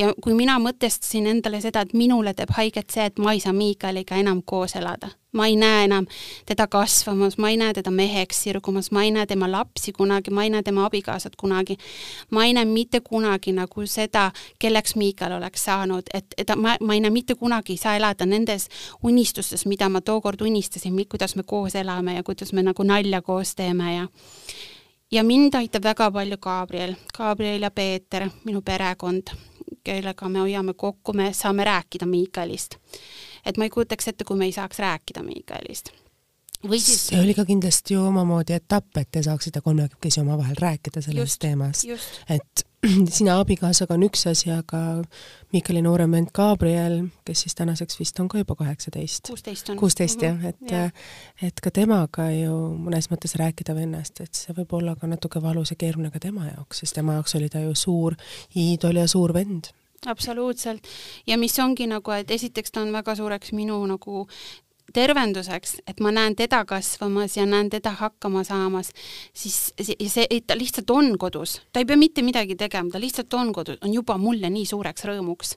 ja 0.00 0.14
kui 0.16 0.32
mina 0.32 0.56
mõtestasin 0.64 1.28
endale 1.28 1.60
seda, 1.60 1.84
et 1.84 1.92
minule 1.92 2.32
teeb 2.32 2.56
haiget 2.56 2.88
see, 2.88 3.04
et 3.12 3.20
ma 3.20 3.36
ei 3.36 3.44
saa 3.44 3.52
Miikaliga 3.52 4.16
enam 4.16 4.40
koos 4.48 4.78
elada 4.80 5.12
ma 5.34 5.46
ei 5.46 5.56
näe 5.56 5.84
enam 5.84 6.06
teda 6.46 6.66
kasvamas, 6.70 7.38
ma 7.38 7.50
ei 7.50 7.56
näe 7.58 7.74
teda 7.74 7.90
meheks 7.90 8.42
sirgumas, 8.44 8.90
ma 8.94 9.02
ei 9.04 9.10
näe 9.14 9.26
tema 9.26 9.48
lapsi 9.50 9.92
kunagi, 9.92 10.30
ma 10.30 10.44
ei 10.44 10.50
näe 10.54 10.62
tema 10.62 10.84
abikaasat 10.86 11.36
kunagi. 11.36 11.76
ma 12.30 12.44
ei 12.44 12.54
näe 12.54 12.64
mitte 12.64 13.00
kunagi 13.00 13.52
nagu 13.52 13.86
seda, 13.86 14.30
kelleks 14.58 14.96
Miikal 14.96 15.32
oleks 15.32 15.64
saanud, 15.64 16.10
et, 16.14 16.26
et 16.38 16.54
ma, 16.56 16.76
ma 16.80 16.94
ei 16.94 17.00
näe 17.00 17.10
mitte 17.10 17.34
kunagi, 17.34 17.74
ei 17.74 17.82
saa 17.82 17.96
elada 17.96 18.26
nendes 18.26 18.68
unistustes, 19.02 19.66
mida 19.66 19.88
ma 19.88 20.00
tookord 20.00 20.40
unistasin, 20.40 20.96
kuidas 21.08 21.36
me 21.36 21.42
koos 21.42 21.74
elame 21.74 22.14
ja 22.14 22.22
kuidas 22.22 22.52
me 22.52 22.62
nagu 22.62 22.82
nalja 22.82 23.22
koos 23.22 23.54
teeme 23.54 23.94
ja 23.94 24.06
ja 25.12 25.24
mind 25.24 25.54
aitab 25.54 25.84
väga 25.84 26.10
palju 26.10 26.38
Gabriel, 26.38 26.94
Gabriel 27.16 27.62
ja 27.62 27.70
Peeter, 27.70 28.30
minu 28.44 28.62
perekond, 28.62 29.30
kellega 29.84 30.28
me 30.28 30.38
hoiame 30.38 30.74
kokku, 30.74 31.12
me 31.12 31.32
saame 31.32 31.64
rääkida 31.64 32.06
Miikalist 32.06 32.78
et 33.46 33.56
ma 33.56 33.68
ei 33.68 33.70
kujutaks 33.70 34.08
ette, 34.08 34.24
kui 34.24 34.36
me 34.36 34.48
ei 34.48 34.52
saaks 34.52 34.78
rääkida 34.78 35.22
Miikaelist. 35.22 35.92
Või 36.68 36.80
siis 36.82 37.08
see 37.10 37.20
oli 37.20 37.34
ka 37.36 37.46
kindlasti 37.48 37.96
ju 37.96 38.04
omamoodi 38.08 38.56
etapp, 38.56 38.90
et 39.00 39.10
te 39.12 39.22
saaksite 39.24 39.60
kolmekesi 39.64 40.22
omavahel 40.22 40.56
rääkida 40.60 41.02
sellest 41.04 41.36
just, 41.36 41.42
teemast. 41.44 41.84
et 42.28 42.64
sina 43.16 43.38
abikaasaga 43.40 43.96
on 43.96 44.04
üks 44.08 44.26
asi, 44.28 44.50
aga 44.52 44.80
Miikali 45.54 45.82
noorem 45.84 46.16
vend 46.16 46.32
Gabriel, 46.34 46.98
kes 47.24 47.44
siis 47.46 47.56
tänaseks 47.58 47.98
vist 48.00 48.18
on 48.20 48.28
ka 48.28 48.40
juba 48.40 48.56
kaheksateist. 48.58 49.30
kuusteist 49.30 49.70
on. 49.70 49.78
kuusteist 49.80 50.22
jah, 50.22 50.34
mhm, 50.36 50.52
et 50.52 50.74
ja. 50.74 50.88
et 51.48 51.62
ka 51.64 51.72
temaga 51.74 52.28
ju 52.34 52.56
mõnes 52.88 53.08
mõttes 53.12 53.36
rääkida 53.40 53.76
vennast, 53.76 54.20
et 54.24 54.34
see 54.34 54.56
võib 54.56 54.76
olla 54.80 54.96
ka 55.00 55.08
natuke 55.10 55.42
valus 55.42 55.72
ja 55.72 55.78
keeruline 55.80 56.12
ka 56.14 56.22
tema 56.22 56.50
jaoks, 56.50 56.82
sest 56.84 56.98
tema 57.00 57.18
jaoks 57.18 57.38
oli 57.38 57.48
ta 57.52 57.62
ju 57.64 57.74
suur 57.78 58.18
iidol 58.56 59.02
ja 59.02 59.08
suur 59.10 59.34
vend 59.36 59.72
absoluutselt. 60.06 60.86
ja 61.26 61.38
mis 61.38 61.58
ongi 61.58 61.86
nagu, 61.88 62.10
et 62.10 62.30
esiteks 62.30 62.72
ta 62.72 62.82
on 62.82 62.92
väga 62.92 63.14
suureks 63.16 63.52
minu 63.56 63.78
nagu 63.88 64.26
tervenduseks, 64.92 65.78
et 65.88 66.00
ma 66.04 66.12
näen 66.14 66.36
teda 66.36 66.64
kasvamas 66.68 67.36
ja 67.36 67.46
näen 67.46 67.70
teda 67.70 67.90
hakkama 67.98 68.44
saamas, 68.44 68.92
siis 69.32 69.72
ja 69.78 70.10
see, 70.10 70.26
et 70.30 70.46
ta 70.46 70.58
lihtsalt 70.58 70.90
on 70.90 71.14
kodus, 71.18 71.60
ta 71.72 71.82
ei 71.82 71.88
pea 71.88 71.98
mitte 71.98 72.22
midagi 72.22 72.56
tegema, 72.56 72.92
ta 72.92 73.00
lihtsalt 73.00 73.34
on 73.34 73.52
kodus, 73.56 73.80
on 73.82 73.94
juba 73.94 74.18
mulle 74.20 74.50
nii 74.50 74.66
suureks 74.66 75.08
rõõmuks. 75.08 75.56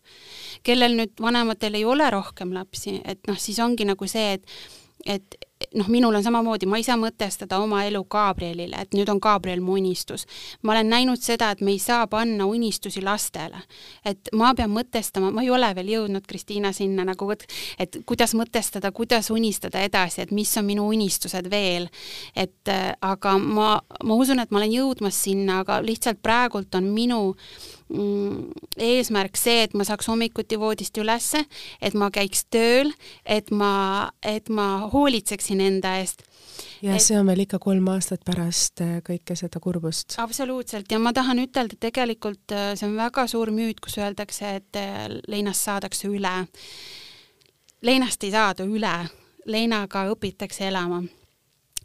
kellel 0.64 0.98
nüüd 0.98 1.22
vanematel 1.22 1.76
ei 1.78 1.86
ole 1.86 2.10
rohkem 2.12 2.54
lapsi, 2.54 3.02
et 3.06 3.28
noh, 3.28 3.38
siis 3.38 3.60
ongi 3.60 3.86
nagu 3.86 4.08
see, 4.08 4.34
et 4.40 4.58
et 5.06 5.36
noh, 5.76 5.88
minul 5.88 6.16
on 6.16 6.24
samamoodi, 6.24 6.66
ma 6.70 6.80
ei 6.80 6.86
saa 6.86 6.98
mõtestada 7.00 7.60
oma 7.62 7.84
elu 7.88 8.04
Gabrielile, 8.10 8.82
et 8.82 8.96
nüüd 8.98 9.10
on 9.12 9.20
Gabriel 9.24 9.62
mu 9.62 9.78
unistus. 9.78 10.26
ma 10.64 10.72
olen 10.72 10.90
näinud 10.90 11.22
seda, 11.22 11.52
et 11.52 11.62
me 11.62 11.72
ei 11.72 11.80
saa 11.80 12.08
panna 12.08 12.46
unistusi 12.46 13.02
lastele. 13.02 13.58
et 14.06 14.30
ma 14.34 14.54
pean 14.56 14.72
mõtestama, 14.72 15.32
ma 15.32 15.44
ei 15.44 15.50
ole 15.50 15.74
veel 15.76 15.88
jõudnud, 15.88 16.28
Kristiina, 16.28 16.72
sinna 16.72 17.06
nagu, 17.06 17.32
et 17.80 17.98
kuidas 18.06 18.34
mõtestada, 18.34 18.92
kuidas 18.92 19.30
unistada 19.32 19.82
edasi, 19.82 20.22
et 20.22 20.32
mis 20.32 20.58
on 20.58 20.66
minu 20.66 20.88
unistused 20.88 21.50
veel. 21.52 21.90
et 22.36 22.70
äh, 22.70 22.94
aga 23.02 23.38
ma, 23.38 23.82
ma 24.04 24.16
usun, 24.16 24.40
et 24.40 24.52
ma 24.52 24.60
olen 24.60 24.72
jõudmas 24.72 25.24
sinna, 25.24 25.60
aga 25.60 25.82
lihtsalt 25.82 26.22
praegult 26.22 26.76
on 26.76 26.84
minu 26.84 27.36
äh, 27.36 27.77
eesmärk 27.90 29.38
see, 29.40 29.64
et 29.64 29.76
ma 29.78 29.86
saaks 29.88 30.10
hommikuti 30.12 30.60
voodist 30.60 30.98
ülesse, 31.00 31.44
et 31.82 31.96
ma 31.96 32.10
käiks 32.12 32.44
tööl, 32.52 32.92
et 33.24 33.52
ma, 33.52 34.10
et 34.26 34.50
ma 34.52 34.90
hoolitseksin 34.92 35.62
enda 35.64 35.96
eest. 36.02 36.24
ja 36.82 36.96
et... 36.96 37.04
see 37.04 37.18
on 37.20 37.28
veel 37.30 37.46
ikka 37.46 37.60
kolm 37.64 37.88
aastat 37.94 38.26
pärast 38.28 38.84
äh, 38.84 38.98
kõike 39.08 39.38
seda 39.40 39.62
kurbust. 39.64 40.18
absoluutselt 40.20 40.92
ja 40.92 41.00
ma 41.00 41.14
tahan 41.16 41.40
ütelda, 41.46 41.80
tegelikult 41.80 42.52
äh, 42.52 42.74
see 42.76 42.90
on 42.90 42.98
väga 43.00 43.28
suur 43.32 43.54
müüt, 43.56 43.80
kus 43.84 43.98
öeldakse, 44.02 44.58
et 44.60 44.80
äh, 44.80 45.08
leinast 45.28 45.64
saadakse 45.64 46.12
üle. 46.12 46.36
leinast 47.82 48.24
ei 48.24 48.36
saada 48.36 48.68
üle, 48.68 48.98
leinaga 49.48 50.10
õpitakse 50.12 50.68
elama 50.68 51.06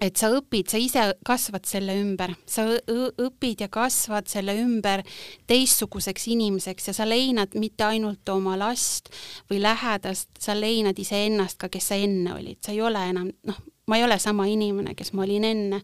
et 0.01 0.19
sa 0.19 0.31
õpid, 0.35 0.71
sa 0.71 0.81
ise 0.81 1.03
kasvad 1.27 1.67
selle 1.69 1.95
ümber, 2.01 2.33
sa 2.49 2.65
õpid 2.67 3.65
ja 3.65 3.69
kasvad 3.73 4.31
selle 4.31 4.55
ümber 4.63 5.05
teistsuguseks 5.51 6.27
inimeseks 6.33 6.91
ja 6.91 6.95
sa 6.97 7.07
leinad 7.09 7.55
mitte 7.59 7.87
ainult 7.87 8.29
oma 8.33 8.57
last 8.59 9.13
või 9.51 9.61
lähedast, 9.63 10.31
sa 10.41 10.57
leinad 10.59 10.99
iseennast 10.99 11.61
ka, 11.61 11.71
kes 11.73 11.93
sa 11.93 12.01
enne 12.01 12.35
olid, 12.35 12.59
sa 12.65 12.75
ei 12.75 12.81
ole 12.83 13.05
enam, 13.13 13.31
noh, 13.47 13.61
ma 13.87 13.99
ei 13.99 14.05
ole 14.07 14.19
sama 14.23 14.47
inimene, 14.51 14.95
kes 14.99 15.13
ma 15.13 15.27
olin 15.27 15.45
enne. 15.45 15.83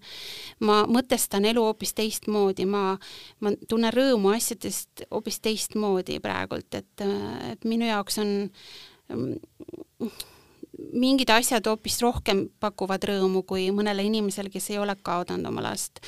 ma 0.61 0.81
mõtestan 0.88 1.44
elu 1.51 1.62
hoopis 1.62 1.94
teistmoodi, 1.99 2.66
ma, 2.66 2.97
ma 3.40 3.53
tunnen 3.68 3.92
rõõmu 3.94 4.33
asjadest 4.35 5.05
hoopis 5.11 5.40
teistmoodi 5.44 6.18
praegult, 6.25 6.75
et, 6.75 7.07
et 7.53 7.68
minu 7.68 7.87
jaoks 7.90 8.18
on 8.23 8.33
mingid 10.93 11.31
asjad 11.31 11.67
hoopis 11.67 11.99
rohkem 12.03 12.45
pakuvad 12.61 13.03
rõõmu 13.11 13.43
kui 13.47 13.67
mõnele 13.75 14.05
inimesele, 14.07 14.51
kes 14.53 14.71
ei 14.71 14.79
ole 14.79 14.95
kaotanud 15.03 15.51
oma 15.51 15.62
last. 15.62 16.01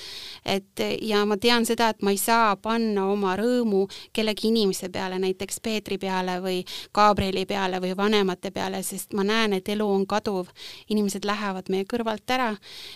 et 0.44 0.82
ja 1.02 1.24
ma 1.26 1.36
tean 1.36 1.66
seda, 1.66 1.90
et 1.90 2.02
ma 2.02 2.10
ei 2.14 2.18
saa 2.18 2.56
panna 2.56 3.08
oma 3.10 3.34
rõõmu 3.36 3.86
kellegi 4.12 4.48
inimese 4.48 4.88
peale, 4.88 5.18
näiteks 5.18 5.60
Peetri 5.60 5.98
peale 5.98 6.38
või 6.40 6.64
Gabrieli 6.94 7.46
peale 7.46 7.80
või 7.80 7.96
vanemate 7.96 8.50
peale, 8.50 8.82
sest 8.82 9.12
ma 9.12 9.24
näen, 9.24 9.52
et 9.52 9.68
elu 9.68 9.86
on 9.86 10.06
kaduv, 10.06 10.48
inimesed 10.88 11.24
lähevad 11.24 11.68
meie 11.68 11.84
kõrvalt 11.84 12.30
ära 12.30 12.54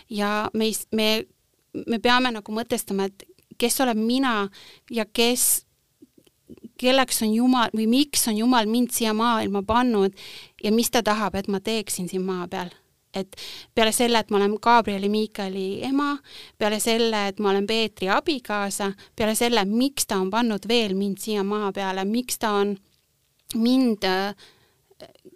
ja 0.09 0.49
me 0.55 0.71
me, 0.93 1.25
me 1.87 1.99
peame 1.99 2.31
nagu 2.35 2.55
mõtestama, 2.55 3.09
et 3.11 3.27
kes 3.59 3.81
olen 3.81 3.99
mina 3.99 4.49
ja 4.91 5.05
kes 5.05 5.65
kelleks 6.81 7.23
on 7.23 7.33
Jumal 7.35 7.73
või 7.75 7.87
miks 7.89 8.27
on 8.29 8.39
Jumal 8.39 8.69
mind 8.71 8.93
siia 8.95 9.15
maailma 9.17 9.63
pannud 9.67 10.15
ja 10.64 10.72
mis 10.72 10.90
ta 10.90 11.03
tahab, 11.05 11.37
et 11.38 11.48
ma 11.48 11.61
teeksin 11.61 12.09
siin 12.09 12.24
maa 12.24 12.48
peal. 12.48 12.72
et 13.14 13.37
peale 13.74 13.92
selle, 13.94 14.18
et 14.18 14.31
ma 14.35 14.40
olen 14.40 14.57
Gabrieli 14.59 15.07
Miikali 15.09 15.85
ema, 15.87 16.16
peale 16.59 16.81
selle, 16.83 17.29
et 17.29 17.38
ma 17.38 17.53
olen 17.53 17.66
Peetri 17.66 18.09
abikaasa, 18.11 18.88
peale 19.14 19.37
selle, 19.38 19.62
miks 19.70 20.09
ta 20.11 20.18
on 20.18 20.33
pannud 20.35 20.66
veel 20.68 20.96
mind 20.98 21.22
siia 21.22 21.44
maa 21.46 21.70
peale, 21.72 22.03
miks 22.05 22.40
ta 22.42 22.50
on 22.59 22.74
mind 23.55 24.03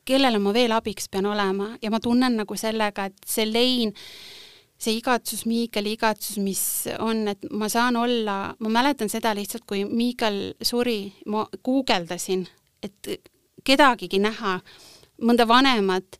kellele 0.09 0.41
ma 0.43 0.53
veel 0.57 0.75
abiks 0.75 1.07
pean 1.13 1.29
olema 1.31 1.71
ja 1.83 1.91
ma 1.95 2.01
tunnen 2.03 2.41
nagu 2.41 2.59
sellega, 2.59 3.09
et 3.09 3.31
see 3.31 3.47
lein 3.47 3.95
see 4.79 4.99
igatsus, 4.99 5.43
Miikali 5.47 5.97
igatsus, 5.97 6.39
mis 6.43 6.63
on, 7.03 7.27
et 7.33 7.49
ma 7.51 7.67
saan 7.71 7.99
olla, 7.99 8.39
ma 8.63 8.71
mäletan 8.71 9.11
seda 9.11 9.33
lihtsalt, 9.35 9.67
kui 9.67 9.83
Miikal 9.85 10.53
suri, 10.63 11.01
ma 11.27 11.45
guugeldasin, 11.67 12.45
et 12.83 13.11
kedagigi 13.67 14.21
näha, 14.23 14.61
mõnda 15.23 15.47
vanemat, 15.49 16.19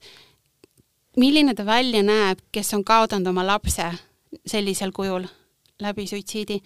milline 1.19 1.55
ta 1.55 1.67
välja 1.67 2.03
näeb, 2.03 2.41
kes 2.53 2.73
on 2.75 2.85
kaotanud 2.87 3.31
oma 3.31 3.47
lapse 3.47 3.91
sellisel 4.47 4.93
kujul. 4.93 5.27
läbi 5.79 6.07
suitsiidi. 6.07 6.61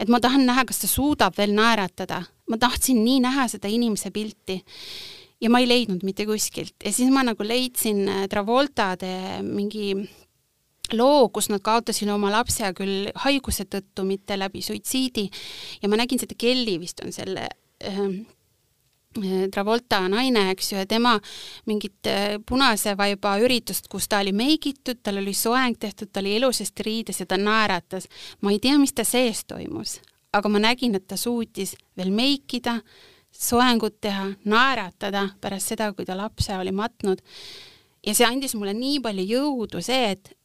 et 0.00 0.08
ma 0.08 0.20
tahan 0.20 0.46
näha, 0.46 0.64
kas 0.64 0.80
ta 0.80 0.86
suudab 0.86 1.36
veel 1.38 1.54
naeratada. 1.54 2.22
ma 2.50 2.58
tahtsin 2.58 3.04
nii 3.04 3.20
näha 3.20 3.48
seda 3.48 3.68
inimese 3.68 4.10
pilti 4.10 4.62
ja 5.40 5.50
ma 5.50 5.60
ei 5.60 5.68
leidnud 5.68 6.02
mitte 6.02 6.26
kuskilt 6.26 6.74
ja 6.84 6.92
siis 6.92 7.10
ma 7.10 7.22
nagu 7.22 7.42
leidsin 7.46 8.08
äh, 8.08 8.26
Travoltade 8.28 9.42
mingi 9.42 9.94
loo, 10.92 11.28
kus 11.28 11.48
nad 11.52 11.62
kaotasid 11.62 12.08
oma 12.08 12.30
lapse 12.32 12.72
küll 12.74 13.10
haiguse 13.24 13.64
tõttu, 13.64 14.04
mitte 14.04 14.38
läbi 14.38 14.62
suitsiidi 14.62 15.28
ja 15.82 15.88
ma 15.88 16.00
nägin 16.00 16.18
seda, 16.18 16.34
Kelly 16.38 16.78
vist 16.80 17.00
on 17.04 17.12
selle 17.12 17.46
äh, 17.84 18.02
Travolta 19.50 20.02
naine, 20.08 20.50
eks 20.52 20.72
ju, 20.72 20.78
ja 20.78 20.86
tema 20.86 21.14
mingit 21.66 22.06
äh, 22.06 22.36
punase 22.46 22.92
vaiba 22.96 23.38
üritust, 23.40 23.88
kus 23.90 24.06
ta 24.08 24.20
oli 24.20 24.34
meigitud, 24.36 25.00
tal 25.02 25.22
oli 25.22 25.32
soeng 25.34 25.78
tehtud, 25.80 26.10
ta 26.12 26.20
oli 26.20 26.36
ilusasti 26.36 26.84
riides 26.84 27.22
ja 27.22 27.26
ta 27.26 27.38
naeratas. 27.40 28.06
ma 28.40 28.52
ei 28.52 28.60
tea, 28.60 28.76
mis 28.78 28.92
ta 28.92 29.04
sees 29.08 29.44
toimus, 29.48 29.98
aga 30.32 30.52
ma 30.52 30.60
nägin, 30.60 30.94
et 30.94 31.06
ta 31.08 31.16
suutis 31.16 31.74
veel 31.96 32.12
meikida, 32.12 32.78
soengut 33.32 33.96
teha, 34.00 34.28
naeratada 34.44 35.30
pärast 35.40 35.72
seda, 35.72 35.92
kui 35.92 36.04
ta 36.04 36.16
lapse 36.16 36.52
oli 36.58 36.72
matnud. 36.72 37.24
ja 38.06 38.14
see 38.14 38.28
andis 38.28 38.54
mulle 38.54 38.76
nii 38.76 39.00
palju 39.00 39.24
jõudu, 39.24 39.82
see, 39.82 40.12
et 40.12 40.37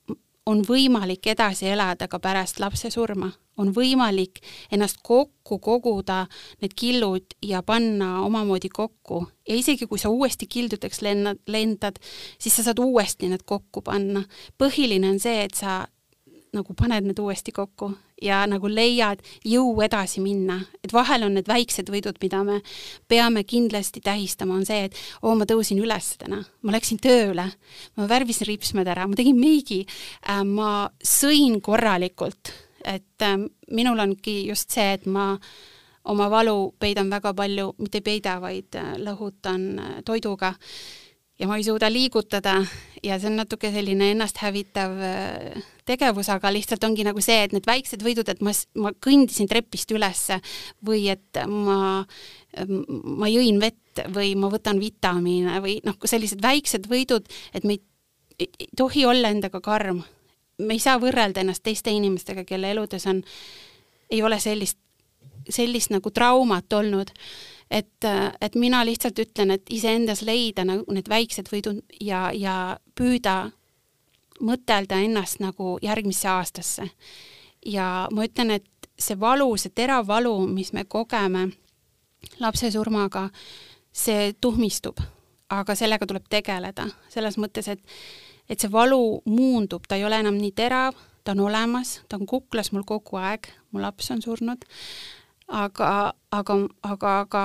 on 0.46 0.64
võimalik 0.68 1.28
edasi 1.28 1.70
elada 1.72 2.08
ka 2.08 2.20
pärast 2.20 2.60
lapse 2.60 2.92
surma 2.92 3.32
on 3.58 3.72
võimalik 3.74 4.42
ennast 4.74 5.02
kokku 5.06 5.60
koguda, 5.62 6.24
need 6.62 6.74
killud 6.78 7.36
ja 7.46 7.62
panna 7.66 8.24
omamoodi 8.26 8.72
kokku 8.74 9.24
ja 9.48 9.56
isegi 9.56 9.88
kui 9.88 10.02
sa 10.02 10.10
uuesti 10.10 10.48
kildudeks 10.50 11.04
lennad, 11.06 11.42
lendad, 11.48 12.00
siis 12.42 12.56
sa 12.58 12.66
saad 12.70 12.82
uuesti 12.82 13.30
need 13.30 13.46
kokku 13.46 13.84
panna. 13.86 14.24
põhiline 14.58 15.10
on 15.10 15.20
see, 15.20 15.44
et 15.46 15.54
sa 15.54 15.84
nagu 16.54 16.76
paned 16.78 17.08
need 17.08 17.20
uuesti 17.20 17.52
kokku 17.56 17.92
ja 18.24 18.44
nagu 18.50 18.70
leiad 18.70 19.22
jõu 19.48 19.74
edasi 19.84 20.22
minna, 20.24 20.60
et 20.84 20.94
vahel 20.94 21.26
on 21.28 21.36
need 21.38 21.50
väiksed 21.50 21.90
võidud, 21.92 22.20
mida 22.24 22.44
me 22.48 22.60
peame 23.12 23.44
kindlasti 23.48 24.04
tähistama, 24.04 24.56
on 24.60 24.68
see, 24.68 24.88
et 24.88 25.00
oo, 25.22 25.36
ma 25.36 25.48
tõusin 25.50 25.82
üles 25.84 26.14
täna, 26.22 26.44
ma 26.64 26.76
läksin 26.76 27.02
tööle, 27.04 27.50
ma 27.98 28.08
värvisin 28.10 28.50
ripsmed 28.50 28.88
ära, 28.88 29.08
ma 29.10 29.20
tegin 29.20 29.40
meigi 29.40 29.84
äh,, 29.84 30.44
ma 30.48 30.88
sõin 31.00 31.60
korralikult. 31.64 32.54
Et 32.84 33.24
äh, 33.24 33.38
minul 33.72 34.00
ongi 34.04 34.44
just 34.50 34.74
see, 34.76 34.98
et 34.98 35.06
ma 35.08 35.34
oma 36.12 36.28
valu 36.32 36.74
peidan 36.80 37.12
väga 37.12 37.32
palju, 37.36 37.70
mitte 37.80 38.02
ei 38.02 38.08
peida, 38.10 38.38
vaid 38.44 38.76
äh, 38.80 38.96
lõhutan 39.00 39.70
äh, 39.80 39.96
toiduga 40.06 40.54
ja 41.40 41.50
ma 41.50 41.58
ei 41.58 41.66
suuda 41.66 41.90
liigutada 41.92 42.60
ja 43.04 43.18
see 43.20 43.32
on 43.32 43.40
natuke 43.42 43.72
selline 43.74 44.12
ennasthävitav 44.14 44.96
tegevus, 45.86 46.30
aga 46.32 46.52
lihtsalt 46.54 46.84
ongi 46.88 47.04
nagu 47.08 47.22
see, 47.24 47.42
et 47.44 47.56
need 47.56 47.68
väiksed 47.68 48.06
võidud, 48.06 48.30
et 48.30 48.44
ma, 48.46 48.54
ma 48.80 48.94
kõndisin 49.04 49.50
trepist 49.52 49.92
ülesse 49.92 50.40
või 50.86 51.08
et 51.12 51.42
ma, 51.50 52.06
ma 53.04 53.32
jõin 53.32 53.60
vett 53.62 54.04
või 54.14 54.34
ma 54.40 54.50
võtan 54.54 54.80
vitamiine 54.82 55.60
või 55.64 55.80
noh, 55.86 55.98
sellised 56.06 56.42
väiksed 56.44 56.88
võidud, 56.90 57.28
et 57.54 57.66
me 57.68 57.78
ei, 57.78 57.84
ei 58.48 58.70
tohi 58.78 59.06
olla 59.10 59.34
endaga 59.34 59.62
karm 59.62 60.04
me 60.58 60.78
ei 60.78 60.82
saa 60.82 61.00
võrrelda 61.02 61.42
ennast 61.42 61.64
teiste 61.66 61.92
inimestega, 61.94 62.46
kelle 62.48 62.72
eludes 62.74 63.06
on, 63.10 63.22
ei 64.12 64.22
ole 64.24 64.40
sellist, 64.44 64.78
sellist 65.50 65.94
nagu 65.94 66.12
traumat 66.14 66.74
olnud. 66.74 67.12
Et, 67.72 68.06
et 68.42 68.56
mina 68.56 68.84
lihtsalt 68.86 69.20
ütlen, 69.20 69.52
et 69.52 69.70
iseendas 69.70 70.22
leida 70.22 70.66
nagu 70.66 70.94
need 70.94 71.10
väiksed 71.10 71.50
võidud 71.52 71.82
ja, 72.02 72.30
ja 72.34 72.78
püüda 72.96 73.52
mõtelda 74.44 75.00
ennast 75.04 75.40
nagu 75.44 75.78
järgmisse 75.82 76.30
aastasse. 76.30 76.90
ja 77.66 78.08
ma 78.12 78.26
ütlen, 78.26 78.52
et 78.52 78.90
see 79.00 79.20
valu, 79.20 79.56
see 79.58 79.72
terav 79.76 80.08
valu, 80.08 80.36
mis 80.48 80.74
me 80.74 80.84
kogeme 80.84 81.48
lapse 82.40 82.72
surmaga, 82.72 83.30
see 83.92 84.34
tuhmistub, 84.42 85.00
aga 85.50 85.76
sellega 85.76 86.08
tuleb 86.08 86.28
tegeleda, 86.30 86.88
selles 87.10 87.38
mõttes, 87.38 87.68
et 87.68 87.82
et 88.50 88.60
see 88.60 88.72
valu 88.72 89.22
muundub, 89.26 89.86
ta 89.88 89.96
ei 89.96 90.04
ole 90.04 90.18
enam 90.20 90.36
nii 90.36 90.52
terav, 90.52 90.98
ta 91.24 91.32
on 91.32 91.46
olemas, 91.46 92.02
ta 92.10 92.18
on 92.20 92.28
kuklas 92.28 92.74
mul 92.74 92.84
kogu 92.84 93.16
aeg, 93.16 93.48
mu 93.72 93.80
laps 93.80 94.12
on 94.12 94.22
surnud, 94.22 94.66
aga, 95.54 95.92
aga, 96.34 96.58
aga, 96.82 97.14
aga 97.22 97.44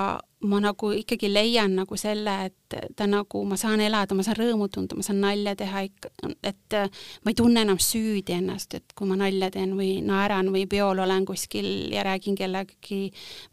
ma 0.49 0.61
nagu 0.63 0.93
ikkagi 0.95 1.27
leian 1.33 1.73
nagu 1.75 1.97
selle, 1.99 2.35
et 2.47 2.77
ta 2.97 3.09
nagu, 3.11 3.41
ma 3.49 3.57
saan 3.59 3.81
elada, 3.83 4.15
ma 4.15 4.23
saan 4.23 4.39
rõõmu 4.39 4.69
tunda, 4.71 4.95
ma 4.95 5.03
saan 5.03 5.19
nalja 5.25 5.57
teha 5.59 5.83
ikka, 5.89 6.13
et 6.47 6.77
ma 7.25 7.33
ei 7.33 7.37
tunne 7.39 7.65
enam 7.67 7.81
süüdi 7.83 8.37
ennast, 8.37 8.77
et 8.79 8.95
kui 8.95 9.09
ma 9.11 9.19
nalja 9.19 9.51
teen 9.55 9.75
või 9.79 9.99
naeran 10.07 10.53
või 10.55 10.65
peol 10.71 11.03
olen 11.03 11.27
kuskil 11.27 11.91
ja 11.91 12.07
räägin 12.07 12.39
kellegagi 12.39 13.01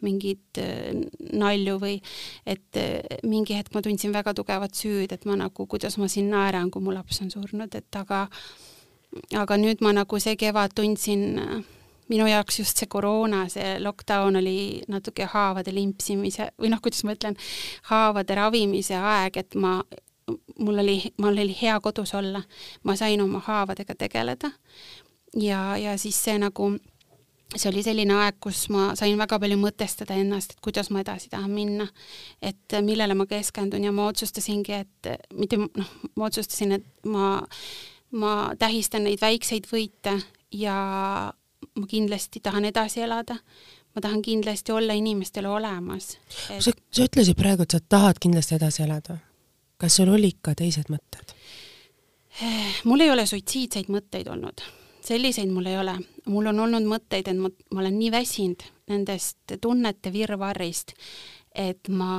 mingit 0.05 0.61
äh, 0.61 0.93
nalju 1.33 1.79
või 1.81 1.97
et 2.45 2.77
äh, 2.77 3.01
mingi 3.25 3.57
hetk 3.57 3.73
ma 3.73 3.81
tundsin 3.85 4.13
väga 4.13 4.35
tugevat 4.37 4.77
süüd, 4.77 5.15
et 5.15 5.25
ma 5.25 5.39
nagu, 5.41 5.65
kuidas 5.65 5.97
ma 5.97 6.09
siin 6.11 6.29
naeran, 6.33 6.69
kui 6.69 6.85
mu 6.85 6.93
laps 6.93 7.23
on 7.25 7.33
surnud, 7.33 7.73
et 7.73 8.01
aga 8.01 8.27
aga 9.33 9.57
nüüd 9.57 9.81
ma 9.81 9.95
nagu 9.95 10.19
see 10.21 10.37
kevad 10.37 10.75
tundsin 10.75 11.39
minu 12.09 12.27
jaoks 12.29 12.59
just 12.59 12.77
see 12.77 12.89
koroona, 12.91 13.45
see 13.49 13.77
lockdown 13.81 14.39
oli 14.39 14.83
natuke 14.91 15.27
haavade 15.31 15.73
limpsimise 15.73 16.51
või 16.61 16.71
noh, 16.73 16.81
kuidas 16.83 17.03
ma 17.05 17.15
ütlen, 17.15 17.37
haavade 17.89 18.37
ravimise 18.37 18.97
aeg, 18.99 19.39
et 19.41 19.55
ma, 19.59 19.79
mul 20.59 20.81
oli, 20.83 20.99
mul 21.21 21.33
oli 21.33 21.55
hea 21.61 21.77
kodus 21.83 22.13
olla, 22.17 22.43
ma 22.83 22.97
sain 22.99 23.21
oma 23.21 23.41
haavadega 23.45 23.95
tegeleda. 23.97 24.51
Ja, 25.35 25.77
ja 25.77 25.97
siis 25.99 26.17
see 26.23 26.37
nagu, 26.39 26.69
see 27.55 27.69
oli 27.71 27.83
selline 27.83 28.15
aeg, 28.21 28.37
kus 28.43 28.67
ma 28.73 28.91
sain 28.95 29.17
väga 29.19 29.39
palju 29.41 29.57
mõtestada 29.59 30.17
ennast, 30.19 30.55
et 30.55 30.63
kuidas 30.63 30.91
ma 30.93 31.01
edasi 31.03 31.31
tahan 31.33 31.51
minna, 31.51 31.87
et 32.41 32.77
millele 32.85 33.17
ma 33.17 33.27
keskendun 33.29 33.83
ja 33.83 33.95
ma 33.95 34.07
otsustasingi, 34.11 34.77
et 34.85 35.11
mitte 35.33 35.59
noh, 35.65 35.97
ma 36.15 36.29
otsustasin, 36.29 36.77
et 36.77 37.09
ma, 37.09 37.39
ma 38.15 38.35
tähistan 38.61 39.09
neid 39.09 39.25
väikseid 39.25 39.67
võite 39.71 40.19
ja 40.55 40.77
ma 41.75 41.87
kindlasti 41.87 42.39
tahan 42.43 42.65
edasi 42.71 43.01
elada, 43.05 43.37
ma 43.95 44.01
tahan 44.01 44.21
kindlasti 44.21 44.71
olla 44.71 44.93
inimestele 44.93 45.47
olemas 45.47 46.15
et.... 46.49 46.61
sa, 46.63 46.71
sa 46.91 47.07
ütlesid 47.07 47.37
praegu, 47.39 47.65
et 47.65 47.75
sa 47.75 47.79
tahad 47.79 48.19
kindlasti 48.21 48.57
edasi 48.59 48.83
elada. 48.83 49.17
kas 49.77 49.99
sul 49.99 50.11
olid 50.11 50.39
ka 50.41 50.55
teised 50.55 50.91
mõtted? 50.91 51.35
mul 52.83 53.05
ei 53.05 53.11
ole 53.11 53.25
suitsiidseid 53.27 53.91
mõtteid 53.91 54.29
olnud, 54.31 54.63
selliseid 55.05 55.51
mul 55.51 55.71
ei 55.71 55.79
ole. 55.79 55.97
mul 56.25 56.51
on 56.51 56.59
olnud 56.67 56.87
mõtteid, 56.89 57.31
et 57.31 57.39
ma, 57.39 57.51
ma 57.71 57.83
olen 57.83 57.99
nii 57.99 58.11
väsinud 58.11 58.67
nendest 58.91 59.57
tunnete 59.61 60.11
virvarrist, 60.13 60.93
et 61.55 61.87
ma 61.89 62.11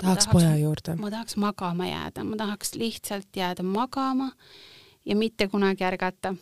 tahaks, 0.00 0.26
tahaks 0.26 0.32
poja 0.32 0.56
juurde? 0.56 0.96
ma 0.96 1.10
tahaks 1.10 1.36
magama 1.36 1.88
jääda, 1.90 2.24
ma 2.24 2.38
tahaks 2.40 2.74
lihtsalt 2.78 3.30
jääda 3.36 3.66
magama 3.66 4.30
ja 5.06 5.16
mitte 5.16 5.48
kunagi 5.48 5.84
ärgata 5.84 6.34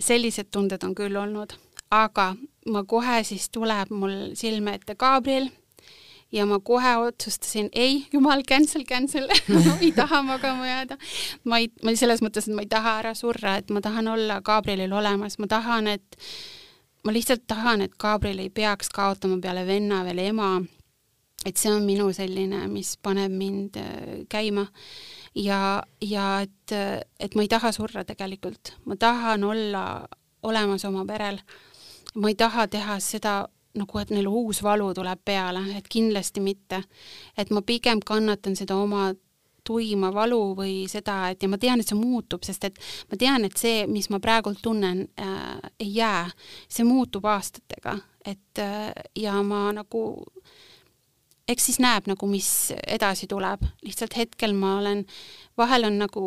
sellised 0.00 0.50
tunded 0.52 0.84
on 0.84 0.94
küll 0.94 1.16
olnud, 1.16 1.54
aga 1.90 2.34
ma 2.70 2.84
kohe 2.84 3.22
siis 3.24 3.48
tuleb 3.50 3.90
mul 3.90 4.34
silme 4.38 4.74
ette 4.78 4.94
Gabriel 4.98 5.50
ja 6.32 6.46
ma 6.46 6.60
kohe 6.62 6.96
otsustasin, 6.96 7.68
ei, 7.72 8.06
jumal, 8.12 8.42
cancel, 8.48 8.84
cancel 8.88 9.28
ma 9.66 9.76
ei 9.80 9.92
taha 9.92 10.22
magama 10.22 10.66
jääda. 10.66 10.98
ma 11.44 11.58
ei, 11.58 11.70
ma 11.82 11.94
selles 11.96 12.22
mõttes, 12.22 12.48
et 12.48 12.54
ma 12.54 12.64
ei 12.64 12.70
taha 12.70 12.98
ära 13.02 13.14
surra, 13.18 13.56
et 13.60 13.70
ma 13.70 13.82
tahan 13.84 14.08
olla 14.08 14.40
Gabrielil 14.44 14.92
olemas, 14.92 15.38
ma 15.38 15.50
tahan, 15.50 15.90
et 15.96 16.20
ma 17.04 17.14
lihtsalt 17.14 17.46
tahan, 17.50 17.86
et 17.86 17.96
Gabriel 17.98 18.44
ei 18.44 18.50
peaks 18.50 18.92
kaotama 18.94 19.40
peale 19.42 19.66
venna 19.66 20.04
veel 20.06 20.22
ema. 20.30 20.58
et 21.46 21.56
see 21.56 21.70
on 21.72 21.86
minu 21.88 22.10
selline, 22.12 22.66
mis 22.68 22.98
paneb 23.00 23.32
mind 23.32 23.76
äh, 23.80 24.26
käima 24.28 24.66
ja, 25.34 25.82
ja 26.00 26.40
et, 26.40 26.72
et 27.20 27.34
ma 27.34 27.42
ei 27.42 27.48
taha 27.48 27.72
surra 27.72 28.04
tegelikult, 28.04 28.74
ma 28.84 28.96
tahan 28.96 29.44
olla 29.44 29.84
olemas 30.42 30.84
oma 30.84 31.04
perel. 31.06 31.40
ma 32.14 32.28
ei 32.28 32.34
taha 32.34 32.66
teha 32.66 32.98
seda 33.00 33.48
nagu, 33.78 33.98
et 33.98 34.10
neil 34.10 34.26
uus 34.26 34.62
valu 34.62 34.90
tuleb 34.94 35.20
peale, 35.24 35.62
et 35.76 35.88
kindlasti 35.88 36.40
mitte. 36.40 36.82
et 37.36 37.50
ma 37.50 37.62
pigem 37.62 38.00
kannatan 38.04 38.56
seda 38.56 38.76
oma 38.76 39.12
tuima 39.64 40.10
valu 40.14 40.54
või 40.56 40.88
seda, 40.88 41.28
et 41.30 41.42
ja 41.42 41.48
ma 41.48 41.58
tean, 41.58 41.80
et 41.80 41.88
see 41.88 41.98
muutub, 41.98 42.42
sest 42.44 42.64
et 42.64 42.78
ma 43.10 43.18
tean, 43.20 43.44
et 43.44 43.56
see, 43.56 43.86
mis 43.86 44.08
ma 44.10 44.18
praegult 44.20 44.62
tunnen 44.62 45.04
äh,, 45.20 45.70
ei 45.78 45.94
jää, 45.94 46.30
see 46.68 46.84
muutub 46.88 47.28
aastatega, 47.28 47.98
et 48.24 48.58
äh, 48.58 48.90
ja 49.16 49.36
ma 49.42 49.68
nagu 49.76 50.24
eks 51.50 51.66
siis 51.70 51.80
näeb 51.82 52.06
nagu, 52.10 52.26
mis 52.30 52.48
edasi 52.86 53.26
tuleb, 53.30 53.64
lihtsalt 53.84 54.16
hetkel 54.16 54.54
ma 54.56 54.76
olen, 54.78 55.04
vahel 55.58 55.88
on 55.88 55.98
nagu 56.00 56.24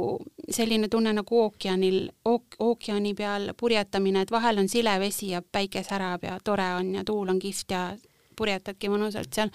selline 0.52 0.90
tunne 0.92 1.14
nagu 1.16 1.44
ookeanil 1.46 2.08
ook,, 2.30 2.58
ookeani 2.60 3.14
peal 3.18 3.52
purjetamine, 3.60 4.24
et 4.24 4.34
vahel 4.34 4.60
on 4.64 4.70
sile 4.72 4.96
vesi 5.02 5.32
ja 5.34 5.42
päike 5.42 5.84
särab 5.88 6.26
ja 6.28 6.40
tore 6.44 6.74
on 6.80 6.94
ja 6.98 7.06
tuul 7.08 7.32
on 7.32 7.40
kihvt 7.40 7.72
ja 7.72 7.86
purjetadki 8.38 8.90
mõnusalt 8.90 9.34
seal. 9.36 9.52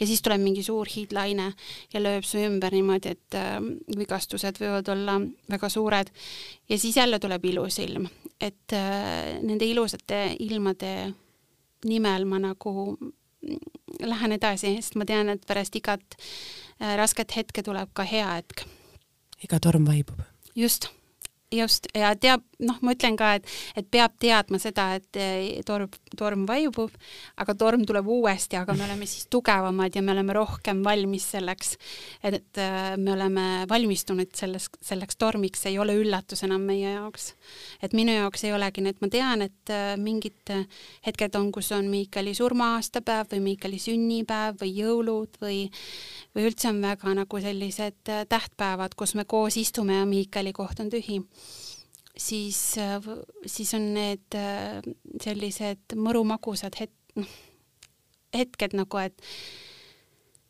Ja 0.00 0.08
siis 0.08 0.22
tuleb 0.24 0.40
mingi 0.42 0.64
suur 0.64 0.88
hiidlaine 0.88 1.50
ja 1.92 2.02
lööb 2.02 2.26
su 2.26 2.40
ümber 2.40 2.74
niimoodi, 2.74 3.12
et 3.12 3.38
äh, 3.38 3.58
vigastused 3.98 4.60
võivad 4.62 4.88
olla 4.92 5.18
väga 5.52 5.68
suured. 5.68 6.12
ja 6.68 6.78
siis 6.78 6.96
jälle 6.96 7.18
tuleb 7.18 7.44
ilus 7.44 7.78
ilm. 7.78 8.08
Et 8.40 8.72
äh, 8.72 9.38
nende 9.42 9.68
ilusate 9.68 10.36
ilmade 10.40 11.12
nimel 11.84 12.24
ma 12.24 12.38
nagu 12.38 12.96
lähen 14.00 14.32
edasi, 14.38 14.76
sest 14.80 14.96
ma 14.98 15.06
tean, 15.08 15.28
et 15.32 15.46
pärast 15.46 15.76
igat 15.76 16.16
äh, 16.16 16.96
rasket 16.98 17.36
hetke 17.36 17.62
tuleb 17.62 17.92
ka 17.94 18.06
hea 18.08 18.28
hetk. 18.38 18.66
iga 19.42 19.60
torm 19.60 19.86
vaibub. 19.86 20.22
just 20.54 20.90
just, 21.52 21.86
ja 21.94 22.14
teab, 22.16 22.44
noh, 22.66 22.78
ma 22.84 22.94
ütlen 22.94 23.16
ka, 23.18 23.32
et, 23.38 23.48
et 23.78 23.88
peab 23.92 24.14
teadma 24.22 24.58
seda, 24.62 24.88
et 24.98 25.18
eh, 25.20 25.60
torm, 25.66 25.90
torm 26.18 26.44
vaibub, 26.48 26.92
aga 27.42 27.54
torm 27.58 27.84
tuleb 27.88 28.08
uuesti, 28.08 28.58
aga 28.60 28.76
me 28.78 28.86
oleme 28.86 29.08
siis 29.10 29.26
tugevamad 29.32 29.94
ja 29.96 30.02
me 30.04 30.14
oleme 30.14 30.36
rohkem 30.36 30.82
valmis 30.84 31.28
selleks. 31.34 31.76
et 32.22 32.60
eh, 32.60 32.94
me 32.96 33.14
oleme 33.14 33.46
valmistunud 33.70 34.30
selles, 34.36 34.68
selleks 34.80 35.18
tormiks, 35.20 35.66
ei 35.70 35.78
ole 35.82 35.96
üllatus 35.98 36.44
enam 36.46 36.64
meie 36.68 36.94
jaoks. 36.94 37.32
et 37.82 37.96
minu 37.96 38.14
jaoks 38.14 38.44
ei 38.44 38.54
olegi 38.54 38.84
nii, 38.84 38.96
et 38.96 39.02
ma 39.04 39.10
tean, 39.12 39.46
et 39.48 39.74
eh, 39.74 39.94
mingid 39.98 40.54
hetked 41.06 41.38
on, 41.38 41.50
kus 41.52 41.72
on 41.76 41.90
Miikali 41.92 42.34
surma-aastapäev 42.38 43.32
või 43.34 43.42
Miikali 43.50 43.80
sünnipäev 43.82 44.60
või 44.62 44.76
jõulud 44.78 45.40
või 45.42 45.64
või 46.32 46.46
üldse 46.48 46.70
on 46.70 46.80
väga 46.80 47.12
nagu 47.16 47.40
sellised 47.44 48.08
tähtpäevad, 48.28 48.94
kus 48.96 49.14
me 49.18 49.26
koos 49.28 49.58
istume 49.60 49.98
ja 49.98 50.06
Miikali 50.08 50.52
koht 50.56 50.80
on 50.80 50.88
tühi 50.92 51.20
siis, 52.16 52.60
siis 53.46 53.74
on 53.74 53.92
need 53.94 54.36
äh, 54.36 54.80
sellised 55.22 55.96
mõrumagusad 55.96 56.76
het-, 56.80 57.16
noh, 57.16 57.36
hetked 58.36 58.76
nagu, 58.78 59.02
et 59.02 59.22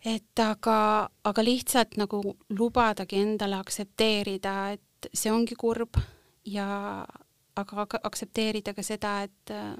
et 0.03 0.41
aga, 0.43 1.09
aga 1.25 1.43
lihtsalt 1.47 1.95
nagu 2.01 2.19
lubadagi 2.59 3.21
endale 3.23 3.61
aktsepteerida, 3.63 4.55
et 4.75 5.11
see 5.15 5.31
ongi 5.31 5.55
kurb 5.55 6.01
ja 6.51 6.67
aga 7.55 7.87
aktsepteerida 8.03 8.75
ka 8.75 8.83
seda, 8.83 9.21
et 9.29 9.55
äh, 9.55 9.77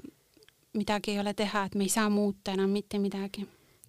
midagi 0.79 1.11
ei 1.11 1.19
ole 1.19 1.33
teha, 1.35 1.65
et 1.67 1.75
me 1.75 1.87
ei 1.87 1.91
saa 1.91 2.07
muuta 2.09 2.55
enam 2.55 2.71
mitte 2.71 3.01
midagi 3.03 3.43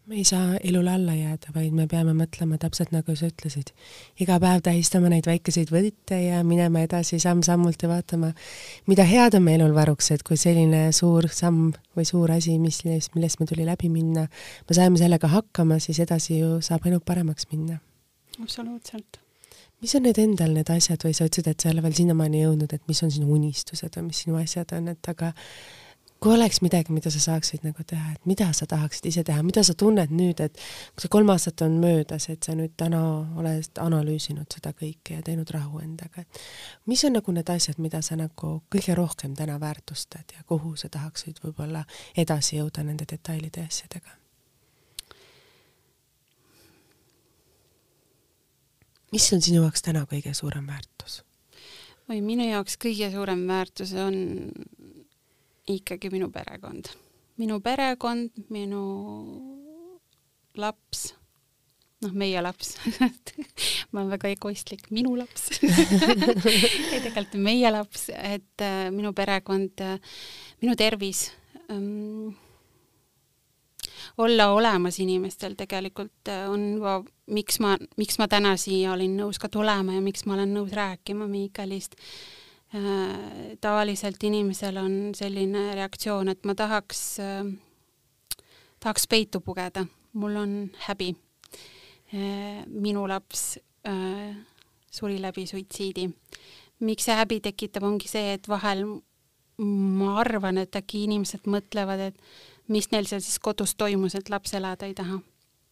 me 0.07 0.14
ei 0.14 0.24
saa 0.24 0.57
elule 0.64 0.90
alla 0.90 1.14
jääda, 1.14 1.52
vaid 1.55 1.72
me 1.72 1.86
peame 1.88 2.12
mõtlema 2.16 2.59
täpselt 2.61 2.90
nagu 2.92 3.14
sa 3.16 3.30
ütlesid. 3.30 3.72
iga 4.20 4.36
päev 4.40 4.61
tähistama 4.66 5.09
neid 5.09 5.24
väikeseid 5.26 5.72
võite 5.72 6.18
ja 6.20 6.42
minema 6.44 6.82
edasi 6.84 7.18
samm-sammult 7.22 7.82
ja 7.82 7.88
vaatama, 7.88 8.34
mida 8.86 9.07
head 9.09 9.38
on 9.38 9.46
meie 9.46 9.57
elul 9.57 9.72
varuks, 9.74 10.11
et 10.12 10.22
kui 10.22 10.36
selline 10.36 10.90
suur 10.92 11.28
samm 11.32 11.72
või 11.96 12.05
suur 12.05 12.32
asi, 12.36 12.59
mis, 12.61 12.82
millest 12.84 13.40
meil 13.40 13.48
tuli 13.48 13.64
läbi 13.64 13.88
minna, 13.88 14.26
me 14.68 14.76
saime 14.76 15.00
sellega 15.00 15.30
hakkama, 15.32 15.80
siis 15.80 16.02
edasi 16.05 16.40
ju 16.42 16.59
saab 16.61 16.84
ainult 16.84 17.05
paremaks 17.05 17.48
minna. 17.52 17.78
absoluutselt. 18.42 19.20
mis 19.80 19.94
on 19.94 20.05
need 20.05 20.18
endal 20.18 20.52
need 20.52 20.68
asjad 20.68 21.00
või 21.05 21.16
sa 21.16 21.24
ütlesid, 21.30 21.48
et 21.48 21.61
sa 21.61 21.70
ei 21.70 21.78
ole 21.78 21.86
veel 21.86 21.96
sinnamaani 21.96 22.44
jõudnud, 22.44 22.76
et 22.76 22.84
mis 22.88 23.02
on 23.02 23.11
sinu 23.11 23.32
unistused 23.32 23.96
või 23.96 24.11
mis 24.11 24.20
sinu 24.26 24.36
asjad 24.36 24.76
on, 24.76 24.92
et 24.92 25.09
aga 25.09 25.32
kui 26.24 26.32
oleks 26.34 26.62
midagi, 26.64 26.92
mida 26.96 27.10
sa 27.12 27.20
saaksid 27.20 27.66
nagu 27.66 27.84
teha, 27.84 28.14
et 28.14 28.26
mida 28.28 28.46
sa 28.56 28.64
tahaksid 28.68 29.10
ise 29.10 29.22
teha, 29.28 29.42
mida 29.44 29.60
sa 29.66 29.74
tunned 29.76 30.12
nüüd, 30.14 30.38
et 30.40 30.56
kui 30.96 31.04
see 31.04 31.10
kolm 31.12 31.28
aastat 31.34 31.60
on 31.66 31.74
möödas, 31.82 32.30
et 32.32 32.46
sa 32.46 32.54
nüüd 32.56 32.72
täna 32.80 33.00
oled 33.36 33.80
analüüsinud 33.84 34.56
seda 34.56 34.72
kõike 34.72 35.18
ja 35.18 35.24
teinud 35.26 35.52
rahu 35.52 35.82
endaga, 35.84 36.24
et 36.24 36.40
mis 36.88 37.04
on 37.04 37.12
nagu 37.18 37.34
need 37.36 37.52
asjad, 37.52 37.76
mida 37.76 38.00
sa 38.00 38.16
nagu 38.16 38.54
kõige 38.72 38.96
rohkem 38.96 39.34
täna 39.36 39.58
väärtustad 39.60 40.32
ja 40.32 40.46
kuhu 40.48 40.72
sa 40.80 40.88
tahaksid 40.88 41.42
võib-olla 41.44 41.84
edasi 42.16 42.56
jõuda 42.56 42.86
nende 42.88 43.08
detailide 43.10 43.66
ja 43.66 43.72
asjadega? 43.72 44.16
mis 49.12 49.28
on 49.30 49.44
sinu 49.44 49.60
jaoks 49.60 49.84
täna 49.84 50.06
kõige 50.10 50.32
suurem 50.34 50.64
väärtus? 50.72 51.20
oi, 52.08 52.22
minu 52.24 52.48
jaoks 52.48 52.80
kõige 52.80 53.12
suurem 53.12 53.44
väärtus 53.46 53.92
on 54.00 54.16
ikkagi 55.66 56.10
minu 56.12 56.30
perekond. 56.32 56.88
minu 57.36 57.58
perekond, 57.60 58.30
minu 58.54 58.82
laps, 60.54 61.08
noh, 62.04 62.12
meie 62.14 62.42
laps. 62.42 62.76
Ma 63.90 64.02
olen 64.02 64.12
väga 64.12 64.30
egoistlik, 64.34 64.86
minu 64.94 65.16
laps. 65.18 65.48
Ei, 66.92 67.00
tegelikult 67.02 67.40
meie 67.42 67.72
laps, 67.74 68.08
et 68.14 68.62
äh, 68.62 68.86
minu 68.94 69.14
perekond 69.16 69.82
äh,, 69.82 69.98
minu 70.62 70.76
tervis 70.78 71.26
ähm,, 71.70 72.36
olla 74.18 74.52
olemas 74.54 75.00
inimestel 75.02 75.56
tegelikult 75.58 76.30
äh, 76.30 76.46
on 76.50 76.68
juba, 76.76 77.00
miks 77.34 77.58
ma, 77.64 77.74
miks 77.98 78.20
ma 78.22 78.30
täna 78.30 78.54
siia 78.60 78.94
olin 78.94 79.16
nõus 79.18 79.42
ka 79.42 79.50
tulema 79.50 79.96
ja 79.96 80.04
miks 80.04 80.26
ma 80.28 80.36
olen 80.38 80.54
nõus 80.54 80.74
rääkima 80.76 81.26
Miikalist. 81.30 81.98
äh, 81.98 82.43
tavaliselt 83.60 84.22
inimesel 84.26 84.78
on 84.80 84.94
selline 85.14 85.68
reaktsioon, 85.78 86.32
et 86.32 86.44
ma 86.44 86.56
tahaks, 86.58 87.02
äh, 87.22 87.44
tahaks 88.82 89.06
peitu 89.10 89.40
pugeda, 89.40 89.84
mul 90.18 90.36
on 90.40 90.56
häbi. 90.88 91.12
Äh, 92.14 92.64
minu 92.66 93.06
laps 93.08 93.58
suri 94.90 95.18
läbi 95.20 95.46
suitsiidi. 95.46 96.08
miks 96.80 97.04
see 97.04 97.14
häbi 97.14 97.40
tekitab, 97.40 97.84
ongi 97.84 98.08
see, 98.08 98.32
et 98.34 98.48
vahel 98.48 98.84
ma 99.58 100.18
arvan, 100.20 100.58
et 100.58 100.74
äkki 100.76 101.04
inimesed 101.04 101.46
mõtlevad, 101.46 102.00
et 102.10 102.16
mis 102.68 102.90
neil 102.90 103.06
seal 103.06 103.20
siis 103.20 103.38
kodus 103.38 103.74
toimus, 103.76 104.16
et 104.18 104.30
laps 104.32 104.54
elada 104.56 104.88
ei 104.88 104.94
taha 104.96 105.20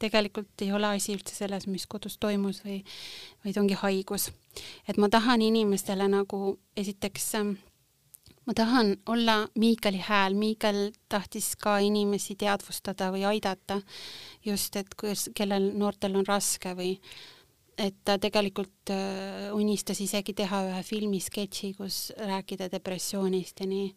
tegelikult 0.02 0.64
ei 0.64 0.72
ole 0.74 0.90
asi 0.96 1.14
üldse 1.16 1.34
selles, 1.36 1.68
mis 1.70 1.86
kodus 1.90 2.18
toimus 2.22 2.62
või, 2.66 2.80
vaid 3.44 3.58
ongi 3.60 3.78
haigus. 3.78 4.30
Et 4.88 4.96
ma 4.96 5.08
tahan 5.08 5.42
inimestele 5.42 6.08
nagu 6.08 6.56
esiteks 6.76 7.34
ähm, 7.34 7.54
ma 8.46 8.54
tahan 8.54 8.96
olla 9.06 9.48
Miikali 9.58 10.00
hääl, 10.02 10.34
Miikal 10.34 10.90
tahtis 11.08 11.54
ka 11.56 11.78
inimesi 11.78 12.34
teadvustada 12.38 13.12
või 13.14 13.24
aidata 13.28 13.80
just, 14.44 14.76
et 14.76 14.94
kuidas, 14.98 15.28
kellel 15.34 15.70
noortel 15.78 16.16
on 16.18 16.26
raske 16.26 16.74
või 16.78 16.96
et 17.78 17.96
ta 18.04 18.18
tegelikult 18.20 18.90
äh, 18.92 19.48
unistas 19.54 20.00
isegi 20.00 20.34
teha 20.36 20.64
ühe 20.68 20.82
filmisketši, 20.86 21.72
kus 21.78 22.10
rääkida 22.18 22.68
depressioonist 22.72 23.62
ja 23.62 23.66
nii. 23.66 23.94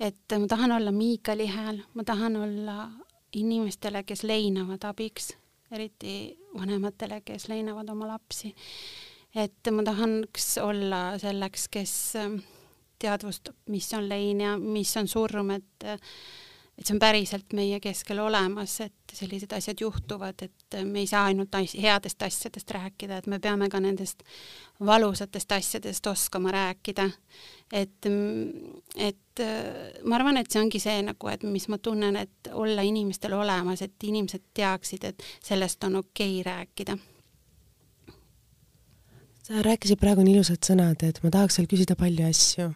et 0.00 0.38
ma 0.38 0.46
tahan 0.46 0.72
olla 0.78 0.92
Miikali 0.92 1.46
hääl, 1.46 1.82
ma 1.94 2.04
tahan 2.04 2.36
olla 2.36 2.90
inimestele, 3.32 4.02
kes 4.02 4.22
leinavad 4.22 4.84
abiks, 4.88 5.32
eriti 5.70 6.38
vanematele, 6.54 7.20
kes 7.20 7.48
leinavad 7.48 7.88
oma 7.90 8.08
lapsi. 8.08 8.54
Et 9.38 9.72
ma 9.74 9.84
tahaks 9.86 10.56
olla 10.62 11.02
selleks, 11.20 11.68
kes 11.72 11.94
ähm, 12.18 12.40
teadvustab, 12.98 13.56
mis 13.70 13.88
on 13.94 14.08
lein 14.08 14.40
ja 14.42 14.58
mis 14.58 14.96
on 14.96 15.08
surm, 15.08 15.56
et 15.56 15.88
et 16.78 16.86
see 16.86 16.94
on 16.94 17.00
päriselt 17.02 17.54
meie 17.58 17.80
keskel 17.82 18.20
olemas, 18.22 18.76
et 18.84 19.14
sellised 19.18 19.50
asjad 19.56 19.80
juhtuvad, 19.82 20.44
et 20.46 20.76
me 20.86 21.02
ei 21.02 21.08
saa 21.10 21.24
ainult 21.26 21.56
headest 21.74 22.22
asjadest 22.22 22.70
rääkida, 22.70 23.18
et 23.18 23.26
me 23.26 23.40
peame 23.42 23.66
ka 23.68 23.80
nendest 23.82 24.22
valusatest 24.86 25.52
asjadest 25.58 26.06
oskama 26.06 26.54
rääkida. 26.54 27.10
et, 27.72 28.06
et 28.94 29.44
ma 30.04 30.16
arvan, 30.20 30.38
et 30.38 30.50
see 30.50 30.62
ongi 30.62 30.78
see 30.78 31.02
nagu, 31.02 31.34
et 31.34 31.42
mis 31.42 31.66
ma 31.68 31.82
tunnen, 31.82 32.16
et 32.16 32.52
olla 32.52 32.86
inimestel 32.86 33.34
olemas, 33.34 33.82
et 33.82 34.10
inimesed 34.12 34.46
teaksid, 34.54 35.04
et 35.04 35.30
sellest 35.42 35.82
on 35.84 36.04
okei 36.04 36.40
okay 36.40 36.52
rääkida 36.52 36.98
sa 39.48 39.62
rääkisid 39.64 39.96
praegu 40.00 40.22
nii 40.22 40.36
ilusad 40.36 40.60
sõnad, 40.60 41.02
et 41.08 41.22
ma 41.24 41.32
tahaks 41.32 41.56
veel 41.58 41.70
küsida 41.72 41.96
palju 41.96 42.28
asju 42.28 42.68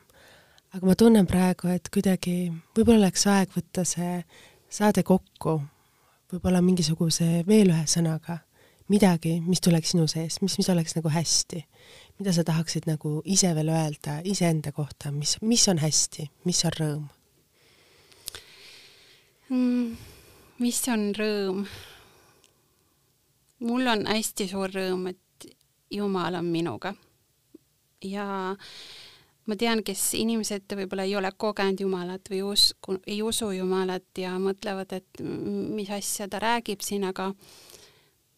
aga 0.72 0.88
ma 0.88 0.94
tunnen 0.96 1.28
praegu, 1.28 1.68
et 1.68 1.88
kuidagi 1.92 2.48
võib-olla 2.72 3.04
oleks 3.04 3.26
aeg 3.28 3.52
võtta 3.52 3.84
see 3.88 4.22
saade 4.72 5.04
kokku, 5.04 5.58
võib-olla 6.32 6.62
mingisuguse 6.64 7.42
veel 7.48 7.74
ühe 7.74 7.84
sõnaga, 7.90 8.38
midagi, 8.92 9.36
mis 9.44 9.60
tuleks 9.64 9.92
sinu 9.92 10.06
sees, 10.08 10.40
mis, 10.44 10.56
mis 10.56 10.70
oleks 10.72 10.96
nagu 10.96 11.12
hästi, 11.12 11.60
mida 12.20 12.32
sa 12.32 12.44
tahaksid 12.48 12.88
nagu 12.88 13.18
ise 13.28 13.52
veel 13.56 13.72
öelda 13.72 14.20
iseenda 14.28 14.72
kohta, 14.72 15.12
mis, 15.12 15.36
mis 15.44 15.66
on 15.68 15.82
hästi, 15.82 16.28
mis 16.48 16.64
on 16.68 16.78
rõõm 16.78 17.04
mm,? 19.52 20.08
mis 20.62 20.80
on 20.88 21.10
rõõm? 21.18 21.66
mul 23.68 23.92
on 23.92 24.08
hästi 24.08 24.48
suur 24.48 24.72
rõõm, 24.72 25.10
et 25.12 25.21
Jumal 25.92 26.34
on 26.40 26.48
minuga. 26.52 26.94
Ja 28.02 28.26
ma 29.46 29.58
tean, 29.58 29.82
kes 29.86 30.12
inimesed 30.18 30.70
võib-olla 30.78 31.06
ei 31.06 31.16
ole 31.18 31.32
kogenud 31.36 31.80
Jumalat 31.82 32.30
või 32.30 32.42
usku, 32.52 32.98
ei 33.06 33.20
usu 33.22 33.50
Jumalat 33.54 34.22
ja 34.22 34.36
mõtlevad, 34.42 34.94
et 34.98 35.22
mis 35.22 35.90
asja 35.90 36.28
ta 36.30 36.40
räägib 36.42 36.82
siin, 36.84 37.06
aga 37.08 37.32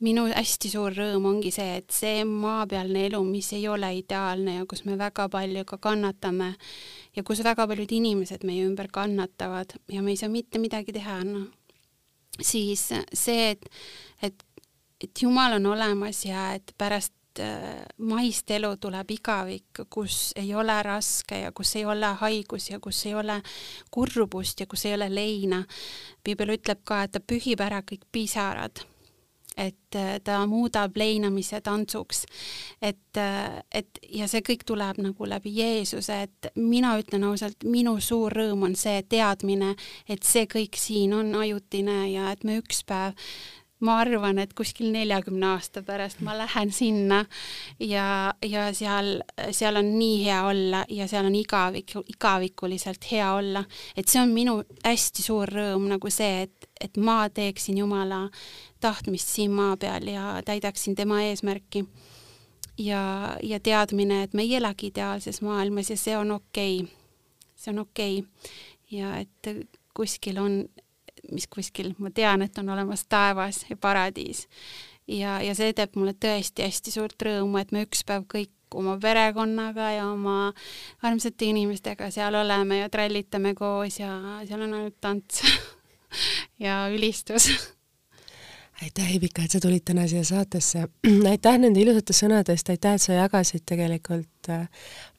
minu 0.05 0.27
hästi 0.29 0.71
suur 0.73 0.95
rõõm 0.97 1.29
ongi 1.31 1.53
see, 1.55 1.79
et 1.81 1.93
see 1.95 2.25
maapealne 2.29 3.07
elu, 3.09 3.21
mis 3.25 3.53
ei 3.57 3.67
ole 3.71 3.93
ideaalne 4.01 4.59
ja 4.59 4.67
kus 4.69 4.85
me 4.89 4.99
väga 5.01 5.29
palju 5.33 5.65
ka 5.69 5.79
kannatame 5.83 6.55
ja 7.17 7.25
kus 7.25 7.45
väga 7.47 7.67
paljud 7.71 7.93
inimesed 7.93 8.45
meie 8.45 8.67
ümber 8.67 8.91
kannatavad 8.93 9.77
ja 9.93 10.03
me 10.03 10.13
ei 10.13 10.21
saa 10.21 10.33
mitte 10.33 10.61
midagi 10.61 10.97
teha, 10.97 11.21
noh, 11.29 11.47
siis 12.41 12.89
see, 13.13 13.51
et, 13.55 13.69
et, 14.23 14.45
et 15.01 15.23
Jumal 15.23 15.61
on 15.61 15.73
olemas 15.73 16.25
ja 16.27 16.51
et 16.59 16.75
pärast 16.79 17.15
maist 17.99 18.51
elu 18.51 18.71
tuleb 18.81 19.11
igavik, 19.11 19.83
kus 19.91 20.33
ei 20.37 20.55
ole 20.55 20.77
raske 20.83 21.41
ja 21.45 21.53
kus 21.53 21.77
ei 21.77 21.85
ole 21.85 22.15
haigus 22.21 22.71
ja 22.71 22.81
kus 22.81 23.05
ei 23.07 23.15
ole 23.15 23.41
kurbust 23.91 24.61
ja 24.61 24.67
kus 24.67 24.87
ei 24.87 24.95
ole 24.95 25.11
leina. 25.15 25.65
piibel 26.25 26.57
ütleb 26.57 26.85
ka, 26.85 27.03
et 27.03 27.13
ta 27.13 27.21
pühib 27.21 27.61
ära 27.61 27.83
kõik 27.83 28.07
pisarad 28.13 28.85
et 29.57 29.95
äh, 29.95 30.19
ta 30.25 30.47
muudab 30.47 30.97
leinamise 30.97 31.61
tantsuks. 31.61 32.27
et, 32.83 33.17
äh, 33.17 33.63
et 33.73 33.99
ja 34.11 34.29
see 34.29 34.43
kõik 34.43 34.65
tuleb 34.67 34.99
nagu 35.03 35.29
läbi 35.29 35.55
Jeesuse, 35.59 36.23
et 36.23 36.51
mina 36.57 36.97
ütlen 36.99 37.25
ausalt, 37.25 37.65
minu 37.65 37.99
suur 38.01 38.33
rõõm 38.33 38.67
on 38.69 38.75
see 38.77 39.03
teadmine, 39.09 39.75
et 40.09 40.23
see 40.23 40.47
kõik 40.51 40.79
siin 40.79 41.15
on 41.15 41.35
ajutine 41.35 41.99
ja 42.13 42.33
et 42.33 42.45
me 42.45 42.59
üks 42.63 42.83
päev 42.87 43.15
ma 43.81 43.97
arvan, 44.01 44.39
et 44.39 44.55
kuskil 44.57 44.93
neljakümne 44.95 45.49
aasta 45.55 45.83
pärast 45.83 46.21
ma 46.25 46.37
lähen 46.39 46.71
sinna 46.73 47.25
ja, 47.83 48.35
ja 48.47 48.69
seal, 48.77 49.19
seal 49.51 49.81
on 49.81 49.91
nii 49.99 50.21
hea 50.25 50.41
olla 50.47 50.85
ja 50.89 51.09
seal 51.11 51.27
on 51.27 51.35
igavik, 51.35 51.97
igavikuliselt 52.15 53.11
hea 53.11 53.33
olla. 53.35 53.65
et 53.97 54.09
see 54.09 54.23
on 54.23 54.33
minu 54.35 54.61
hästi 54.85 55.27
suur 55.27 55.51
rõõm 55.51 55.89
nagu 55.91 56.11
see, 56.11 56.47
et, 56.47 56.69
et 56.81 56.97
ma 56.97 57.25
teeksin 57.29 57.79
Jumala 57.83 58.29
tahtmist 58.81 59.35
siin 59.35 59.55
maa 59.55 59.77
peal 59.77 60.09
ja 60.13 60.41
täidaksin 60.45 60.95
tema 60.95 61.23
eesmärki. 61.23 61.85
ja, 62.79 63.37
ja 63.43 63.61
teadmine, 63.61 64.23
et 64.23 64.35
me 64.35 64.43
ei 64.43 64.55
elagi 64.57 64.93
ideaalses 64.93 65.43
maailmas 65.43 65.91
ja 65.91 65.97
see 65.97 66.17
on 66.17 66.31
okei 66.39 66.81
okay., 66.81 66.95
see 67.57 67.73
on 67.73 67.79
okei 67.79 68.19
okay. 68.19 68.55
ja 68.91 69.17
et 69.19 69.67
kuskil 69.95 70.39
on, 70.39 70.65
mis 71.33 71.47
kuskil, 71.51 71.93
ma 71.99 72.11
tean, 72.15 72.43
et 72.43 72.59
on 72.59 72.69
olemas 72.75 73.07
taevas 73.09 73.65
ja 73.71 73.77
paradiis. 73.77 74.47
ja, 75.09 75.41
ja 75.43 75.55
see 75.55 75.73
teeb 75.77 75.97
mulle 75.97 76.15
tõesti 76.17 76.65
hästi 76.67 76.95
suurt 76.95 77.23
rõõmu, 77.23 77.61
et 77.61 77.73
me 77.73 77.85
üks 77.87 78.05
päev 78.07 78.27
kõik 78.31 78.53
oma 78.75 78.97
perekonnaga 78.99 79.91
ja 79.95 80.09
oma 80.11 80.53
armsate 81.03 81.47
inimestega 81.47 82.11
seal 82.11 82.35
oleme 82.35 82.81
ja 82.81 82.91
trallitame 82.91 83.55
koos 83.55 84.01
ja 84.01 84.11
seal 84.49 84.65
on 84.67 84.75
ainult 84.75 84.99
tants 85.01 85.45
ja 86.65 86.89
ülistus 86.91 87.51
aitäh, 88.83 89.15
Ivika, 89.17 89.45
et 89.45 89.55
sa 89.55 89.61
tulid 89.63 89.85
täna 89.87 90.09
siia 90.11 90.25
saatesse. 90.27 90.89
aitäh 91.33 91.59
nende 91.59 91.81
ilusate 91.81 92.17
sõnade 92.17 92.57
eest, 92.57 92.71
aitäh, 92.73 92.97
et 92.99 93.03
sa 93.03 93.19
jagasid 93.21 93.63
tegelikult 93.67 94.29
äh, 94.49 94.69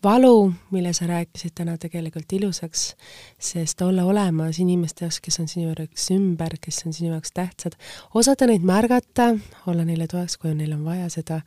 valu, 0.03 0.53
mille 0.71 0.93
sa 0.93 1.07
rääkisid 1.07 1.55
täna 1.55 1.77
tegelikult 1.77 2.33
ilusaks, 2.33 2.95
sest 3.39 3.81
olla 3.81 4.03
olemas 4.03 4.59
inimeste 4.59 5.05
jaoks, 5.05 5.19
kes 5.21 5.39
on 5.39 5.47
sinu 5.47 5.71
jaoks 5.71 6.09
ümber, 6.13 6.57
kes 6.61 6.83
on 6.85 6.93
sinu 6.93 7.11
jaoks 7.13 7.31
tähtsad, 7.33 7.77
osata 8.13 8.47
neid 8.47 8.65
märgata, 8.65 9.31
olla 9.67 9.85
neile 9.85 10.07
toeks, 10.11 10.37
kui 10.37 10.53
neil 10.55 10.75
on 10.75 10.83
vaja 10.85 11.09
seda, 11.09 11.39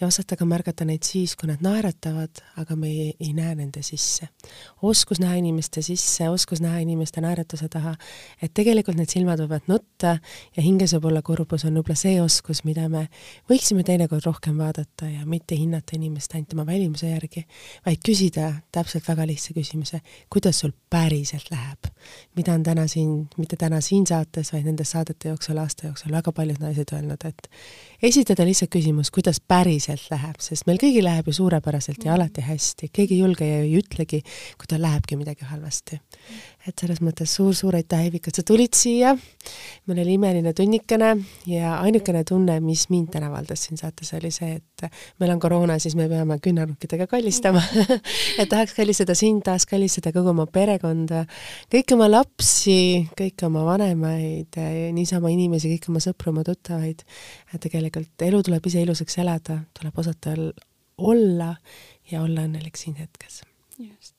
ja 0.00 0.06
osata 0.06 0.36
ka 0.36 0.48
märgata 0.48 0.86
neid 0.88 1.04
siis, 1.04 1.36
kui 1.36 1.50
nad 1.50 1.64
naeratavad, 1.64 2.42
aga 2.62 2.76
me 2.76 2.88
ei, 2.88 3.10
ei 3.20 3.32
näe 3.36 3.54
nende 3.58 3.82
sisse. 3.82 4.28
oskus 4.82 5.20
näha 5.20 5.34
inimeste 5.34 5.82
sisse, 5.82 6.28
oskus 6.30 6.60
näha 6.60 6.78
inimeste 6.78 7.20
naeratuse 7.20 7.68
taha, 7.68 7.96
et 8.42 8.54
tegelikult 8.54 8.96
need 8.96 9.10
silmad 9.12 9.40
võivad 9.44 9.68
nutta 9.68 10.16
ja 10.56 10.62
hinges 10.62 10.94
võib 10.96 11.10
olla 11.10 11.22
kurbus, 11.22 11.64
on 11.64 11.76
võib-olla 11.76 11.98
see 11.98 12.20
oskus, 12.22 12.64
mida 12.64 12.88
me 12.88 13.06
võiksime 13.50 13.84
teinekord 13.84 14.24
rohkem 14.26 14.58
vaadata 14.58 15.10
ja 15.10 15.26
mitte 15.26 15.56
hinnata 15.58 15.96
inimest 15.98 16.34
ainult 16.34 16.48
tema 16.54 16.66
välimuse 16.66 17.10
järgi, 17.10 17.25
vaid 17.86 18.02
küsida 18.06 18.52
täpselt 18.72 19.08
väga 19.08 19.26
lihtsa 19.26 19.54
küsimuse, 19.56 20.00
kuidas 20.32 20.60
sul 20.62 20.72
päriselt 20.90 21.50
läheb. 21.50 21.90
mida 22.36 22.52
on 22.54 22.62
täna 22.62 22.86
siin, 22.86 23.28
mitte 23.36 23.56
täna 23.56 23.80
siin 23.80 24.06
saates, 24.06 24.52
vaid 24.52 24.64
nende 24.64 24.84
saadete 24.84 25.28
jooksul, 25.28 25.58
aasta 25.58 25.86
jooksul 25.86 26.12
väga 26.12 26.32
paljud 26.32 26.60
naised 26.60 26.92
öelnud, 26.92 27.24
et 27.24 27.48
esitada 28.02 28.44
lihtsalt 28.46 28.70
küsimus, 28.70 29.10
kuidas 29.10 29.40
päriselt 29.40 30.06
läheb, 30.10 30.38
sest 30.40 30.66
meil 30.66 30.78
kõigil 30.78 31.04
läheb 31.04 31.26
ju 31.26 31.32
suurepäraselt 31.32 32.04
ja 32.04 32.14
alati 32.14 32.44
hästi, 32.46 32.90
keegi 32.92 33.18
ei 33.18 33.24
julge 33.24 33.48
ja 33.48 33.62
ei 33.64 33.74
ütlegi, 33.80 34.22
kui 34.58 34.70
tal 34.70 34.84
lähebki 34.86 35.18
midagi 35.18 35.44
halvasti 35.44 36.00
et 36.66 36.82
selles 36.82 36.98
mõttes 37.04 37.30
suur-suur 37.38 37.76
aitäh, 37.78 38.06
Eivika, 38.08 38.30
et 38.30 38.38
sa 38.38 38.42
tulid 38.46 38.74
siia. 38.74 39.12
meil 39.86 40.00
oli 40.02 40.16
imeline 40.16 40.52
tunnikene 40.56 41.12
ja 41.46 41.76
ainukene 41.78 42.24
tunne, 42.26 42.58
mis 42.60 42.86
mind 42.90 43.12
täna 43.14 43.30
valdas 43.30 43.66
siin 43.66 43.78
saates, 43.78 44.12
oli 44.18 44.32
see, 44.34 44.56
et 44.58 44.86
meil 45.22 45.32
on 45.34 45.40
koroona, 45.42 45.78
siis 45.82 45.94
me 45.98 46.08
peame 46.10 46.38
küünarnukkidega 46.42 47.06
kallistama 47.10 47.62
et 48.40 48.50
tahaks 48.50 48.74
kallistada 48.76 49.14
sind, 49.18 49.44
tahaks 49.46 49.68
kallistada 49.70 50.12
kogu 50.16 50.32
oma 50.34 50.48
perekonda, 50.50 51.24
kõiki 51.72 51.96
oma 51.96 52.10
lapsi, 52.10 53.06
kõiki 53.18 53.46
oma 53.46 53.64
vanemaid, 53.68 54.58
niisama 54.96 55.30
inimesi, 55.34 55.70
kõiki 55.76 55.92
oma 55.94 56.02
sõpru, 56.02 56.34
oma 56.34 56.46
tuttavaid. 56.46 57.06
et 57.54 57.62
tegelikult 57.62 58.26
elu 58.26 58.42
tuleb 58.50 58.66
ise 58.66 58.82
ilusaks 58.82 59.22
elada, 59.22 59.60
tuleb 59.78 60.02
osata 60.02 60.34
olla 60.98 61.54
ja 62.10 62.22
olla 62.22 62.46
õnnelik 62.48 62.76
siin 62.80 62.98
hetkes. 62.98 63.42
just 63.78 64.15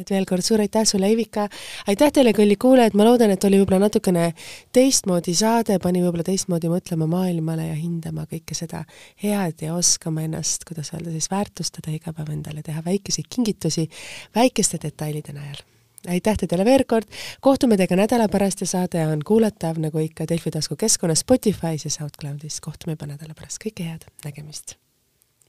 et 0.00 0.10
veel 0.10 0.26
kord 0.28 0.44
suur 0.44 0.62
aitäh 0.64 0.86
sulle, 0.88 1.08
Eivika, 1.10 1.46
aitäh 1.90 2.12
teile, 2.12 2.32
kallid 2.36 2.60
kuulajad, 2.62 2.96
ma 2.98 3.06
loodan, 3.08 3.32
et 3.34 3.44
oli 3.48 3.60
võib-olla 3.60 3.86
natukene 3.86 4.28
teistmoodi 4.76 5.34
saade, 5.36 5.78
pani 5.82 6.02
võib-olla 6.04 6.26
teistmoodi 6.26 6.70
mõtlema 6.72 7.08
maailmale 7.10 7.70
ja 7.70 7.78
hindama 7.78 8.26
kõike 8.30 8.56
seda 8.58 8.84
head 9.22 9.66
ja 9.66 9.76
oskama 9.76 10.26
ennast, 10.26 10.66
kuidas 10.68 10.92
öelda 10.94 11.14
siis, 11.14 11.30
väärtustada 11.32 11.94
iga 11.94 12.14
päev 12.16 12.34
endale, 12.34 12.64
teha 12.66 12.84
väikeseid 12.84 13.30
kingitusi 13.32 13.88
väikeste 14.36 14.80
detailide 14.82 15.36
najal 15.36 15.64
aitäh 16.06 16.36
teile 16.38 16.64
veel 16.64 16.84
kord, 16.88 17.10
kohtume 17.40 17.78
teiega 17.78 17.98
nädala 17.98 18.28
pärast 18.32 18.62
ja 18.62 18.68
saade 18.70 19.06
on 19.06 19.24
kuulatav 19.26 19.80
nagu 19.82 20.02
ikka 20.02 20.28
Delfi 20.28 20.50
tasku 20.54 20.78
keskkonnas 20.78 21.24
Spotify's 21.24 21.84
ja 21.84 21.90
SoundCloudis. 21.90 22.60
kohtume 22.60 22.96
juba 22.96 23.10
nädala 23.10 23.34
pärast, 23.34 23.62
kõike 23.64 23.90
head, 23.90 24.08
nägemist! 24.24 24.78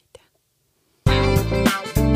aitäh! 0.02 2.07